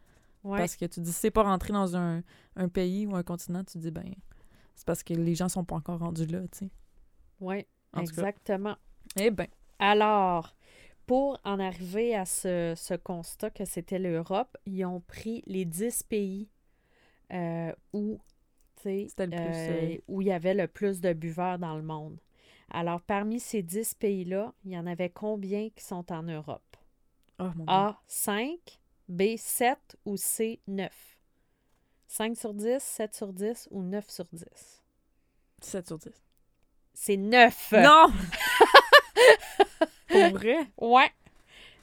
Ouais. 0.43 0.57
Parce 0.59 0.75
que 0.77 0.85
tu 0.85 1.01
dis, 1.01 1.11
si 1.11 1.19
c'est 1.19 1.31
pas 1.31 1.43
rentré 1.43 1.73
dans 1.73 1.95
un, 1.97 2.23
un 2.55 2.69
pays 2.69 3.05
ou 3.05 3.15
un 3.15 3.23
continent, 3.23 3.63
tu 3.63 3.77
dis, 3.77 3.91
ben, 3.91 4.15
c'est 4.75 4.85
parce 4.87 5.03
que 5.03 5.13
les 5.13 5.35
gens 5.35 5.49
sont 5.49 5.65
pas 5.65 5.75
encore 5.75 5.99
rendus 5.99 6.25
là, 6.25 6.39
tu 6.51 6.59
sais. 6.59 6.71
Cas. 7.93 8.01
exactement. 8.01 8.75
Eh 9.19 9.29
ben, 9.29 9.47
Alors, 9.77 10.55
pour 11.05 11.39
en 11.43 11.59
arriver 11.59 12.15
à 12.15 12.25
ce, 12.25 12.73
ce 12.75 12.93
constat 12.93 13.49
que 13.49 13.65
c'était 13.65 13.99
l'Europe, 13.99 14.57
ils 14.65 14.85
ont 14.85 15.01
pris 15.01 15.43
les 15.45 15.65
10 15.65 16.03
pays 16.03 16.49
euh, 17.33 17.73
où, 17.93 18.19
plus, 18.75 19.07
euh, 19.19 19.97
où 20.07 20.21
il 20.21 20.27
y 20.27 20.31
avait 20.31 20.53
le 20.53 20.67
plus 20.67 21.01
de 21.01 21.13
buveurs 21.13 21.59
dans 21.59 21.75
le 21.75 21.83
monde. 21.83 22.19
Alors, 22.69 23.01
parmi 23.01 23.39
ces 23.39 23.61
10 23.61 23.95
pays-là, 23.95 24.53
il 24.63 24.71
y 24.71 24.77
en 24.77 24.87
avait 24.87 25.09
combien 25.09 25.69
qui 25.69 25.83
sont 25.83 26.11
en 26.11 26.23
Europe? 26.23 26.77
oh 27.39 27.49
mon. 27.55 27.65
A, 27.67 28.01
5, 28.07 28.57
B, 29.09 29.35
7 29.37 29.77
ou 30.05 30.15
C, 30.17 30.61
9? 30.67 31.17
5 32.07 32.37
sur 32.37 32.53
10, 32.53 32.81
7 32.81 33.15
sur 33.15 33.33
10 33.33 33.67
ou 33.71 33.83
9 33.83 34.09
sur 34.09 34.25
10? 34.31 34.83
7 35.61 35.87
sur 35.87 35.97
10. 35.97 36.11
C'est 36.93 37.17
9! 37.17 37.73
Non! 37.73 38.07
Pour 40.07 40.27
vrai? 40.29 40.57
Ouais. 40.77 41.11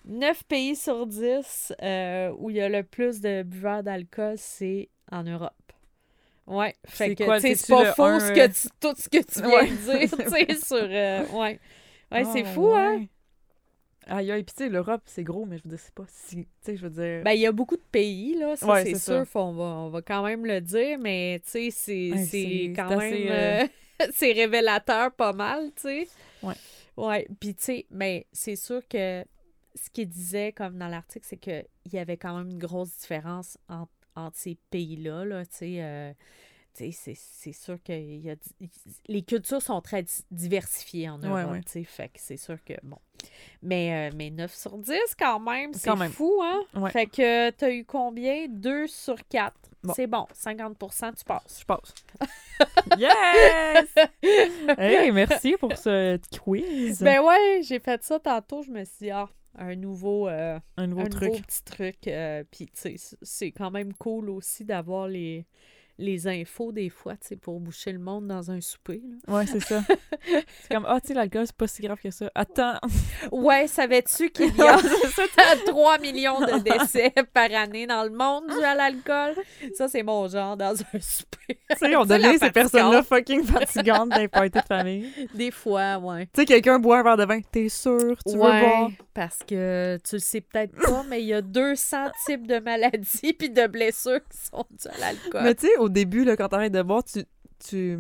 9 0.05 0.44
pays 0.44 0.76
sur 0.76 1.07
10 1.07 1.72
euh, 1.82 2.32
où 2.38 2.51
il 2.51 2.57
y 2.57 2.61
a 2.61 2.68
le 2.68 2.82
plus 2.82 3.20
de 3.20 3.42
buveurs 3.42 3.82
d'alcool, 3.82 4.34
c'est 4.38 4.88
en 5.12 5.22
Europe. 5.24 5.53
Ouais. 6.46 6.74
Fait 6.86 7.11
C'est 7.11 7.14
que, 7.14 7.24
c'est 7.40 7.66
pas 7.66 7.84
faux 7.84 8.05
un, 8.05 8.20
ce 8.20 8.30
euh, 8.30 8.32
que 8.32 8.46
tu- 8.49 8.68
tout 8.80 8.94
ce 8.96 9.09
que 9.09 9.18
tu 9.22 9.42
viens 9.42 9.49
Ouais. 9.49 9.70
de 9.70 9.76
dire, 9.76 10.18
tu 10.24 10.30
sais, 10.30 10.55
sur... 10.66 10.76
euh, 10.76 11.26
ouais. 11.28 11.61
Ouais, 12.11 12.24
c'est 12.24 12.44
Ah, 12.44 12.53
fou, 12.55 12.66
hein? 12.74 12.96
ouais. 12.96 13.09
Aïe, 14.07 14.32
aïe. 14.32 14.42
Puis, 14.44 14.55
tu 14.57 14.64
sais, 14.64 14.68
l'Europe, 14.70 15.03
c'est 15.07 15.24
gros, 15.24 15.44
mais 15.44 15.59
je 15.59 15.64
veux 15.64 15.70
dire, 15.70 15.78
c'est 15.80 15.94
pas 15.94 16.05
si. 16.09 16.36
Tu 16.36 16.49
sais, 16.62 16.76
je 16.76 16.86
veux 16.86 16.90
dire. 16.90 17.22
Ben, 17.24 17.32
il 17.32 17.40
y 17.40 17.46
a 17.46 17.53
beaucoup 17.53 17.76
de 17.76 17.82
pays, 17.90 18.34
là, 18.36 18.57
ça, 18.57 18.66
Ouais, 18.68 18.82
c'est 18.86 18.94
sûr, 18.94 19.24
ça. 19.24 19.24
faut- 19.26 19.40
on, 19.40 19.53
va, 19.53 19.64
on 19.64 19.90
va 19.90 20.03
quand 20.03 20.22
même 20.22 20.46
le 20.46 20.61
dire, 20.61 20.99
mais, 20.99 21.40
tu 21.44 21.51
sais, 21.51 21.70
c'est 21.70 22.72
quand 22.74 22.94
même... 22.94 23.28
assez, 23.28 23.28
euh, 23.28 23.66
c'est 24.14 24.32
révélateur 24.32 25.12
pas 25.12 25.32
mal, 25.32 25.72
tu 25.74 25.82
sais. 25.82 26.09
Ouais. 26.42 26.55
Ouais, 26.99 27.28
puis 27.38 27.55
tu 27.55 27.62
sais, 27.62 27.86
mais 27.90 28.26
c'est 28.32 28.57
sûr 28.57 28.82
que 28.88 29.24
ce 29.76 29.88
qu'il 29.88 30.09
disait, 30.09 30.51
comme 30.53 30.78
dans 30.78 30.88
l'article, 30.88 31.24
c'est 31.28 31.36
qu'il 31.36 31.64
y 31.92 31.99
avait 31.99 32.16
quand 32.16 32.36
même 32.36 32.49
une 32.51 32.59
grosse 32.59 32.99
différence 32.99 33.57
entre, 33.68 33.92
ces 34.34 34.57
pays-là, 34.70 35.24
là, 35.24 35.46
tu 35.46 35.59
sais. 35.59 35.76
euh, 35.84 36.12
c'est- 36.93 37.16
c'est 37.18 37.53
sûr 37.53 37.79
que 37.83 37.93
y 37.93 38.31
a, 38.31 38.37
les 39.09 39.22
cultures 39.22 39.61
sont 39.62 39.81
très 39.81 40.03
di- 40.03 40.24
diversifiées 40.31 41.09
en 41.11 41.18
Europe, 41.18 41.53
ouais. 41.53 41.85
fait 41.85 42.09
que 42.09 42.18
c'est 42.20 42.37
sûr 42.37 42.62
que, 42.64 42.74
bon. 42.83 42.99
Mais, 43.62 44.11
euh, 44.11 44.14
mais 44.16 44.31
9 44.31 44.55
sur 44.55 44.79
10, 44.79 44.97
quand 45.18 45.41
même, 45.41 45.72
c'est 45.74 45.91
fou, 46.11 46.41
hein? 46.43 46.61
Ouais. 46.74 46.91
Fait 46.91 47.07
que 47.07 47.51
t'as 47.51 47.70
eu 47.70 47.85
combien? 47.85 48.47
2 48.49 48.87
sur 48.87 49.16
4. 49.29 49.55
Bon. 49.83 49.93
C'est 49.95 50.07
bon, 50.07 50.26
50% 50.35 51.12
tu 51.16 51.24
passes. 51.24 51.61
Je 51.61 51.64
passe. 51.64 51.95
yes! 52.99 53.89
Hey, 54.79 55.11
merci 55.12 55.57
pour 55.59 55.76
ce 55.76 56.18
quiz. 56.39 57.01
Ben 57.03 57.20
ouais, 57.20 57.61
j'ai 57.62 57.79
fait 57.79 58.03
ça 58.03 58.18
tantôt, 58.20 58.62
je 58.62 58.70
me 58.70 58.85
suis 58.85 59.07
dit, 59.07 59.11
ah, 59.11 59.29
un 59.57 59.74
nouveau, 59.76 60.29
euh, 60.29 60.59
un 60.76 60.87
nouveau 60.87 61.03
un 61.03 61.09
truc. 61.09 61.31
nouveau 61.31 61.43
petit 61.43 61.64
truc. 61.64 62.07
euh, 62.09 62.45
Puis, 62.51 62.68
c'est 63.22 63.51
quand 63.53 63.70
même 63.70 63.93
cool 63.95 64.31
aussi 64.31 64.64
d'avoir 64.64 65.09
les, 65.09 65.47
les 65.99 66.28
infos 66.28 66.70
des 66.72 66.88
fois, 66.88 67.14
tu 67.14 67.28
sais, 67.28 67.36
pour 67.36 67.59
boucher 67.61 67.92
le 67.92 67.99
monde 67.99 68.28
dans 68.28 68.51
un 68.51 68.61
souper. 68.61 69.03
là. 69.26 69.34
Ouais, 69.34 69.46
c'est 69.46 69.61
ça. 69.61 69.82
C'est 70.62 70.74
comme, 70.74 70.86
ah, 70.86 71.01
tu 71.01 71.09
sais, 71.09 71.14
l'alcool, 71.14 71.46
c'est 71.46 71.57
pas 71.57 71.66
si 71.66 71.82
grave 71.82 71.99
que 72.03 72.11
ça. 72.11 72.30
Attends. 72.34 72.74
Ouais, 73.32 73.66
savais-tu 73.66 74.30
qu'il 74.30 74.55
y 74.57 74.62
a 74.62 74.76
3 75.66 75.99
millions 75.99 76.40
de 76.40 76.59
décès 76.61 77.12
par 77.34 77.53
année 77.53 77.86
dans 77.86 78.05
le 78.05 78.11
monde 78.11 78.44
dû 78.49 78.64
à 78.64 78.74
l'alcool? 78.74 79.34
Ça, 79.74 79.88
c'est 79.88 80.03
mon 80.03 80.28
genre 80.28 80.57
dans 80.57 80.72
un 80.72 81.01
souper. 81.01 81.59
Tu 81.70 81.76
sais, 81.76 81.96
on 81.96 82.05
devient 82.05 82.38
ces 82.38 82.51
personnes-là 82.51 83.03
fucking 83.03 83.42
fatigantes 83.44 84.12
parties 84.28 84.51
de 84.51 84.61
famille. 84.66 85.09
Des 85.34 85.51
fois, 85.51 85.99
ouais. 85.99 86.26
Tu 86.26 86.40
sais, 86.40 86.44
quelqu'un 86.44 86.78
boit 86.78 87.01
un 87.01 87.03
verre 87.03 87.16
de 87.16 87.24
vin, 87.24 87.40
t'es 87.40 87.68
sûr, 87.68 88.16
tu 88.26 88.34
veux 88.34 88.40
ouais, 88.40 88.61
boire. 88.61 88.90
parce 89.14 89.38
que 89.38 89.99
tu 90.09 90.16
le 90.16 90.20
sais 90.20 90.40
peut-être 90.40 90.74
pas, 90.76 91.05
mais 91.09 91.22
il 91.22 91.26
y 91.28 91.34
a 91.34 91.42
200 91.42 91.96
types 92.26 92.46
de 92.46 92.59
maladies 92.61 93.32
puis 93.32 93.51
de 93.51 93.66
blessures 93.66 94.20
qui 94.30 94.38
sont 94.38 94.64
dues 94.70 94.88
à 94.94 94.99
l'alcool. 94.99 95.42
Mais 95.42 95.55
tu 95.55 95.66
sais, 95.66 95.76
au 95.89 95.91
début, 95.91 96.24
là, 96.24 96.36
quand 96.36 96.49
t'arrêtes 96.49 96.72
de 96.72 96.82
boire, 96.82 97.03
tu 97.05 97.24
tu... 97.59 97.99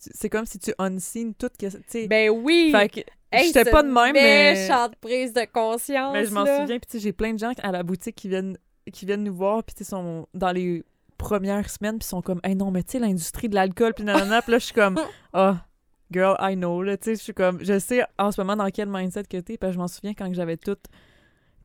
tu- 0.00 0.10
C'est 0.14 0.30
comme 0.30 0.46
si 0.46 0.58
tu 0.58 0.72
unseen 0.78 1.34
tout 1.34 1.50
que... 1.58 2.06
Ben 2.06 2.30
oui! 2.30 2.70
fait 2.72 2.88
que 2.88 3.00
Hey, 3.30 3.48
j'étais 3.48 3.70
pas 3.70 3.82
de 3.82 3.88
même, 3.90 4.14
mais... 4.14 4.54
méchante 4.54 4.96
prise 4.96 5.32
de 5.34 5.44
conscience. 5.52 6.12
Mais 6.14 6.24
je 6.24 6.32
m'en 6.32 6.44
là. 6.44 6.60
souviens, 6.60 6.78
puis 6.78 6.86
tu 6.90 6.96
sais, 6.96 7.02
j'ai 7.02 7.12
plein 7.12 7.34
de 7.34 7.38
gens 7.38 7.52
à 7.62 7.72
la 7.72 7.82
boutique 7.82 8.16
qui 8.16 8.28
viennent, 8.28 8.56
qui 8.90 9.04
viennent 9.04 9.24
nous 9.24 9.34
voir, 9.34 9.62
puis 9.64 9.84
sont 9.84 10.26
dans 10.32 10.52
les 10.52 10.82
premières 11.18 11.68
semaines, 11.68 11.98
puis 11.98 12.08
sont 12.08 12.22
comme, 12.22 12.40
hey 12.42 12.54
non, 12.54 12.70
mais 12.70 12.82
tu 12.82 12.92
sais, 12.92 12.98
l'industrie 12.98 13.48
de 13.50 13.54
l'alcool, 13.54 13.92
puis 13.92 14.04
nanana, 14.04 14.40
puis 14.40 14.52
là, 14.52 14.58
je 14.58 14.64
suis 14.64 14.74
comme, 14.74 14.98
ah, 15.34 15.66
girl, 16.10 16.36
I 16.40 16.54
know, 16.56 16.82
là, 16.82 16.96
tu 16.96 17.04
sais, 17.04 17.16
je 17.16 17.22
suis 17.22 17.34
comme, 17.34 17.62
je 17.62 17.78
sais 17.78 18.02
en 18.18 18.32
ce 18.32 18.40
moment 18.40 18.56
dans 18.56 18.70
quel 18.70 18.88
mindset 18.88 19.24
que 19.24 19.36
t'es, 19.38 19.58
puis 19.58 19.72
je 19.72 19.78
m'en 19.78 19.88
souviens 19.88 20.14
quand 20.14 20.32
j'avais 20.32 20.56
tout 20.56 20.78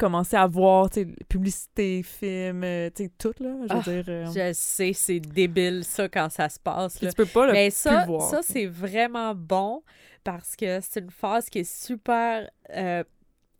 commencé 0.03 0.35
à 0.35 0.45
voir, 0.47 0.89
tu 0.89 1.01
sais, 1.01 1.05
publicité, 1.29 2.03
films, 2.03 2.63
euh, 2.63 2.89
tu 2.93 3.03
sais, 3.05 3.11
tout, 3.17 3.33
là, 3.39 3.55
je 3.67 3.73
veux 3.73 3.79
Ah, 3.79 3.81
dire. 3.83 4.03
euh, 4.07 4.25
Je 4.25 4.53
sais, 4.53 4.91
c'est 4.93 5.19
débile 5.19 5.83
ça 5.83 6.09
quand 6.09 6.29
ça 6.29 6.49
se 6.49 6.59
passe. 6.59 7.01
là. 7.01 7.09
tu 7.09 7.15
peux 7.15 7.25
pas 7.25 7.47
le, 7.47 7.53
Mais 7.53 7.69
ça, 7.69 8.05
voir. 8.05 8.29
ça 8.29 8.41
c'est 8.41 8.65
vraiment 8.65 9.33
bon 9.33 9.81
parce 10.23 10.55
que 10.55 10.79
c'est 10.81 10.99
une 10.99 11.09
phase 11.11 11.49
qui 11.49 11.59
est 11.59 11.71
super. 11.85 12.49
euh, 12.75 13.03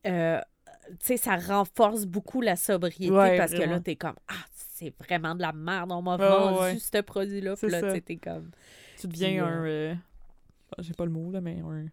euh, 0.06 0.40
tu 0.92 0.96
sais, 1.00 1.18
ça 1.18 1.38
renforce 1.38 2.06
beaucoup 2.06 2.42
la 2.42 2.58
sobriété 2.58 3.10
Ouais, 3.10 3.38
parce 3.38 3.54
que 3.54 3.62
là, 3.62 3.80
t'es 3.80 3.96
comme 3.96 4.16
Ah, 4.28 4.34
c'est 4.76 4.94
vraiment 5.00 5.34
de 5.34 5.42
la 5.42 5.54
merde, 5.54 5.92
on 5.94 6.02
m'a 6.02 6.18
vendu 6.18 6.60
ouais. 6.60 6.78
ce 6.80 7.02
produit-là. 7.02 7.56
Puis 7.56 7.70
là, 7.70 8.00
t'es 8.02 8.18
comme. 8.18 8.52
tu 9.00 9.08
deviens 9.08 9.30
puis, 9.30 9.40
un, 9.40 9.64
euh, 9.66 9.96
j'ai 10.80 10.94
pas 10.94 11.06
le 11.06 11.12
mot, 11.12 11.32
là, 11.32 11.40
mais 11.40 11.60
un, 11.62 11.86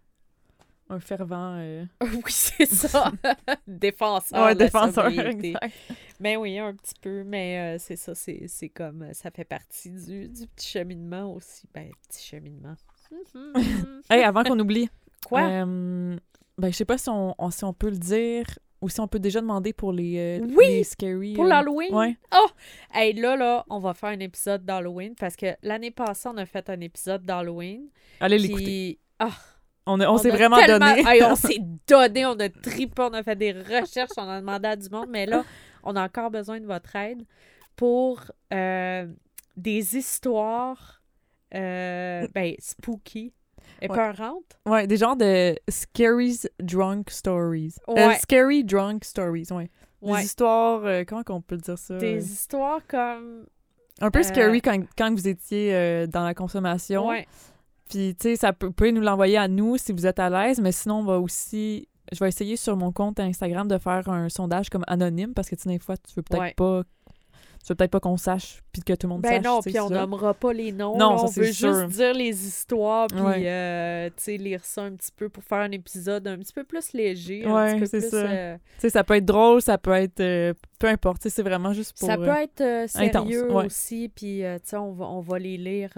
un 0.90 1.00
fervent... 1.00 1.54
euh, 1.58 1.84
oui, 2.02 2.22
c'est 2.30 2.66
ça. 2.66 3.12
défenseur. 3.66 4.44
ouais, 4.44 4.54
défenseur, 4.54 5.06
exact. 5.06 5.72
Mais 6.18 6.36
oui, 6.36 6.58
un 6.58 6.74
petit 6.74 6.94
peu, 7.00 7.22
mais 7.24 7.76
euh, 7.76 7.78
c'est 7.78 7.96
ça, 7.96 8.12
c'est 8.14 8.68
comme, 8.68 9.08
ça 9.12 9.30
fait 9.30 9.44
partie 9.44 9.90
du, 9.90 10.28
du 10.28 10.46
petit 10.48 10.68
cheminement 10.68 11.32
aussi. 11.34 11.66
Ben, 11.72 11.90
petit 12.08 12.22
cheminement. 12.26 12.74
Hey, 14.10 14.22
avant 14.22 14.42
qu'on 14.44 14.58
oublie, 14.58 14.88
Quoi? 15.26 15.42
Euh, 15.42 16.16
ben, 16.58 16.70
je 16.72 16.76
sais 16.76 16.84
pas 16.84 16.98
si 16.98 17.08
on, 17.08 17.34
on- 17.38 17.50
si 17.50 17.64
on 17.64 17.72
peut 17.72 17.90
le 17.90 17.96
dire 17.98 18.44
ou 18.80 18.88
si 18.88 19.00
on 19.00 19.08
peut 19.08 19.18
déjà 19.18 19.40
demander 19.40 19.72
pour 19.72 19.92
les, 19.92 20.40
Oui! 20.56 20.64
les 20.68 20.84
scary. 20.84 21.34
Pour 21.34 21.44
l'Halloween? 21.44 21.92
Ouais. 21.94 22.16
Hey, 22.92 23.12
là, 23.14 23.36
là, 23.36 23.64
on 23.68 23.78
va 23.78 23.94
faire 23.94 24.10
un 24.10 24.20
épisode 24.20 24.64
d'Halloween 24.64 25.14
parce 25.14 25.36
que 25.36 25.46
l'année 25.62 25.90
passée, 25.90 26.28
on 26.32 26.36
a 26.38 26.46
fait 26.46 26.68
un 26.70 26.80
épisode 26.80 27.22
d'Halloween. 27.24 27.88
Allez 28.20 28.36
puis- 28.38 28.46
l'écouter. 28.48 28.98
Ah, 29.18 29.30
On, 29.86 30.00
on, 30.00 30.18
s'est 30.18 30.30
vraiment 30.30 30.64
donné. 30.64 31.02
Hey, 31.06 31.22
on 31.22 31.34
s'est 31.36 31.58
donné, 31.86 32.26
on 32.26 32.38
a 32.38 32.48
trippé, 32.48 33.02
on 33.02 33.12
a 33.12 33.22
fait 33.22 33.36
des 33.36 33.52
recherches, 33.52 34.10
on 34.16 34.28
a 34.28 34.40
demandé 34.40 34.68
à 34.68 34.76
du 34.76 34.88
monde, 34.90 35.08
mais 35.08 35.26
là, 35.26 35.44
on 35.82 35.96
a 35.96 36.04
encore 36.04 36.30
besoin 36.30 36.60
de 36.60 36.66
votre 36.66 36.94
aide 36.96 37.24
pour 37.76 38.20
euh, 38.52 39.06
des 39.56 39.96
histoires 39.96 41.02
euh, 41.54 42.28
ben, 42.34 42.54
spooky, 42.58 43.32
épeurantes. 43.80 44.58
ouais, 44.66 44.86
des 44.86 44.98
genres 44.98 45.16
de 45.16 45.56
scary 45.68 46.38
drunk 46.60 47.10
stories. 47.10 47.74
Euh, 47.88 48.12
scary 48.20 48.64
drunk 48.64 49.04
stories, 49.04 49.46
ouais. 49.50 49.70
Des 50.02 50.10
Ouais. 50.12 50.24
histoires, 50.24 51.04
comment 51.06 51.22
qu'on 51.22 51.42
peut 51.42 51.58
dire 51.58 51.78
ça? 51.78 51.96
Des 51.98 52.32
histoires 52.32 52.80
comme. 52.86 53.46
Un 54.00 54.10
peu 54.10 54.22
scary 54.22 54.62
quand, 54.62 54.82
quand 54.96 55.12
vous 55.12 55.28
étiez 55.28 56.06
dans 56.06 56.24
la 56.24 56.32
consommation. 56.32 57.08
Ouais. 57.08 57.26
Puis, 57.90 58.14
tu 58.14 58.28
sais, 58.30 58.36
ça 58.36 58.52
peut, 58.52 58.66
vous 58.66 58.72
pouvez 58.72 58.92
nous 58.92 59.00
l'envoyer 59.02 59.36
à 59.36 59.48
nous 59.48 59.76
si 59.76 59.92
vous 59.92 60.06
êtes 60.06 60.18
à 60.18 60.30
l'aise, 60.30 60.60
mais 60.60 60.72
sinon, 60.72 61.00
on 61.00 61.04
va 61.04 61.18
aussi. 61.18 61.88
Je 62.12 62.18
vais 62.18 62.28
essayer 62.28 62.56
sur 62.56 62.76
mon 62.76 62.90
compte 62.92 63.20
Instagram 63.20 63.68
de 63.68 63.78
faire 63.78 64.08
un 64.08 64.28
sondage 64.28 64.68
comme 64.70 64.84
anonyme 64.88 65.34
parce 65.34 65.48
que, 65.48 65.54
tu 65.56 65.62
sais, 65.62 65.68
des 65.68 65.78
fois, 65.78 65.96
tu 65.96 66.12
veux 66.16 66.22
peut-être 66.22 66.40
Ouais. 66.40 66.54
pas. 66.56 66.82
Tu 67.64 67.72
veux 67.72 67.74
peut-être 67.76 67.90
pas 67.90 68.00
qu'on 68.00 68.16
sache 68.16 68.62
puis 68.72 68.82
que 68.82 68.92
tout 68.94 69.06
le 69.06 69.12
monde 69.14 69.22
Ben 69.22 69.42
sache. 69.42 69.44
non, 69.44 69.58
tu 69.58 69.64
sais, 69.64 69.70
puis 69.70 69.80
on 69.80 69.88
ça. 69.88 69.94
nommera 69.94 70.32
pas 70.32 70.52
les 70.52 70.72
noms. 70.72 70.96
Non, 70.96 71.18
ça, 71.18 71.24
on 71.24 71.26
veut 71.26 71.52
sûr. 71.52 71.74
juste 71.74 71.88
dire 71.96 72.14
les 72.14 72.46
histoires, 72.46 73.06
puis 73.08 73.20
Ouais. 73.20 73.42
euh, 73.46 74.08
tu 74.16 74.22
sais, 74.22 74.36
lire 74.38 74.64
ça 74.64 74.82
un 74.82 74.92
petit 74.92 75.10
peu 75.14 75.28
pour 75.28 75.42
faire 75.44 75.58
un 75.58 75.70
épisode 75.72 76.26
un 76.26 76.38
petit 76.38 76.52
peu 76.52 76.64
plus 76.64 76.92
léger, 76.94 77.44
Ouais, 77.46 77.84
c'est 77.86 78.00
ça. 78.00 78.16
euh, 78.16 78.56
Tu 78.56 78.62
sais, 78.82 78.90
ça 78.90 79.04
peut 79.04 79.14
être 79.16 79.24
drôle, 79.26 79.60
ça 79.60 79.76
peut 79.76 79.92
être. 79.92 80.20
euh, 80.20 80.54
peu 80.78 80.86
importe, 80.86 81.28
c'est 81.28 81.42
vraiment 81.42 81.72
juste 81.74 81.98
pour. 81.98 82.08
ça 82.08 82.16
peut 82.16 82.28
être 82.28 82.88
sérieux 82.88 83.08
intense, 83.44 83.52
ouais. 83.54 83.66
aussi, 83.66 84.08
puis 84.14 84.38
tu 84.42 84.60
sais, 84.64 84.76
on 84.78 84.92
va, 84.92 85.06
on 85.06 85.20
va 85.20 85.38
les 85.38 85.58
lire 85.58 85.90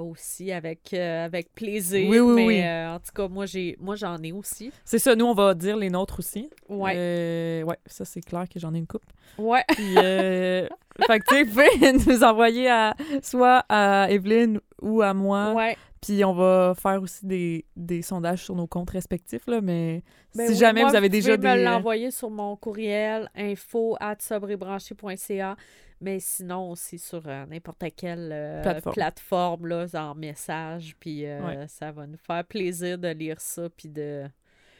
aussi 0.00 0.50
avec, 0.50 0.92
avec 0.94 1.52
plaisir. 1.54 2.08
Oui, 2.08 2.18
oui, 2.18 2.34
mais 2.34 2.46
oui. 2.46 2.64
en 2.94 2.98
tout 2.98 3.12
cas, 3.14 3.28
moi, 3.28 3.46
j'ai, 3.46 3.76
moi 3.80 3.94
j'en 3.94 4.16
ai 4.22 4.32
aussi. 4.32 4.72
C'est 4.84 4.98
ça, 4.98 5.14
nous, 5.14 5.26
on 5.26 5.34
va 5.34 5.54
dire 5.54 5.76
les 5.76 5.90
nôtres 5.90 6.18
aussi. 6.18 6.50
Ouais. 6.68 7.62
Ouais, 7.64 7.78
ça, 7.86 8.04
c'est 8.04 8.22
clair 8.22 8.46
que 8.52 8.58
j'en 8.58 8.74
ai 8.74 8.78
une 8.78 8.86
coupe. 8.88 9.04
Ouais. 9.38 9.62
Puis, 9.68 9.94
fait 11.06 11.20
que, 11.20 11.24
tu 11.28 11.34
sais, 11.34 11.42
vous 11.44 11.50
pouvez 11.50 11.92
nous 12.06 12.22
envoyer 12.24 12.68
à, 12.70 12.94
soit 13.22 13.64
à 13.68 14.08
Evelyne 14.10 14.60
ou 14.82 15.02
à 15.02 15.12
moi. 15.14 15.52
ouais. 15.54 15.76
Puis, 16.00 16.22
on 16.22 16.34
va 16.34 16.74
faire 16.78 17.00
aussi 17.00 17.24
des, 17.24 17.64
des 17.76 18.02
sondages 18.02 18.44
sur 18.44 18.54
nos 18.54 18.66
comptes 18.66 18.90
respectifs, 18.90 19.46
là. 19.46 19.62
Mais 19.62 20.02
Ben 20.34 20.46
si 20.46 20.52
oui, 20.52 20.58
jamais 20.58 20.82
moi, 20.82 20.90
vous 20.90 20.96
avez 20.96 21.08
déjà 21.08 21.36
pouvez 21.38 21.48
me 21.48 21.54
des. 21.54 21.60
euh, 21.62 21.70
l'envoyer 21.70 22.10
sur 22.10 22.28
mon 22.28 22.56
courriel 22.56 23.30
info 23.34 23.96
at 24.00 24.16
sobrebranché.ca 24.20 25.56
mais 26.00 26.18
sinon 26.20 26.70
aussi 26.72 26.98
sur 26.98 27.22
euh, 27.26 27.46
n'importe 27.46 27.84
quelle 27.96 28.30
euh, 28.32 28.62
Plateforme. 28.62 28.94
plateforme, 28.94 29.66
là, 29.68 29.86
en 29.94 30.14
message 30.14 30.94
puis 31.00 31.24
euh, 31.24 31.40
Ouais. 31.46 31.66
ça 31.68 31.90
va 31.92 32.06
nous 32.06 32.18
faire 32.18 32.44
plaisir 32.44 32.98
de 32.98 33.08
lire 33.08 33.40
ça 33.40 33.68
puis 33.74 33.88
de, 33.88 34.24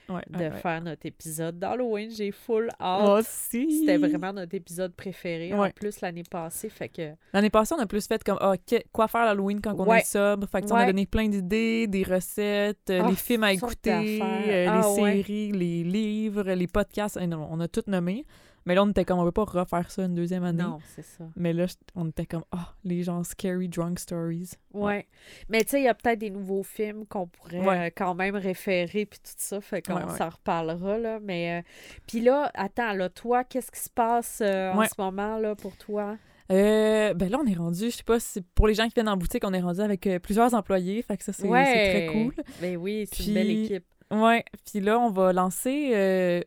ouais, 0.09 0.23
de 0.29 0.51
faire 0.51 0.81
notre 0.83 1.07
épisode 1.07 1.59
d'Halloween 1.59 2.11
j'ai 2.11 2.31
full 2.31 2.69
hâte 2.81 3.21
aussi. 3.21 3.81
c'était 3.81 3.97
vraiment 3.97 4.33
notre 4.33 4.55
épisode 4.55 4.93
préféré 4.95 5.53
en 5.55 5.71
plus 5.71 6.01
l'année 6.01 6.25
passée 6.29 6.69
fait 6.69 6.89
que 6.89 7.13
L'année 7.33 7.51
passée, 7.51 7.75
on 7.77 7.81
a 7.83 7.87
plus 7.87 8.07
fait 8.07 8.23
comme 8.23 8.39
ah, 8.41 8.55
que- 8.67 8.83
quoi 8.93 9.09
faire 9.09 9.25
l'Halloween 9.25 9.61
quand 9.61 9.75
on 9.79 9.93
est 9.95 10.05
sobre? 10.05 10.47
Fait 10.49 10.61
que, 10.63 10.73
on 10.73 10.77
a 10.77 10.87
donné 10.87 11.07
plein 11.07 11.29
d'idées, 11.29 11.87
des 11.87 12.03
recettes, 12.03 12.91
Ah, 12.91 13.09
les 13.09 13.17
films 13.17 13.45
à 13.45 13.53
écouter, 13.53 14.21
euh, 14.23 14.67
Ah, 14.69 14.81
les 14.81 15.03
ouais. 15.03 15.13
séries, 15.17 15.53
les 15.53 15.83
livres, 15.85 16.43
les 16.53 16.67
podcasts. 16.67 17.17
Non, 17.21 17.49
on 17.51 17.59
a 17.61 17.69
tout 17.69 17.83
nommé. 17.87 18.25
Mais 18.67 18.75
là, 18.75 18.83
on 18.83 18.91
était 18.91 19.05
comme, 19.05 19.19
on 19.19 19.25
veut 19.25 19.33
pas 19.33 19.45
refaire 19.45 19.91
ça 19.91 20.05
une 20.05 20.15
deuxième 20.15 20.43
année. 20.45 20.63
non 20.63 20.79
c'est 20.95 21.03
ça 21.05 21.25
Mais 21.37 21.53
là, 21.53 21.67
on 21.95 22.09
était 22.09 22.25
comme, 22.27 22.45
ah, 22.53 22.73
les 22.85 23.03
gens 23.03 23.23
scary 23.25 23.69
drunk 23.69 23.99
stories. 23.99 24.53
Ouais. 24.73 25.07
Mais 25.49 25.65
tu 25.65 25.71
sais, 25.73 25.81
il 25.81 25.85
y 25.85 25.89
a 25.89 25.95
peut-être 25.95 26.19
des 26.19 26.31
nouveaux 26.31 26.63
films 26.63 27.05
qu'on 27.07 27.27
pourrait 27.27 27.61
Ouais. 27.61 27.87
euh, 27.87 27.91
quand 27.95 28.15
même 28.15 28.37
référer 28.37 29.05
puis 29.07 29.19
tout 29.19 29.33
ça, 29.37 29.61
fait 29.61 29.83
qu'on 29.83 29.97
Ouais, 29.97 30.05
ouais. 30.05 30.17
s'en 30.17 30.31
reparlera, 30.31 30.99
là. 30.99 31.19
Mais, 31.23 31.59
euh, 31.61 31.63
puis 32.07 32.21
là, 32.21 32.51
attends, 32.55 32.93
là, 32.95 33.09
toi, 33.11 33.45
qu'est-ce 33.45 33.71
qui 33.71 33.81
se 33.81 33.91
passe 33.91 34.41
euh, 34.43 34.73
en 34.73 34.79
Ouais. 34.79 34.87
ce 34.89 34.95
moment, 35.01 35.39
là, 35.39 35.55
pour 35.55 35.77
toi? 35.77 36.17
Euh, 36.53 37.15
ben 37.15 37.31
là, 37.31 37.39
on 37.43 37.47
est 37.47 37.55
rendu, 37.57 37.91
je 37.91 37.97
sais 37.97 38.03
pas, 38.03 38.21
si 38.21 38.43
pour 38.55 38.67
les 38.69 38.75
gens 38.75 38.87
qui 38.89 38.95
viennent 38.95 39.09
en 39.09 39.17
boutique, 39.17 39.43
on 39.47 39.53
est 39.55 39.61
rendu 39.63 39.81
avec 39.81 40.07
euh, 40.07 40.19
plusieurs 40.19 40.53
employés. 40.53 41.01
Fait 41.03 41.17
que 41.17 41.25
ça, 41.25 41.33
c'est 41.33 41.43
c'est 41.43 41.49
très 41.49 42.07
cool. 42.13 42.35
Ben 42.61 42.77
oui, 42.77 43.09
c'est 43.11 43.27
une 43.27 43.35
belle 43.35 43.51
équipe. 43.51 43.85
Ouais, 44.11 44.45
puis 44.71 44.81
là, 44.81 44.99
on 45.01 45.11
va 45.11 45.33
lancer. 45.33 45.93
euh, 45.95 46.43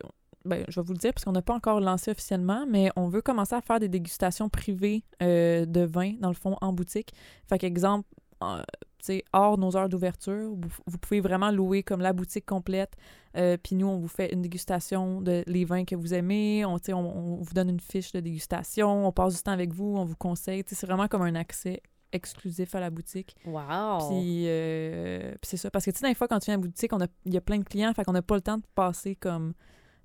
ben, 0.47 0.65
je 0.67 0.79
vais 0.79 0.85
vous 0.85 0.93
le 0.93 0.99
dire 0.99 1.13
parce 1.13 1.25
qu'on 1.25 1.31
n'a 1.31 1.41
pas 1.41 1.53
encore 1.53 1.79
lancé 1.79 2.11
officiellement, 2.11 2.65
mais 2.67 2.89
on 2.95 3.07
veut 3.07 3.21
commencer 3.21 3.55
à 3.55 3.61
faire 3.61 3.79
des 3.79 3.89
dégustations 3.89 4.49
privées 4.49 5.03
euh, 5.21 5.65
de 5.65 5.81
vin, 5.81 6.13
dans 6.19 6.29
le 6.29 6.35
fond, 6.35 6.57
en 6.61 6.73
boutique. 6.73 7.13
Fait 7.47 7.57
qu'exemple, 7.57 8.07
euh, 8.43 8.61
tu 8.99 9.05
sais, 9.05 9.23
hors 9.33 9.57
nos 9.57 9.75
heures 9.77 9.89
d'ouverture, 9.89 10.53
vous, 10.55 10.69
vous 10.85 10.97
pouvez 10.97 11.21
vraiment 11.21 11.51
louer 11.51 11.83
comme 11.83 12.01
la 12.01 12.13
boutique 12.13 12.45
complète. 12.45 12.93
euh, 13.35 13.57
puis 13.61 13.75
nous, 13.75 13.87
on 13.87 13.97
vous 13.97 14.07
fait 14.07 14.33
une 14.33 14.41
dégustation 14.41 15.21
de 15.21 15.43
les 15.45 15.65
vins 15.65 15.85
que 15.85 15.95
vous 15.95 16.13
aimez. 16.13 16.65
On, 16.65 16.77
on, 16.89 16.93
on 16.95 17.35
vous 17.41 17.53
donne 17.53 17.69
une 17.69 17.79
fiche 17.79 18.11
de 18.11 18.19
dégustation. 18.19 19.07
On 19.07 19.11
passe 19.11 19.35
du 19.35 19.41
temps 19.43 19.51
avec 19.51 19.73
vous. 19.73 19.95
On 19.97 20.05
vous 20.05 20.15
conseille. 20.15 20.63
C'est 20.67 20.85
vraiment 20.85 21.07
comme 21.07 21.21
un 21.21 21.35
accès 21.35 21.81
exclusif 22.11 22.73
à 22.73 22.79
la 22.79 22.89
boutique. 22.89 23.35
Wow! 23.45 24.07
Puis, 24.09 24.45
euh, 24.47 25.33
c'est 25.43 25.57
ça. 25.57 25.69
Parce 25.69 25.85
que, 25.85 25.91
tu 25.91 25.99
sais, 25.99 26.07
des 26.07 26.15
fois, 26.15 26.27
quand 26.27 26.39
tu 26.39 26.45
viens 26.45 26.55
à 26.55 26.57
la 26.57 26.61
boutique, 26.61 26.91
il 27.25 27.33
y 27.33 27.37
a 27.37 27.41
plein 27.41 27.59
de 27.59 27.65
clients, 27.65 27.93
fait 27.93 28.03
qu'on 28.03 28.13
n'a 28.13 28.21
pas 28.21 28.35
le 28.35 28.41
temps 28.41 28.57
de 28.57 28.63
passer 28.75 29.15
comme 29.15 29.53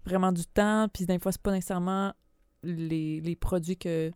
vraiment 0.05 0.33
du 0.33 0.45
temps. 0.47 0.89
Puis, 0.93 1.07
des 1.07 1.19
fois, 1.19 1.33
c'est 1.33 1.43
pas 1.43 1.53
nécessairement 1.53 2.13
les, 2.63 3.21
les 3.21 3.37
produits 3.37 3.77
que, 3.77 4.11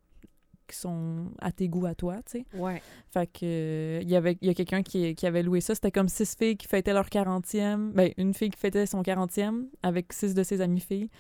qui 0.66 0.76
sont 0.76 1.32
à 1.40 1.52
tes 1.52 1.68
goûts 1.68 1.86
à 1.86 1.94
toi, 1.94 2.16
tu 2.24 2.38
sais. 2.38 2.46
Ouais. 2.54 2.82
Fait 3.10 3.26
que, 3.26 3.40
euh, 3.44 4.00
il 4.02 4.08
y 4.08 4.16
avait 4.16 4.36
il 4.40 4.48
y 4.48 4.50
a 4.50 4.54
quelqu'un 4.54 4.82
qui, 4.82 5.14
qui 5.14 5.26
avait 5.26 5.42
loué 5.42 5.60
ça. 5.60 5.74
C'était 5.74 5.90
comme 5.90 6.08
six 6.08 6.34
filles 6.36 6.56
qui 6.56 6.66
fêtaient 6.66 6.92
leur 6.92 7.06
40e. 7.06 7.92
Ben, 7.92 8.12
une 8.16 8.34
fille 8.34 8.50
qui 8.50 8.58
fêtait 8.58 8.86
son 8.86 9.02
40e 9.02 9.66
avec 9.82 10.12
six 10.12 10.34
de 10.34 10.42
ses 10.42 10.60
amies 10.60 10.80
filles. 10.80 11.10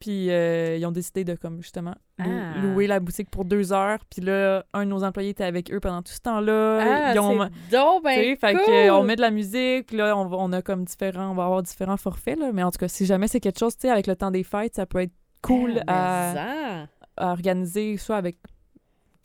Puis, 0.00 0.30
euh, 0.30 0.76
ils 0.76 0.86
ont 0.86 0.92
décidé 0.92 1.24
de, 1.24 1.34
comme, 1.34 1.60
justement, 1.60 1.94
Ah. 2.20 2.24
louer 2.62 2.86
la 2.86 3.00
boutique 3.00 3.30
pour 3.30 3.44
deux 3.44 3.72
heures. 3.72 3.98
Puis 4.10 4.22
là, 4.22 4.64
un 4.72 4.84
de 4.84 4.90
nos 4.90 5.02
employés 5.02 5.30
était 5.30 5.42
avec 5.44 5.72
eux 5.72 5.80
pendant 5.80 6.02
tout 6.02 6.12
ce 6.12 6.20
temps-là. 6.20 6.78
Ah, 6.80 7.14
Ils 7.14 7.18
ont- 7.18 7.48
donc 7.72 8.04
ben 8.04 8.36
fait 8.36 8.54
cool! 8.54 8.72
euh, 8.72 8.94
on 8.94 9.02
met 9.02 9.16
de 9.16 9.20
la 9.20 9.30
musique, 9.32 9.90
là, 9.92 10.16
on, 10.16 10.26
va- 10.26 10.36
on 10.38 10.52
a 10.52 10.62
comme 10.62 10.84
différents, 10.84 11.30
on 11.30 11.34
va 11.34 11.44
avoir 11.46 11.62
différents 11.64 11.96
forfaits, 11.96 12.38
là, 12.38 12.52
mais 12.52 12.62
en 12.62 12.70
tout 12.70 12.78
cas, 12.78 12.86
si 12.88 13.06
jamais 13.06 13.26
c'est 13.26 13.40
quelque 13.40 13.58
chose, 13.58 13.74
tu 13.76 13.82
sais, 13.82 13.90
avec 13.90 14.06
le 14.06 14.14
temps 14.14 14.30
des 14.30 14.44
fêtes, 14.44 14.74
ça 14.76 14.86
peut 14.86 15.00
être 15.00 15.12
cool 15.42 15.82
Ah, 15.88 16.86
à, 17.16 17.26
à 17.28 17.32
organiser, 17.32 17.96
soit 17.96 18.16
avec, 18.16 18.36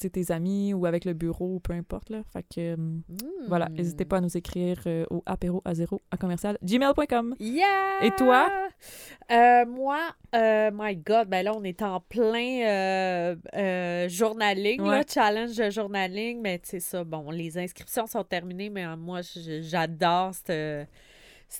tes 0.09 0.31
amis 0.31 0.73
ou 0.73 0.85
avec 0.85 1.05
le 1.05 1.13
bureau, 1.13 1.59
peu 1.59 1.73
importe. 1.73 2.09
Là. 2.09 2.21
Fait 2.31 2.43
que, 2.43 2.73
euh, 2.73 2.77
voilà, 3.47 3.67
Hmm. 3.69 3.73
n'hésitez 3.75 4.05
pas 4.05 4.17
à 4.17 4.21
nous 4.21 4.35
écrire 4.37 4.81
euh, 4.87 5.05
au 5.09 5.23
apéro 5.25 5.61
à 5.65 5.73
zéro 5.73 6.01
à 6.11 6.17
commercial 6.17 6.57
gmail.com. 6.63 7.35
Yeah! 7.39 7.65
Et 8.03 8.11
toi? 8.11 8.49
Euh, 9.31 9.65
moi, 9.65 9.99
euh, 10.35 10.71
my 10.73 10.95
God, 10.95 11.27
ben 11.29 11.43
là, 11.43 11.53
on 11.55 11.63
est 11.63 11.81
en 11.81 11.99
plein 12.01 13.35
journaling, 14.07 14.81
là, 14.81 15.01
challenge 15.07 15.55
de 15.55 15.69
journaling, 15.69 16.41
mais 16.41 16.59
tu 16.59 16.69
sais 16.69 16.79
ça, 16.79 17.03
bon, 17.03 17.31
les 17.31 17.57
inscriptions 17.57 18.07
sont 18.07 18.23
terminées, 18.23 18.69
mais 18.69 18.85
moi, 18.97 19.21
j'adore 19.61 20.31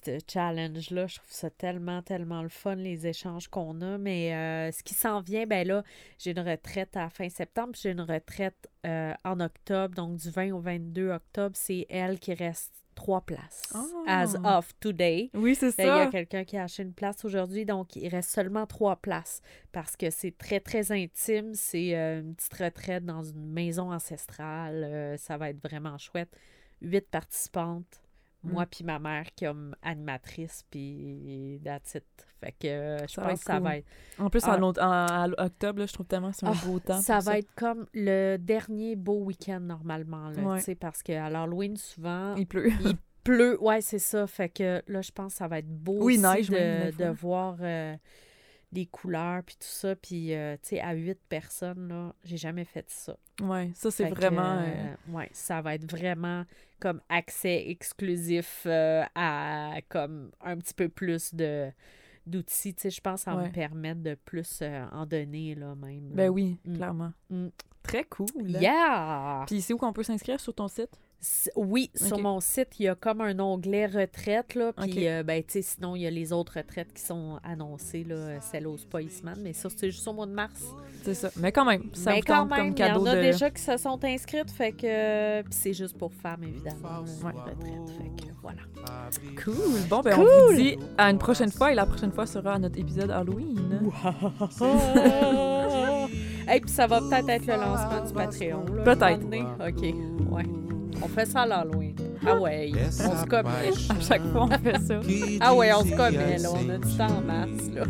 ce 0.03 0.17
challenge-là. 0.31 1.07
Je 1.07 1.15
trouve 1.15 1.31
ça 1.31 1.49
tellement, 1.49 2.01
tellement 2.01 2.41
le 2.41 2.49
fun, 2.49 2.75
les 2.75 3.07
échanges 3.07 3.47
qu'on 3.47 3.81
a, 3.81 3.97
mais 3.97 4.33
euh, 4.33 4.71
ce 4.71 4.83
qui 4.83 4.93
s'en 4.93 5.21
vient, 5.21 5.45
ben 5.45 5.67
là, 5.67 5.83
j'ai 6.19 6.31
une 6.31 6.39
retraite 6.39 6.95
à 6.97 7.09
fin 7.09 7.29
septembre, 7.29 7.73
j'ai 7.79 7.91
une 7.91 8.01
retraite 8.01 8.69
euh, 8.85 9.13
en 9.23 9.39
octobre, 9.39 9.95
donc 9.95 10.17
du 10.17 10.29
20 10.29 10.51
au 10.53 10.59
22 10.59 11.09
octobre, 11.11 11.55
c'est 11.55 11.85
elle 11.89 12.19
qui 12.19 12.33
reste 12.33 12.73
trois 12.95 13.21
places, 13.21 13.63
as 14.05 14.35
Ah. 14.43 14.59
of 14.59 14.71
today. 14.79 15.31
Oui, 15.33 15.55
c'est 15.55 15.75
Là, 15.79 15.83
il 15.83 15.87
y 15.87 15.89
a 15.89 16.05
ça. 16.05 16.11
quelqu'un 16.11 16.43
qui 16.43 16.57
a 16.57 16.63
acheté 16.65 16.83
une 16.83 16.93
place 16.93 17.25
aujourd'hui, 17.25 17.65
donc 17.65 17.95
il 17.95 18.07
reste 18.07 18.29
seulement 18.29 18.67
trois 18.67 18.97
places 18.97 19.41
parce 19.71 19.95
que 19.95 20.11
c'est 20.11 20.37
très, 20.37 20.59
très 20.59 20.91
intime. 20.91 21.55
C'est 21.55 21.95
euh, 21.97 22.19
une 22.21 22.35
petite 22.35 22.53
retraite 22.53 23.03
dans 23.03 23.23
une 23.23 23.51
maison 23.51 23.91
ancestrale. 23.91 24.83
euh, 24.83 25.17
ça 25.17 25.37
va 25.37 25.49
être 25.49 25.59
vraiment 25.61 25.97
chouette. 25.97 26.29
Huit 26.83 27.07
participantes. 27.09 28.02
Moi 28.43 28.63
Mm. 28.63 28.67
puis 28.69 28.83
ma 28.83 28.99
mère 28.99 29.25
comme 29.39 29.75
animatrice, 29.81 30.63
puis 30.69 31.61
that's 31.63 31.95
it. 31.95 32.03
Fait 32.41 32.51
que 32.59 32.67
euh, 32.67 32.97
je 33.07 33.15
pense 33.21 33.39
que 33.39 33.45
ça 33.45 33.59
va 33.59 33.77
être... 33.77 33.87
En 34.19 34.29
plus, 34.29 34.41
Ah. 34.43 34.55
en, 34.55 34.59
l'autre- 34.59 34.81
en- 34.83 34.89
à 35.07 35.27
octobre, 35.45 35.79
là, 35.79 35.85
je 35.85 35.93
trouve 35.93 36.05
tellement 36.07 36.31
que 36.31 36.35
c'est 36.37 36.45
un 36.45 36.51
Ah, 36.53 36.65
beau 36.65 36.79
temps. 36.79 36.99
Ça 37.01 37.19
va 37.19 37.37
être 37.37 37.49
comme 37.55 37.85
le 37.93 38.35
dernier 38.37 38.95
beau 38.97 39.23
week-end 39.23 39.61
normalement, 39.61 40.29
là, 40.31 40.41
Ouais. 40.43 40.57
tu 40.57 40.65
sais, 40.65 40.75
parce 40.75 41.01
qu'à 41.01 41.29
l'Halloween, 41.29 41.77
souvent, 41.77 42.35
Il 42.35 42.45
pleut. 42.45 42.69
il 42.83 42.97
pleut. 43.23 43.57
Ouais, 43.63 43.79
c'est 43.79 43.99
ça. 43.99 44.27
Fait 44.27 44.49
que 44.49 44.81
là, 44.87 45.01
je 45.01 45.11
pense 45.11 45.31
que 45.33 45.37
ça 45.37 45.47
va 45.47 45.59
être 45.59 45.69
beau 45.69 46.03
Oui, 46.03 46.15
aussi 46.15 46.21
neige 46.21 46.49
de 46.49 47.07
voir 47.09 47.55
euh, 47.61 47.95
les 48.73 48.85
couleurs 48.87 49.43
puis 49.43 49.55
tout 49.55 49.67
ça. 49.67 49.95
Puis, 49.95 50.33
euh, 50.33 50.55
tu 50.61 50.69
sais, 50.69 50.81
à 50.81 50.93
huit 50.93 51.19
personnes, 51.29 51.87
là, 51.87 52.13
j'ai 52.23 52.37
jamais 52.37 52.65
fait 52.65 52.85
ça. 52.89 53.15
Ouais, 53.41 53.71
ça, 53.75 53.91
c'est 53.91 54.09
que, 54.09 54.15
vraiment. 54.15 54.57
euh, 54.59 54.65
euh, 54.67 55.11
ouais, 55.13 55.29
ça 55.31 55.61
va 55.61 55.75
être 55.75 55.89
vraiment 55.89 56.43
comme 56.79 56.99
accès 57.09 57.69
exclusif 57.69 58.63
euh, 58.65 59.03
à 59.15 59.75
comme 59.89 60.31
un 60.41 60.57
petit 60.57 60.73
peu 60.73 60.89
plus 60.89 61.33
de 61.33 61.71
d'outils. 62.25 62.73
Tu 62.73 62.81
sais, 62.83 62.89
je 62.89 63.01
pense 63.01 63.21
ça 63.21 63.31
va 63.35 63.41
Ouais. 63.41 63.47
me 63.49 63.53
permettre 63.53 64.01
de 64.01 64.15
plus 64.15 64.63
en 64.93 65.05
donner, 65.05 65.55
là, 65.55 65.75
même. 65.75 66.09
Ben 66.11 66.29
oui, 66.29 66.57
Mm. 66.65 66.75
clairement. 66.77 67.13
Mm. 67.29 67.47
Très 67.83 68.05
cool. 68.05 68.27
Yeah! 68.47 69.43
Puis 69.45 69.61
c'est 69.61 69.73
où 69.73 69.77
qu'on 69.77 69.91
peut 69.91 70.03
s'inscrire 70.03 70.39
sur 70.39 70.53
ton 70.53 70.69
site? 70.69 70.89
Oui, 71.55 71.89
sur 71.95 72.19
mon 72.19 72.39
site, 72.39 72.79
il 72.79 72.83
y 72.83 72.87
a 72.87 72.95
comme 72.95 73.21
un 73.21 73.39
onglet 73.39 73.85
retraite, 73.87 74.55
là, 74.55 74.73
puis 74.73 75.07
euh, 75.07 75.23
ben, 75.23 75.41
tu 75.43 75.53
sais, 75.53 75.61
sinon, 75.61 75.95
il 75.95 76.01
y 76.01 76.07
a 76.07 76.09
les 76.09 76.33
autres 76.33 76.53
retraites 76.57 76.93
qui 76.93 77.01
sont 77.01 77.39
annoncées, 77.43 78.03
là, 78.03 78.39
celle 78.41 78.67
au 78.67 78.77
Spiceman, 78.77 79.35
mais 79.41 79.53
ça, 79.53 79.69
c'est 79.75 79.91
juste 79.91 80.07
au 80.07 80.13
mois 80.13 80.25
de 80.25 80.33
mars. 80.33 80.61
C'est 81.03 81.13
ça. 81.13 81.29
Mais 81.37 81.51
quand 81.51 81.65
même, 81.65 81.83
ça 81.93 82.11
mais 82.11 82.19
vous 82.19 82.25
quand 82.27 82.45
même, 82.45 82.57
comme 82.57 82.67
il 82.67 82.71
y 82.71 82.75
cadeau 82.75 83.01
en 83.01 83.05
a 83.05 83.15
de... 83.15 83.21
déjà 83.21 83.49
qui 83.49 83.61
se 83.61 83.77
sont 83.77 84.03
inscrites, 84.03 84.51
fait 84.51 84.71
que... 84.71 84.85
euh, 84.85 85.43
puis 85.43 85.53
c'est 85.53 85.73
juste 85.73 85.97
pour 85.97 86.13
femmes, 86.13 86.43
évidemment, 86.43 87.03
Ouais. 87.23 87.31
retraite, 87.31 87.89
fait 87.97 88.25
que 88.25 88.31
voilà. 88.41 88.61
Cool. 89.43 89.53
Bon, 89.89 90.01
ben 90.01 90.19
on 90.19 90.47
vous 90.49 90.55
dit 90.55 90.77
à 90.97 91.09
une 91.09 91.17
prochaine 91.17 91.51
fois 91.51 91.71
et 91.71 91.75
la 91.75 91.85
prochaine 91.85 92.11
fois 92.11 92.25
sera 92.25 92.55
à 92.55 92.59
notre 92.59 92.77
épisode 92.77 93.11
Halloween. 93.11 93.91
Et 96.53 96.59
puis 96.59 96.69
ça 96.69 96.87
va 96.87 96.99
peut-être 96.99 97.29
être 97.29 97.45
le 97.47 97.53
lancement 97.55 98.05
du 98.05 98.13
Patreon, 98.13 98.65
là, 98.75 98.83
Peut-être. 98.83 99.25
OK, 99.25 99.81
ouais. 100.31 100.43
On 101.01 101.07
fait 101.07 101.25
ça 101.25 101.41
à 101.41 101.45
l'Halloween. 101.45 101.95
Ah 102.25 102.35
ouais, 102.39 102.71
on 102.75 103.21
se 103.21 103.25
commet. 103.25 103.49
À 103.89 104.01
chaque 104.01 104.23
fois, 104.31 104.43
on 104.43 104.49
fait 104.49 104.79
ça. 104.79 104.99
Ah 105.41 105.53
ouais, 105.53 105.73
on 105.73 105.83
se 105.83 105.95
commet, 105.95 106.37
là. 106.37 106.49
On 106.51 106.69
a 106.69 106.77
du 106.77 106.97
temps 106.97 107.07
en 107.07 107.21
masse, 107.21 107.69
là. 107.73 107.83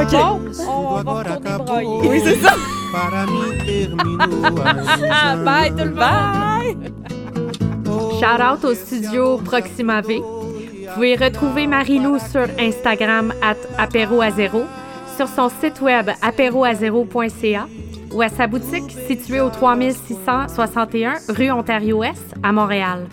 Ok. 0.00 0.12
Bon, 0.12 0.40
on 0.68 1.02
va 1.02 1.12
retourner 1.12 1.64
broyer. 1.64 2.08
Oui, 2.08 2.20
c'est 2.24 2.36
ça. 2.36 2.54
Ah, 5.10 5.36
bye 5.36 5.70
tout 5.70 5.78
le 5.78 5.84
monde! 5.86 5.96
Bye! 5.96 6.76
Shout 8.20 8.40
out 8.40 8.64
au 8.64 8.74
studio 8.74 9.38
Proxima 9.38 10.00
V. 10.00 10.20
Vous 10.20 10.94
pouvez 10.94 11.16
retrouver 11.16 11.66
Marie-Lou 11.66 12.18
sur 12.20 12.46
Instagram 12.56 13.32
at 13.42 13.56
apéro 13.78 14.20
à 14.20 14.30
zéro, 14.30 14.62
sur 15.16 15.26
son 15.26 15.48
site 15.60 15.80
web 15.80 16.08
apéroazéro.ca 16.22 17.66
ou 18.14 18.22
à 18.22 18.28
sa 18.28 18.46
boutique 18.46 18.90
située 19.08 19.40
au 19.40 19.50
3661 19.50 21.14
rue 21.28 21.50
Ontario-Ouest 21.50 22.34
à 22.42 22.52
Montréal. 22.52 23.06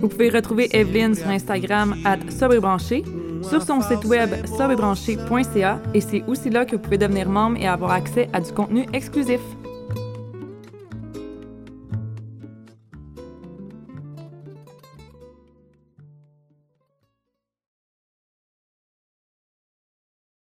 Vous 0.00 0.08
pouvez 0.08 0.30
retrouver 0.30 0.68
Evelyne 0.72 1.14
sur 1.14 1.28
Instagram 1.28 1.94
at 2.04 2.18
sobrebranché, 2.30 3.04
sur 3.42 3.62
son 3.62 3.80
site 3.80 4.04
web 4.04 4.30
sobrebranché.ca 4.46 5.80
et 5.94 6.00
c'est 6.00 6.24
aussi 6.26 6.50
là 6.50 6.64
que 6.64 6.76
vous 6.76 6.82
pouvez 6.82 6.98
devenir 6.98 7.28
membre 7.28 7.58
et 7.58 7.68
avoir 7.68 7.92
accès 7.92 8.28
à 8.32 8.40
du 8.40 8.52
contenu 8.52 8.86
exclusif. 8.92 9.40